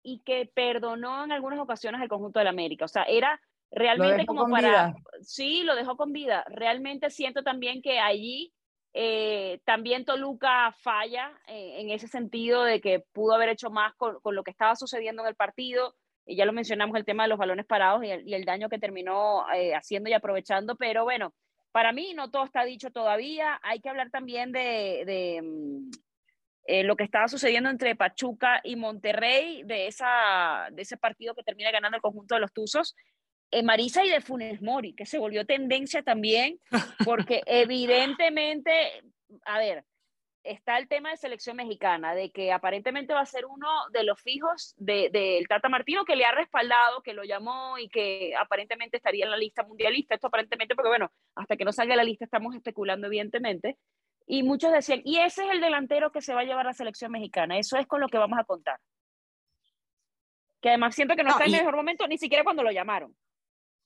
y 0.01 0.19
que 0.19 0.49
perdonó 0.55 1.25
en 1.25 1.33
algunas 1.33 1.59
ocasiones 1.59 2.01
el 2.01 2.07
conjunto 2.07 2.39
del 2.39 2.47
América. 2.47 2.85
O 2.85 2.87
sea, 2.87 3.03
era 3.03 3.41
realmente 3.71 4.25
como 4.25 4.47
para... 4.49 4.93
Sí, 5.21 5.63
lo 5.63 5.75
dejó 5.75 5.95
con 5.97 6.11
vida. 6.11 6.43
Realmente 6.47 7.09
siento 7.09 7.43
también 7.43 7.81
que 7.81 7.99
allí 7.99 8.53
eh, 8.93 9.61
también 9.63 10.03
Toluca 10.03 10.73
falla 10.81 11.31
eh, 11.47 11.79
en 11.79 11.91
ese 11.91 12.07
sentido 12.07 12.63
de 12.63 12.81
que 12.81 12.99
pudo 13.13 13.33
haber 13.33 13.49
hecho 13.49 13.69
más 13.69 13.93
con, 13.95 14.17
lo 14.23 14.43
que 14.43 14.51
estaba 14.51 14.75
sucediendo 14.75 15.21
en 15.21 15.29
el 15.29 15.35
partido. 15.35 15.95
Y 16.25 16.35
ya 16.35 16.45
lo 16.45 16.53
mencionamos, 16.53 16.95
el 16.97 17.05
tema 17.05 17.23
de 17.23 17.29
los 17.29 17.39
balones 17.39 17.65
parados 17.65 18.03
y 18.03 18.11
el, 18.11 18.45
daño 18.45 18.69
que 18.69 18.77
terminó 18.77 19.45
eh, 19.53 19.73
haciendo 19.73 20.09
y 20.09 20.13
aprovechando. 20.13 20.75
Pero 20.75 21.03
bueno, 21.03 21.33
para 21.71 21.93
mí 21.93 22.13
no 22.13 22.29
todo 22.29 22.43
está 22.43 22.63
dicho 22.63 22.91
todavía. 22.91 23.59
Hay 23.63 23.79
que 23.79 23.89
hablar 23.89 24.11
también 24.11 24.51
de, 24.51 25.03
de 25.05 25.41
mm, 25.41 26.85
lo 26.85 26.95
que 26.95 27.05
estaba 27.05 27.27
sucediendo 27.27 27.69
entre 27.69 27.95
Pachuca 27.95 28.61
y 28.63 28.75
Monterrey, 28.75 29.63
de, 29.63 29.87
esa, 29.87 30.67
de 30.71 30.81
ese 30.81 30.97
partido 30.97 31.33
que 31.33 31.43
termina 31.43 31.71
ganando 31.71 31.95
el 31.95 32.01
conjunto 32.01 32.35
de 32.35 32.41
los 32.41 32.53
Tuzos. 32.53 32.95
Eh, 33.51 33.63
Marisa 33.63 34.03
y 34.05 34.09
de 34.09 34.21
Funes 34.21 34.61
Mori, 34.61 34.93
que 34.93 35.05
se 35.05 35.19
volvió 35.19 35.45
tendencia 35.45 36.03
también, 36.03 36.57
porque 37.05 37.43
evidentemente, 37.45 39.03
a 39.45 39.59
ver, 39.59 39.83
está 40.43 40.77
el 40.77 40.87
tema 40.87 41.11
de 41.11 41.17
selección 41.17 41.57
mexicana, 41.57 42.15
de 42.15 42.31
que 42.31 42.51
aparentemente 42.51 43.13
va 43.13 43.21
a 43.21 43.25
ser 43.25 43.45
uno 43.45 43.67
de 43.91 44.03
los 44.03 44.19
fijos 44.21 44.73
del 44.77 45.11
de, 45.11 45.45
Tata 45.47 45.69
Martino, 45.69 46.05
que 46.05 46.15
le 46.15 46.25
ha 46.25 46.31
respaldado, 46.31 47.01
que 47.01 47.13
lo 47.13 47.23
llamó 47.23 47.77
y 47.77 47.89
que 47.89 48.33
aparentemente 48.39 48.97
estaría 48.97 49.25
en 49.25 49.31
la 49.31 49.37
lista 49.37 49.63
mundialista. 49.63 50.15
Esto 50.15 50.27
aparentemente, 50.27 50.75
porque 50.75 50.89
bueno, 50.89 51.11
hasta 51.35 51.57
que 51.57 51.65
no 51.65 51.71
salga 51.71 51.95
la 51.95 52.03
lista 52.03 52.25
estamos 52.25 52.55
especulando, 52.55 53.07
evidentemente. 53.07 53.77
Y 54.25 54.43
muchos 54.43 54.71
decían, 54.71 55.01
y 55.03 55.17
ese 55.17 55.45
es 55.45 55.51
el 55.51 55.61
delantero 55.61 56.11
que 56.11 56.21
se 56.21 56.33
va 56.33 56.41
a 56.41 56.45
llevar 56.45 56.65
a 56.65 56.69
la 56.69 56.73
selección 56.73 57.11
mexicana. 57.11 57.57
Eso 57.57 57.77
es 57.77 57.85
con 57.85 57.99
lo 57.99 58.07
que 58.07 58.17
vamos 58.17 58.39
a 58.39 58.45
contar. 58.45 58.79
Que 60.61 60.69
además 60.69 60.95
siento 60.95 61.15
que 61.15 61.23
no, 61.23 61.31
está 61.31 61.43
en 61.43 61.53
el 61.53 61.59
mejor 61.59 61.75
momento, 61.75 62.07
ni 62.07 62.17
siquiera 62.17 62.43
cuando 62.43 62.63
lo 62.63 62.71
llamaron. 62.71 63.15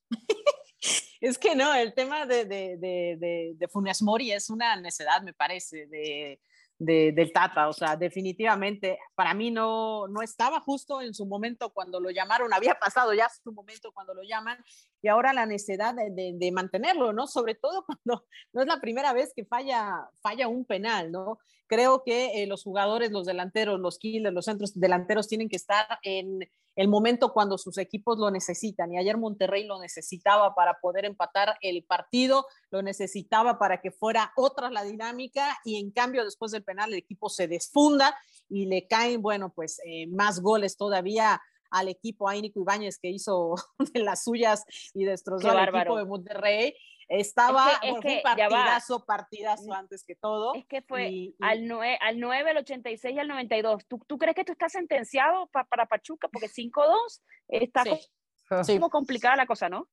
es 1.22 1.38
que 1.38 1.56
no, 1.56 1.74
el 1.74 1.94
tema 1.94 2.26
de, 2.26 2.46
de, 2.46 2.78
de, 2.78 3.54
de, 3.56 3.68
Funes 3.68 4.02
Mori 4.02 4.32
es 4.32 4.50
una 4.50 4.76
necedad, 4.80 5.22
me 5.22 5.34
parece, 5.34 5.88
de, 5.88 6.40
del 6.78 7.32
Tata. 7.32 7.70
O 7.70 7.74
sea, 7.74 7.96
definitivamente 7.96 9.00
para 9.16 9.34
mí 9.34 9.52
no, 9.52 10.08
no 10.08 10.22
estaba 10.22 10.60
justo 10.60 11.02
en 11.02 11.14
su 11.14 11.26
momento 11.26 11.72
cuando 11.72 12.00
lo 12.00 12.10
llamaron, 12.10 12.54
había 12.54 12.76
pasado 12.76 13.14
ya 13.14 13.30
su 13.30 13.52
momento 13.52 13.92
cuando 13.92 14.14
lo 14.14 14.24
llaman 14.24 14.58
y 15.02 15.08
ahora 15.08 15.34
la 15.34 15.46
necesidad 15.46 15.96
de, 15.96 16.52
mantenerlo, 16.52 17.14
¿no? 17.14 17.28
Sobre 17.28 17.56
todo 17.56 17.86
cuando 17.86 18.26
no 18.54 18.62
es 18.62 18.68
la 18.68 18.80
primera 18.80 19.14
vez 19.14 19.34
que 19.36 19.46
falla, 19.46 20.10
falla 20.22 20.48
un 20.48 20.66
penal, 20.66 21.12
¿no? 21.12 21.40
Creo 21.68 22.04
que 22.04 22.44
eh, 22.44 22.48
los 22.48 22.64
jugadores, 22.64 23.12
los 23.12 23.26
delanteros, 23.26 23.80
los 23.80 23.98
killers, 24.00 24.34
los 24.34 24.46
centros 24.46 24.80
delanteros 24.80 25.28
tienen 25.28 25.50
que 25.50 25.56
estar 25.56 25.86
en 26.04 26.50
el 26.76 26.88
momento 26.88 27.34
cuando 27.34 27.58
sus 27.58 27.78
equipos 27.78 28.18
lo 28.18 28.30
necesitan. 28.32 28.94
Y 28.94 28.98
ayer 28.98 29.18
Monterrey 29.18 29.66
lo 29.66 29.80
necesitaba 29.80 30.54
para 30.56 30.80
poder 30.80 31.06
empatar 31.06 31.58
el 31.62 31.84
partido, 31.84 32.46
lo 32.70 32.82
necesitaba 32.82 33.58
para 33.58 33.82
que 33.82 33.92
fuera 33.92 34.32
otra 34.36 34.70
la 34.70 34.84
dinámica 34.84 35.58
y 35.64 35.80
en 35.80 35.92
cambio 35.92 36.24
después 36.24 36.52
del 36.52 36.64
penal 36.64 36.92
el 36.92 37.00
equipo 37.00 37.30
se 37.30 37.48
desfunda 37.48 38.16
y 38.50 38.66
le 38.66 38.88
caen, 38.88 39.22
bueno, 39.22 39.52
pues 39.54 39.80
eh, 39.86 40.08
más 40.08 40.42
goles 40.42 40.78
todavía 40.78 41.42
al 41.72 41.90
equipo 41.90 42.30
a 42.30 42.36
Ibáñez 42.36 43.00
que 43.00 43.10
hizo 43.10 43.56
de 43.94 44.00
las 44.02 44.24
suyas 44.24 44.66
y 44.94 45.06
destrozó 45.06 45.50
al 45.52 45.70
equipo 45.70 45.98
de 45.98 46.06
Monterrey. 46.06 46.76
Estaba 47.08 47.80
es 47.84 48.00
que, 48.00 48.16
un 48.16 48.22
partidazo, 48.24 49.06
partidazo 49.06 49.74
antes 49.74 50.04
que 50.04 50.16
todo. 50.16 50.56
Es 50.56 50.66
que 50.66 50.82
fue 50.82 51.34
al, 51.42 51.68
9, 51.68 52.00
al 52.02 52.20
9, 52.20 52.50
al 52.50 52.58
86 52.58 53.16
y 53.16 53.20
al 53.20 53.28
92. 53.28 53.86
¿Tú, 53.88 54.00
tú 54.08 54.18
crees 54.18 54.36
que 54.36 54.44
tú 54.44 54.54
estás 54.54 54.72
sentenciado 54.72 55.48
para 55.48 55.86
Pachuca? 55.86 56.28
Porque 56.28 56.48
5-2 56.48 57.22
está 57.48 57.84
Sí. 58.64 58.74
Como 58.76 58.90
complicada 58.90 59.36
la 59.36 59.48
cosa, 59.48 59.70
¿no? 59.70 59.90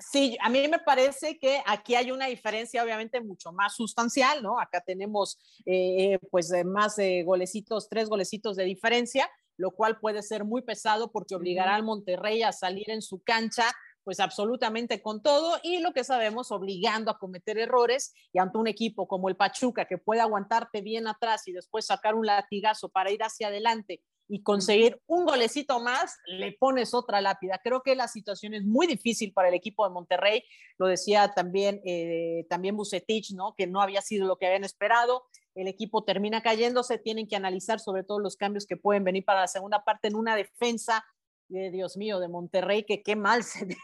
Sí, 0.00 0.36
a 0.40 0.48
mí 0.48 0.66
me 0.68 0.78
parece 0.78 1.38
que 1.38 1.60
aquí 1.66 1.94
hay 1.94 2.12
una 2.12 2.26
diferencia 2.26 2.82
obviamente 2.84 3.20
mucho 3.20 3.52
más 3.52 3.74
sustancial, 3.74 4.42
¿no? 4.42 4.60
Acá 4.60 4.80
tenemos 4.80 5.38
eh, 5.66 6.18
pues 6.30 6.52
más 6.64 6.96
de 6.96 7.24
golecitos, 7.24 7.88
tres 7.88 8.08
golecitos 8.08 8.56
de 8.56 8.64
diferencia, 8.64 9.28
lo 9.56 9.72
cual 9.72 9.98
puede 9.98 10.22
ser 10.22 10.44
muy 10.44 10.62
pesado 10.62 11.10
porque 11.10 11.34
obligará 11.34 11.74
al 11.74 11.82
Monterrey 11.82 12.42
a 12.42 12.52
salir 12.52 12.90
en 12.90 13.02
su 13.02 13.22
cancha 13.24 13.64
pues 14.08 14.20
absolutamente 14.20 15.02
con 15.02 15.22
todo 15.22 15.58
y 15.62 15.80
lo 15.80 15.92
que 15.92 16.02
sabemos 16.02 16.50
obligando 16.50 17.10
a 17.10 17.18
cometer 17.18 17.58
errores 17.58 18.14
y 18.32 18.38
ante 18.38 18.56
un 18.56 18.66
equipo 18.66 19.06
como 19.06 19.28
el 19.28 19.36
Pachuca 19.36 19.84
que 19.84 19.98
puede 19.98 20.22
aguantarte 20.22 20.80
bien 20.80 21.06
atrás 21.06 21.46
y 21.46 21.52
después 21.52 21.84
sacar 21.84 22.14
un 22.14 22.24
latigazo 22.24 22.88
para 22.88 23.10
ir 23.10 23.22
hacia 23.22 23.48
adelante 23.48 24.00
y 24.26 24.42
conseguir 24.42 24.98
un 25.06 25.26
golecito 25.26 25.78
más, 25.80 26.16
le 26.26 26.52
pones 26.52 26.94
otra 26.94 27.20
lápida. 27.20 27.60
Creo 27.62 27.82
que 27.82 27.94
la 27.96 28.08
situación 28.08 28.54
es 28.54 28.64
muy 28.64 28.86
difícil 28.86 29.34
para 29.34 29.48
el 29.48 29.54
equipo 29.54 29.86
de 29.86 29.92
Monterrey, 29.92 30.42
lo 30.78 30.86
decía 30.86 31.32
también, 31.34 31.82
eh, 31.84 32.46
también 32.48 32.78
Bucetich, 32.78 33.34
¿no? 33.34 33.54
que 33.58 33.66
no 33.66 33.82
había 33.82 34.00
sido 34.00 34.26
lo 34.26 34.38
que 34.38 34.46
habían 34.46 34.64
esperado, 34.64 35.26
el 35.54 35.68
equipo 35.68 36.02
termina 36.02 36.40
cayéndose, 36.40 36.96
tienen 36.96 37.28
que 37.28 37.36
analizar 37.36 37.78
sobre 37.78 38.04
todo 38.04 38.20
los 38.20 38.36
cambios 38.36 38.64
que 38.64 38.78
pueden 38.78 39.04
venir 39.04 39.26
para 39.26 39.40
la 39.42 39.48
segunda 39.48 39.84
parte 39.84 40.08
en 40.08 40.14
una 40.14 40.34
defensa 40.34 41.04
de 41.48 41.70
Dios 41.70 41.96
mío, 41.96 42.20
de 42.20 42.28
Monterrey, 42.28 42.84
que 42.84 43.02
qué 43.02 43.16
mal 43.16 43.42
se 43.44 43.64
vio, 43.64 43.76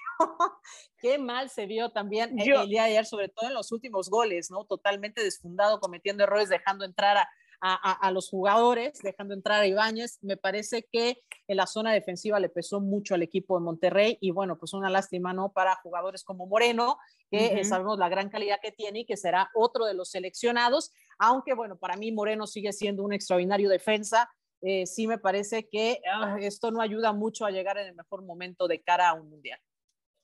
qué 0.98 1.18
mal 1.18 1.50
se 1.50 1.66
vio 1.66 1.90
también 1.90 2.38
el 2.38 2.68
día 2.68 2.84
de 2.84 2.90
ayer, 2.90 3.06
sobre 3.06 3.28
todo 3.28 3.48
en 3.48 3.54
los 3.54 3.72
últimos 3.72 4.10
goles, 4.10 4.50
¿no? 4.50 4.64
Totalmente 4.64 5.22
desfundado, 5.22 5.80
cometiendo 5.80 6.24
errores, 6.24 6.48
dejando 6.48 6.84
entrar 6.84 7.16
a, 7.16 7.28
a, 7.66 8.10
los 8.10 8.28
jugadores, 8.28 9.00
dejando 9.02 9.32
entrar 9.32 9.62
a 9.62 9.66
Ibáñez. 9.66 10.18
Me 10.20 10.36
parece 10.36 10.86
que 10.92 11.22
en 11.48 11.56
la 11.56 11.66
zona 11.66 11.92
defensiva 11.92 12.38
le 12.38 12.50
pesó 12.50 12.80
mucho 12.80 13.14
al 13.14 13.22
equipo 13.22 13.58
de 13.58 13.64
Monterrey 13.64 14.18
y 14.20 14.32
bueno, 14.32 14.58
pues 14.58 14.74
una 14.74 14.90
lástima, 14.90 15.32
¿no? 15.32 15.50
Para 15.50 15.76
jugadores 15.76 16.24
como 16.24 16.46
Moreno, 16.46 16.98
que 17.30 17.64
sabemos 17.64 17.98
la 17.98 18.10
gran 18.10 18.28
calidad 18.28 18.58
que 18.62 18.70
tiene 18.70 19.00
y 19.00 19.06
que 19.06 19.16
será 19.16 19.50
otro 19.54 19.86
de 19.86 19.94
los 19.94 20.10
seleccionados, 20.10 20.92
aunque 21.18 21.54
bueno, 21.54 21.78
para 21.78 21.96
mí 21.96 22.12
Moreno 22.12 22.46
sigue 22.46 22.72
siendo 22.72 23.02
un 23.02 23.14
extraordinario 23.14 23.70
defensa. 23.70 24.30
Eh, 24.66 24.86
sí 24.86 25.06
me 25.06 25.18
parece 25.18 25.68
que 25.68 26.00
ah, 26.10 26.38
esto 26.40 26.70
no 26.70 26.80
ayuda 26.80 27.12
mucho 27.12 27.44
a 27.44 27.50
llegar 27.50 27.76
en 27.76 27.88
el 27.88 27.94
mejor 27.94 28.24
momento 28.24 28.66
de 28.66 28.80
cara 28.80 29.10
a 29.10 29.14
un 29.14 29.28
mundial. 29.28 29.60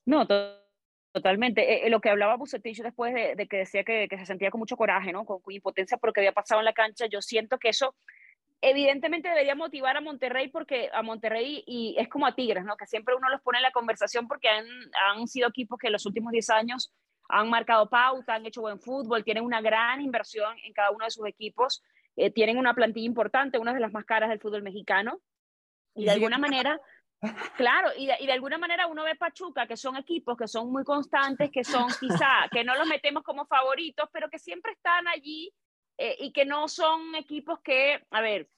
No, 0.05 0.27
Totalmente. 1.11 1.61
Eh, 1.61 1.87
eh, 1.87 1.89
lo 1.89 1.99
que 1.99 2.09
hablaba 2.09 2.37
Bucetich 2.37 2.81
después 2.81 3.13
de, 3.13 3.47
que 3.47 3.57
decía 3.57 3.83
que, 3.83 4.07
se 4.09 4.25
sentía 4.25 4.49
con 4.49 4.59
mucho 4.59 4.77
coraje, 4.77 5.11
¿no? 5.11 5.25
Con, 5.25 5.41
impotencia 5.49 5.97
por 5.97 6.09
lo 6.09 6.13
que 6.13 6.21
había 6.21 6.31
pasado 6.31 6.61
en 6.61 6.65
la 6.65 6.73
cancha, 6.73 7.05
yo 7.05 7.21
siento 7.21 7.59
que 7.59 7.69
eso 7.69 7.93
evidentemente 8.61 9.27
debería 9.27 9.55
motivar 9.55 9.97
a 9.97 10.01
Monterrey 10.01 10.47
porque 10.47 10.89
a 10.93 11.01
Monterrey 11.01 11.63
y 11.67 11.95
es 11.99 12.07
como 12.07 12.25
a 12.25 12.33
Tigres, 12.33 12.63
¿no? 12.63 12.77
Que 12.77 12.87
siempre 12.87 13.15
uno 13.15 13.29
los 13.29 13.41
pone 13.41 13.57
en 13.57 13.63
la 13.63 13.71
conversación 13.71 14.27
porque 14.27 14.47
han, 14.47 14.65
han 15.09 15.27
sido 15.27 15.49
equipos 15.49 15.77
que 15.77 15.87
en 15.87 15.93
los 15.93 16.05
últimos 16.05 16.31
10 16.31 16.49
años 16.51 16.93
han 17.27 17.49
marcado 17.49 17.89
pauta, 17.89 18.35
han 18.35 18.45
hecho 18.45 18.61
buen 18.61 18.79
fútbol, 18.79 19.23
tienen 19.23 19.43
una 19.43 19.61
gran 19.61 20.01
inversión 20.01 20.55
en 20.63 20.73
cada 20.73 20.91
uno 20.91 21.05
de 21.05 21.11
sus 21.11 21.27
equipos, 21.27 21.83
eh, 22.15 22.31
tienen 22.31 22.57
una 22.57 22.73
plantilla 22.73 23.05
importante, 23.05 23.59
una 23.59 23.73
de 23.73 23.79
las 23.79 23.91
más 23.91 24.05
caras 24.05 24.29
del 24.29 24.39
fútbol 24.39 24.63
mexicano, 24.63 25.21
y 25.95 26.05
de 26.05 26.11
alguna 26.11 26.37
manera 26.37 26.79
Claro, 27.55 27.89
y 27.97 28.07
de, 28.07 28.15
y 28.19 28.25
de, 28.25 28.33
alguna 28.33 28.57
manera 28.57 28.87
uno 28.87 29.03
ve 29.03 29.15
Pachuca, 29.15 29.67
que 29.67 29.77
son 29.77 29.95
equipos 29.95 30.37
que 30.37 30.47
son 30.47 30.71
muy 30.71 30.83
constantes, 30.83 31.51
que 31.51 31.63
son 31.63 31.87
quizá, 31.99 32.47
que 32.51 32.63
no 32.63 32.75
los 32.75 32.87
metemos 32.87 33.23
como 33.23 33.45
favoritos, 33.45 34.09
pero 34.11 34.29
que 34.29 34.39
siempre 34.39 34.71
están 34.71 35.07
allí 35.07 35.53
eh, 35.97 36.15
y 36.19 36.31
que 36.31 36.45
no 36.45 36.67
son 36.67 37.15
equipos 37.15 37.59
que, 37.61 38.03
a 38.09 38.21
ver, 38.21 38.49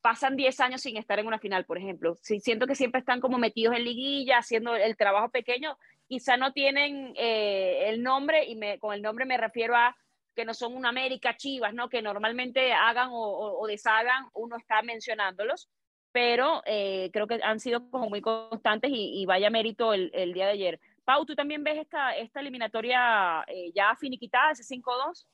pasan 0.00 0.36
10 0.36 0.60
años 0.60 0.82
sin 0.82 0.96
estar 0.96 1.18
en 1.18 1.26
una 1.26 1.40
final, 1.40 1.64
por 1.64 1.78
ejemplo. 1.78 2.14
Siento 2.16 2.66
que 2.66 2.76
siempre 2.76 3.00
están 3.00 3.20
como 3.20 3.38
metidos 3.38 3.74
en 3.74 3.84
liguilla, 3.84 4.38
haciendo 4.38 4.76
el 4.76 4.96
trabajo 4.96 5.30
pequeño, 5.30 5.76
quizá 6.06 6.36
no 6.36 6.52
tienen 6.52 7.12
eh, 7.16 7.88
el 7.88 8.04
nombre, 8.04 8.44
y 8.44 8.54
me, 8.54 8.78
con 8.78 8.94
el 8.94 9.02
nombre 9.02 9.24
me 9.24 9.36
refiero 9.36 9.74
a 9.74 9.96
que 10.36 10.44
no 10.44 10.54
son 10.54 10.76
una 10.76 10.90
América 10.90 11.36
Chivas, 11.36 11.74
¿no? 11.74 11.88
Que 11.88 12.02
normalmente 12.02 12.72
hagan 12.72 13.08
o, 13.10 13.66
deshagan, 13.66 14.28
uno 14.34 14.56
está 14.56 14.82
mencionándolos 14.82 15.68
pero 16.12 16.62
eh, 16.64 17.10
creo 17.12 17.26
que 17.26 17.38
han 17.42 17.60
sido 17.60 17.90
como 17.90 18.08
muy 18.08 18.22
constantes 18.22 18.90
y, 18.90 19.26
vaya 19.26 19.50
mérito 19.50 19.92
el, 19.92 20.32
día 20.32 20.46
de 20.46 20.52
ayer. 20.52 20.80
Pau, 21.04 21.26
¿tú 21.26 21.34
también 21.34 21.62
ves 21.62 21.76
esta, 21.76 22.16
esta 22.16 22.40
eliminatoria 22.40 23.44
eh, 23.48 23.70
ya 23.74 23.94
finiquitada, 23.96 24.52
ese 24.52 24.62
5-2? 24.62 25.26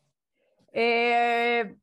Eh, 0.73 1.77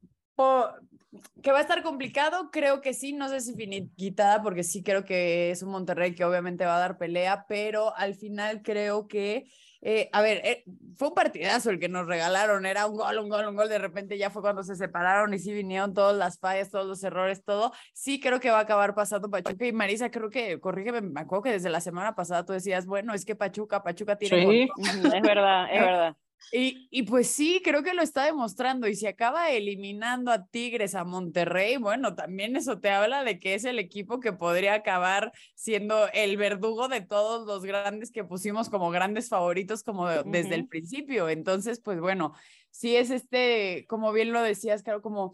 que 1.41 1.51
va 1.51 1.60
a 1.60 1.62
estar 1.62 1.82
complicado, 1.82 2.49
creo 2.51 2.82
que 2.82 2.93
sí, 2.93 3.13
no 3.13 3.29
sé 3.29 3.39
si 3.41 3.55
finiquitada, 3.55 4.41
porque 4.41 4.63
sí 4.63 4.84
creo 4.84 5.05
que 5.05 5.51
es 5.51 5.63
un 5.63 5.71
Monterrey 5.71 6.13
que 6.13 6.25
obviamente 6.25 6.65
va 6.65 6.75
a 6.75 6.79
dar 6.79 6.97
pelea, 6.97 7.45
pero 7.47 7.95
al 7.95 8.15
final 8.15 8.62
creo 8.62 9.08
que 9.08 9.45
eh, 9.81 10.09
a 10.11 10.21
ver, 10.21 10.41
eh, 10.43 10.63
fue 10.95 11.09
un 11.09 11.13
partidazo 11.13 11.69
el 11.69 11.79
que 11.79 11.87
nos 11.87 12.05
regalaron, 12.05 12.65
era 12.65 12.85
un 12.85 12.97
gol, 12.97 13.17
un 13.17 13.29
gol, 13.29 13.47
un 13.47 13.55
gol, 13.55 13.69
de 13.69 13.77
repente 13.77 14.17
ya 14.17 14.29
fue 14.29 14.41
cuando 14.41 14.63
se 14.63 14.75
separaron 14.75 15.33
y 15.33 15.39
sí 15.39 15.53
vinieron 15.53 15.93
todas 15.93 16.17
las 16.17 16.37
fallas, 16.37 16.69
todos 16.69 16.85
los 16.85 17.03
errores, 17.03 17.43
todo. 17.43 17.71
Sí 17.93 18.19
creo 18.19 18.39
que 18.39 18.51
va 18.51 18.57
a 18.57 18.61
acabar 18.61 18.93
pasando 18.93 19.29
Pachuca 19.29 19.65
y 19.65 19.71
Marisa, 19.71 20.11
creo 20.11 20.29
que, 20.29 20.59
corrígeme, 20.59 21.01
me 21.01 21.21
acuerdo 21.21 21.43
que 21.43 21.51
desde 21.51 21.69
la 21.69 21.79
semana 21.79 22.13
pasada 22.15 22.45
tú 22.45 22.51
decías, 22.53 22.85
bueno, 22.85 23.13
es 23.13 23.23
que 23.23 23.35
Pachuca, 23.35 23.81
Pachuca 23.81 24.17
tiene... 24.17 24.45
Sí, 24.45 24.69
es 25.15 25.21
verdad, 25.21 25.67
es 25.71 25.81
verdad. 25.81 26.17
Y, 26.52 26.88
y, 26.89 27.04
pues 27.04 27.28
sí, 27.28 27.62
creo 27.63 27.84
que 27.84 27.93
lo 27.93 28.02
está 28.02 28.25
demostrando. 28.25 28.88
Y 28.88 28.95
si 28.95 29.06
acaba 29.06 29.52
eliminando 29.52 30.32
a 30.32 30.47
Tigres, 30.47 30.95
a 30.95 31.04
Monterrey, 31.04 31.78
bueno, 31.78 32.15
también 32.15 32.56
eso 32.56 32.80
te 32.80 32.89
habla 32.89 33.23
de 33.23 33.39
que 33.39 33.54
es 33.54 33.65
el 33.65 33.78
equipo 33.78 34.19
que 34.19 34.34
podría 34.34 34.73
acabar 34.73 35.32
siendo 35.56 36.08
el 36.13 36.38
verdugo 36.38 36.88
de 36.88 37.02
todos 37.02 37.45
los 37.45 37.63
grandes 37.63 38.12
que 38.12 38.23
pusimos 38.23 38.69
como 38.69 38.89
grandes 38.89 39.30
favoritos 39.30 39.84
como 39.84 40.08
desde 40.08 40.56
el 40.56 40.67
principio. 40.67 41.30
Entonces, 41.30 41.80
pues 41.82 41.99
bueno, 41.99 42.34
sí 42.71 42.95
es 42.95 43.12
este, 43.12 43.86
como 43.88 44.12
bien 44.12 44.32
lo 44.32 44.41
decías, 44.41 44.82
claro, 44.82 45.02
como 45.02 45.34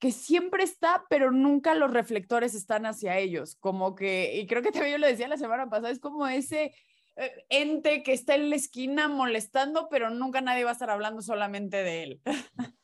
que 0.00 0.12
siempre 0.12 0.64
está, 0.64 1.04
pero 1.10 1.30
nunca 1.30 1.74
los 1.74 1.92
reflectores 1.92 2.54
están 2.54 2.86
hacia 2.86 3.18
ellos. 3.18 3.56
Como 3.60 3.94
que, 3.94 4.34
y 4.40 4.46
creo 4.46 4.62
que 4.62 4.72
también 4.72 4.92
yo 4.92 4.98
lo 4.98 5.06
decía 5.06 5.28
la 5.28 5.36
semana 5.36 5.68
pasada, 5.68 5.90
es 5.90 6.00
como 6.00 6.26
ese 6.26 6.74
ente 7.48 8.02
que 8.02 8.12
está 8.12 8.34
en 8.34 8.50
la 8.50 8.56
esquina 8.56 9.08
molestando, 9.08 9.88
pero 9.90 10.10
nunca 10.10 10.40
nadie 10.40 10.64
va 10.64 10.70
a 10.70 10.72
estar 10.74 10.90
hablando 10.90 11.22
solamente 11.22 11.82
de 11.82 12.02
él. 12.02 12.20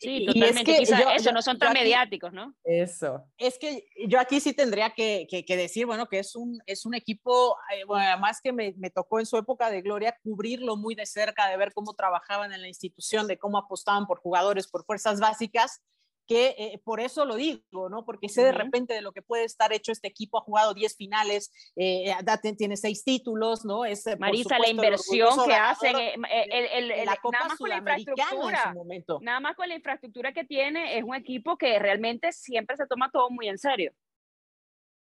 Sí, 0.00 0.26
totalmente. 0.26 0.70
Y 0.70 0.82
es 0.82 0.90
que 0.90 1.14
eso, 1.16 1.32
no 1.32 1.40
son 1.40 1.58
tan 1.58 1.72
mediáticos, 1.72 2.32
¿no? 2.32 2.54
Eso. 2.64 3.24
Es 3.38 3.58
que 3.58 3.86
yo 4.06 4.18
aquí 4.18 4.40
sí 4.40 4.52
tendría 4.52 4.90
que, 4.90 5.26
que, 5.28 5.56
decir, 5.56 5.86
bueno, 5.86 6.08
que 6.08 6.18
es 6.18 6.36
un, 6.36 6.60
es 6.66 6.84
un 6.84 6.94
equipo, 6.94 7.56
eh, 7.74 7.84
bueno, 7.84 8.04
además 8.06 8.40
que 8.42 8.52
me, 8.52 8.74
me, 8.76 8.90
tocó 8.90 9.20
en 9.20 9.26
su 9.26 9.38
época 9.38 9.70
de 9.70 9.82
gloria 9.82 10.18
cubrirlo 10.22 10.76
muy 10.76 10.94
de 10.94 11.06
cerca, 11.06 11.48
de 11.48 11.56
ver 11.56 11.72
cómo 11.72 11.94
trabajaban 11.94 12.52
en 12.52 12.60
la 12.60 12.68
institución, 12.68 13.26
de 13.26 13.38
cómo 13.38 13.56
apostaban 13.56 14.06
por 14.06 14.18
jugadores, 14.18 14.68
por 14.68 14.84
fuerzas 14.84 15.20
básicas 15.20 15.80
que 16.26 16.54
eh, 16.58 16.80
por 16.84 17.00
eso 17.00 17.24
lo 17.24 17.36
digo, 17.36 17.88
¿no? 17.88 18.04
Porque 18.04 18.28
sé 18.28 18.42
de 18.42 18.52
repente 18.52 18.94
de 18.94 19.02
lo 19.02 19.12
que 19.12 19.22
puede 19.22 19.44
estar 19.44 19.72
hecho 19.72 19.92
este 19.92 20.08
equipo, 20.08 20.38
ha 20.38 20.42
jugado 20.42 20.74
10 20.74 20.96
finales, 20.96 21.52
eh, 21.76 22.14
tiene 22.56 22.76
6 22.76 23.04
títulos, 23.04 23.64
¿no? 23.64 23.84
Es, 23.84 24.06
eh, 24.06 24.16
Marisa, 24.16 24.58
la 24.58 24.68
inversión 24.68 25.30
que 25.46 25.54
hacen, 25.54 25.96
el, 25.96 26.88
la 26.88 27.18
nada 27.30 27.48
más 27.48 27.58
con 27.58 27.68
la 27.68 27.76
infraestructura, 27.76 28.74
nada 29.20 29.40
más 29.40 29.56
con 29.56 29.68
la 29.68 29.74
infraestructura 29.74 30.32
que 30.32 30.44
tiene, 30.44 30.98
es 30.98 31.04
un 31.04 31.14
equipo 31.14 31.56
que 31.56 31.78
realmente 31.78 32.32
siempre 32.32 32.76
se 32.76 32.86
toma 32.86 33.10
todo 33.10 33.30
muy 33.30 33.48
en 33.48 33.58
serio. 33.58 33.92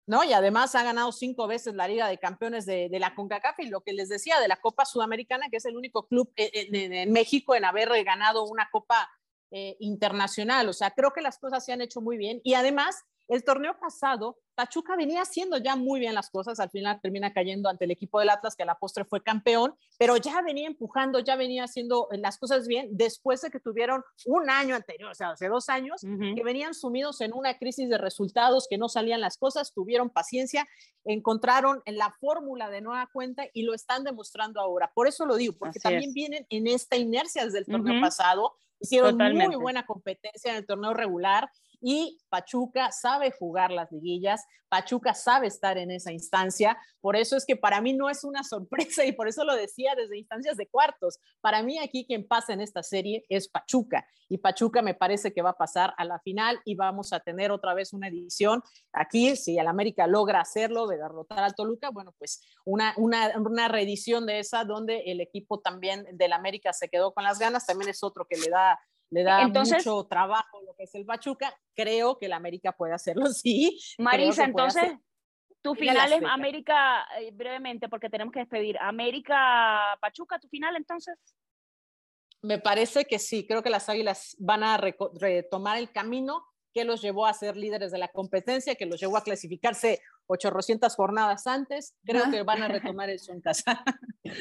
¿no? 0.08 0.22
Y 0.22 0.32
además 0.32 0.74
ha 0.76 0.84
ganado 0.84 1.10
cinco 1.10 1.48
veces 1.48 1.74
la 1.74 1.88
Liga 1.88 2.06
de 2.06 2.18
Campeones 2.18 2.64
de, 2.64 2.88
de, 2.88 3.00
la 3.00 3.16
CONCACAF 3.16 3.58
y 3.58 3.68
lo 3.68 3.80
que 3.80 3.92
les 3.92 4.08
decía 4.08 4.38
de 4.38 4.46
la 4.46 4.60
Copa 4.60 4.84
Sudamericana, 4.84 5.48
que 5.50 5.56
es 5.56 5.64
el 5.64 5.76
único 5.76 6.06
club 6.06 6.32
en 6.36 7.12
México 7.12 7.56
en 7.56 7.64
haber 7.64 7.88
ganado 8.04 8.44
una 8.44 8.68
Copa 8.70 9.10
eh, 9.50 9.76
internacional. 9.80 10.68
O 10.68 10.72
sea, 10.72 10.90
creo 10.90 11.12
que 11.12 11.20
las 11.20 11.38
cosas 11.38 11.64
se 11.64 11.72
han 11.72 11.80
hecho 11.80 12.00
muy 12.00 12.16
bien 12.16 12.40
y 12.44 12.54
además 12.54 13.04
el 13.28 13.42
torneo 13.42 13.76
pasado, 13.78 14.38
Pachuca 14.54 14.96
venía 14.96 15.22
haciendo 15.22 15.58
ya 15.58 15.74
muy 15.74 15.98
bien 15.98 16.14
las 16.14 16.30
cosas, 16.30 16.60
al 16.60 16.70
final 16.70 17.00
termina 17.02 17.32
cayendo 17.32 17.68
ante 17.68 17.84
el 17.84 17.90
equipo 17.90 18.20
del 18.20 18.30
Atlas, 18.30 18.54
que 18.54 18.62
a 18.62 18.66
la 18.66 18.78
postre 18.78 19.04
fue 19.04 19.22
campeón, 19.22 19.74
pero 19.98 20.16
ya 20.16 20.40
venía 20.42 20.66
empujando, 20.66 21.18
ya 21.18 21.34
venía 21.34 21.64
haciendo 21.64 22.08
las 22.12 22.38
cosas 22.38 22.68
bien 22.68 22.88
después 22.92 23.40
de 23.42 23.50
que 23.50 23.58
tuvieron 23.58 24.02
un 24.26 24.48
año 24.48 24.76
anterior, 24.76 25.10
o 25.10 25.14
sea, 25.14 25.30
hace 25.30 25.48
dos 25.48 25.68
años, 25.68 26.00
que 26.00 26.44
venían 26.44 26.72
sumidos 26.74 27.20
en 27.20 27.32
una 27.34 27.58
crisis 27.58 27.88
de 27.88 27.98
resultados, 27.98 28.68
que 28.70 28.78
no 28.78 28.88
salían 28.88 29.20
las 29.20 29.36
cosas, 29.36 29.72
tuvieron 29.74 30.08
paciencia, 30.08 30.66
encontraron 31.04 31.82
la 31.86 32.14
fórmula 32.20 32.70
de 32.70 32.80
nueva 32.80 33.08
cuenta 33.12 33.44
y 33.52 33.62
lo 33.62 33.74
están 33.74 34.04
demostrando 34.04 34.60
ahora. 34.60 34.92
Por 34.94 35.08
eso 35.08 35.26
lo 35.26 35.36
digo, 35.36 35.54
porque 35.58 35.80
también 35.80 36.12
vienen 36.12 36.46
en 36.48 36.68
esta 36.68 36.96
inercia 36.96 37.44
desde 37.44 37.58
el 37.58 37.66
torneo 37.66 38.00
pasado, 38.00 38.56
Hicieron 38.80 39.16
muy 39.16 39.56
buena 39.56 39.86
competencia 39.86 40.50
en 40.50 40.58
el 40.58 40.66
torneo 40.66 40.92
regular 40.94 41.50
y 41.80 42.18
Pachuca 42.28 42.92
sabe 42.92 43.30
jugar 43.30 43.70
las 43.70 43.90
liguillas, 43.92 44.44
Pachuca 44.68 45.14
sabe 45.14 45.46
estar 45.46 45.78
en 45.78 45.90
esa 45.90 46.12
instancia, 46.12 46.76
por 47.00 47.16
eso 47.16 47.36
es 47.36 47.44
que 47.46 47.56
para 47.56 47.80
mí 47.80 47.92
no 47.92 48.10
es 48.10 48.24
una 48.24 48.42
sorpresa 48.44 49.04
y 49.04 49.12
por 49.12 49.28
eso 49.28 49.44
lo 49.44 49.54
decía 49.54 49.94
desde 49.96 50.18
instancias 50.18 50.56
de 50.56 50.66
cuartos. 50.66 51.18
Para 51.40 51.62
mí 51.62 51.78
aquí 51.78 52.04
quien 52.06 52.26
pasa 52.26 52.52
en 52.52 52.60
esta 52.60 52.82
serie 52.82 53.24
es 53.28 53.48
Pachuca 53.48 54.06
y 54.28 54.38
Pachuca 54.38 54.82
me 54.82 54.94
parece 54.94 55.32
que 55.32 55.42
va 55.42 55.50
a 55.50 55.56
pasar 55.56 55.94
a 55.96 56.04
la 56.04 56.18
final 56.20 56.60
y 56.64 56.74
vamos 56.74 57.12
a 57.12 57.20
tener 57.20 57.50
otra 57.50 57.74
vez 57.74 57.92
una 57.92 58.08
edición 58.08 58.62
aquí, 58.92 59.36
si 59.36 59.58
el 59.58 59.68
América 59.68 60.06
logra 60.06 60.40
hacerlo, 60.40 60.86
de 60.86 60.96
derrotar 60.96 61.40
al 61.40 61.54
Toluca, 61.54 61.90
bueno, 61.90 62.12
pues 62.18 62.40
una, 62.64 62.94
una, 62.96 63.32
una 63.38 63.68
reedición 63.68 64.26
de 64.26 64.40
esa 64.40 64.64
donde 64.64 65.04
el 65.06 65.20
equipo 65.20 65.60
también 65.60 66.06
del 66.12 66.32
América 66.32 66.72
se 66.72 66.88
quedó 66.88 67.12
con 67.12 67.24
las 67.24 67.38
ganas, 67.38 67.66
también 67.66 67.90
es 67.90 68.02
otro 68.02 68.26
que 68.28 68.36
le 68.36 68.50
da 68.50 68.80
le 69.10 69.22
da 69.22 69.46
mucho 69.48 70.04
trabajo 70.04 70.60
lo 70.62 70.74
que 70.74 70.84
es 70.84 70.94
el 70.94 71.04
Pachuca. 71.04 71.54
Creo 71.74 72.18
que 72.18 72.26
el 72.26 72.32
América 72.32 72.72
puede 72.72 72.94
hacerlo, 72.94 73.26
sí. 73.32 73.78
Marisa, 73.98 74.44
entonces, 74.44 74.92
tu 75.62 75.74
final 75.74 76.12
es 76.12 76.22
América, 76.24 77.06
eh, 77.18 77.30
brevemente, 77.32 77.88
porque 77.88 78.10
tenemos 78.10 78.32
que 78.32 78.40
despedir. 78.40 78.76
América 78.78 79.98
Pachuca, 80.00 80.38
tu 80.38 80.48
final 80.48 80.76
entonces. 80.76 81.16
Me 82.42 82.58
parece 82.58 83.04
que 83.04 83.18
sí, 83.18 83.46
creo 83.46 83.62
que 83.62 83.70
las 83.70 83.88
Águilas 83.88 84.36
van 84.38 84.62
a 84.62 84.76
retomar 84.76 85.78
el 85.78 85.90
camino 85.90 86.44
que 86.72 86.84
los 86.84 87.00
llevó 87.00 87.26
a 87.26 87.32
ser 87.32 87.56
líderes 87.56 87.90
de 87.90 87.98
la 87.98 88.08
competencia, 88.08 88.74
que 88.74 88.84
los 88.84 89.00
llevó 89.00 89.16
a 89.16 89.24
clasificarse 89.24 90.00
800 90.26 90.94
jornadas 90.94 91.46
antes. 91.46 91.94
Creo 92.04 92.30
que 92.30 92.42
van 92.42 92.62
a 92.62 92.68
retomar 92.96 93.10
eso 93.10 93.32
en 93.32 93.40
casa. 93.40 93.82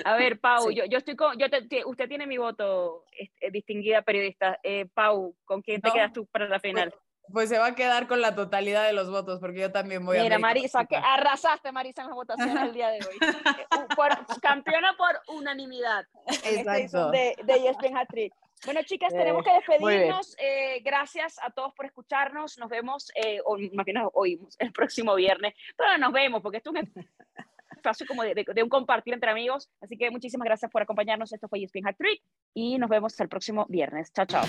A 0.04 0.16
ver, 0.16 0.40
Pau, 0.40 0.72
yo, 0.72 0.86
yo, 0.86 0.98
estoy 0.98 1.16
con, 1.16 1.38
yo 1.38 1.48
usted 1.86 2.08
tiene 2.08 2.28
mi 2.28 2.38
voto, 2.38 3.06
este, 3.18 3.52
distinguida 3.52 4.02
periodista. 4.02 4.60
Eh, 4.64 4.88
Pau, 4.94 5.36
¿con 5.46 5.62
quién 5.62 5.82
te 5.82 5.92
quedas 5.92 6.14
tú 6.14 6.26
para 6.28 6.48
la 6.48 6.60
final? 6.60 6.94
Pues 7.32 7.50
se 7.50 7.58
va 7.58 7.68
a 7.68 7.76
quedar 7.76 8.08
con 8.08 8.22
la 8.22 8.36
totalidad 8.36 8.86
de 8.86 8.94
los 8.94 9.10
votos, 9.10 9.40
porque 9.40 9.60
yo 9.60 9.72
también 9.72 10.06
voy 10.06 10.18
a. 10.18 10.24
Mira, 10.24 10.38
Marisa, 10.38 10.86
que 10.86 10.96
arrasaste, 10.96 11.72
Marisa, 11.72 12.04
en 12.04 12.10
la 12.10 12.14
votación 12.14 12.58
el 12.58 12.74
día 12.74 12.90
de 12.90 13.00
hoy. 13.00 13.18
campeona 14.42 14.96
por 14.96 15.36
unanimidad. 15.36 16.06
Este 16.28 16.60
Exacto. 16.60 17.10
de, 17.12 17.36
de 17.44 17.70
ESPN 17.70 17.98
Hat-Trick. 17.98 18.34
Bueno, 18.64 18.82
chicas, 18.84 19.14
eh, 19.14 19.18
tenemos 19.18 19.44
que 19.44 19.54
despedirnos. 19.54 20.36
Eh, 20.40 20.82
gracias 20.84 21.38
a 21.42 21.52
todos 21.52 21.74
por 21.74 21.86
escucharnos. 21.86 22.58
Nos 22.58 22.70
vemos, 22.70 23.12
eh, 23.16 23.40
o 23.46 23.58
más 23.74 23.86
bien 23.86 23.98
nos 23.98 24.12
oímos 24.14 24.56
el 24.60 24.72
próximo 24.72 25.16
viernes. 25.16 25.54
Pero 25.76 25.98
nos 25.98 26.14
vemos, 26.14 26.42
porque 26.42 26.58
esto 26.58 26.72
es 26.74 26.84
un 26.84 27.06
espacio 27.76 28.08
como 28.08 28.24
de, 28.24 28.34
de, 28.34 28.64
un 28.64 28.70
compartir 28.70 29.14
entre 29.14 29.30
amigos. 29.30 29.70
Así 29.82 29.98
que 29.98 30.10
muchísimas 30.10 30.46
gracias 30.46 30.72
por 30.72 30.82
acompañarnos. 30.82 31.32
Esto 31.34 31.48
fue 31.48 31.64
ESPN 31.64 31.88
Hat 31.88 31.98
Trick 31.98 32.22
y 32.54 32.78
nos 32.78 32.90
vemos 32.90 33.20
el 33.20 33.30
próximo 33.30 33.66
viernes. 33.70 34.12
Chao, 34.14 34.26
chao. 34.26 34.46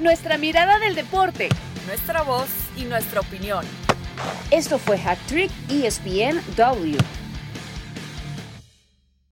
Nuestra 0.00 0.38
mirada 0.38 0.78
del 0.78 0.94
deporte, 0.94 1.48
nuestra 1.86 2.22
voz 2.22 2.48
y 2.76 2.84
nuestra 2.84 3.20
opinión. 3.20 3.64
Esto 4.50 4.78
fue 4.78 4.96
Hat 5.00 5.18
Trick 5.26 5.50
ESPN 5.70 6.40
W. 6.56 6.98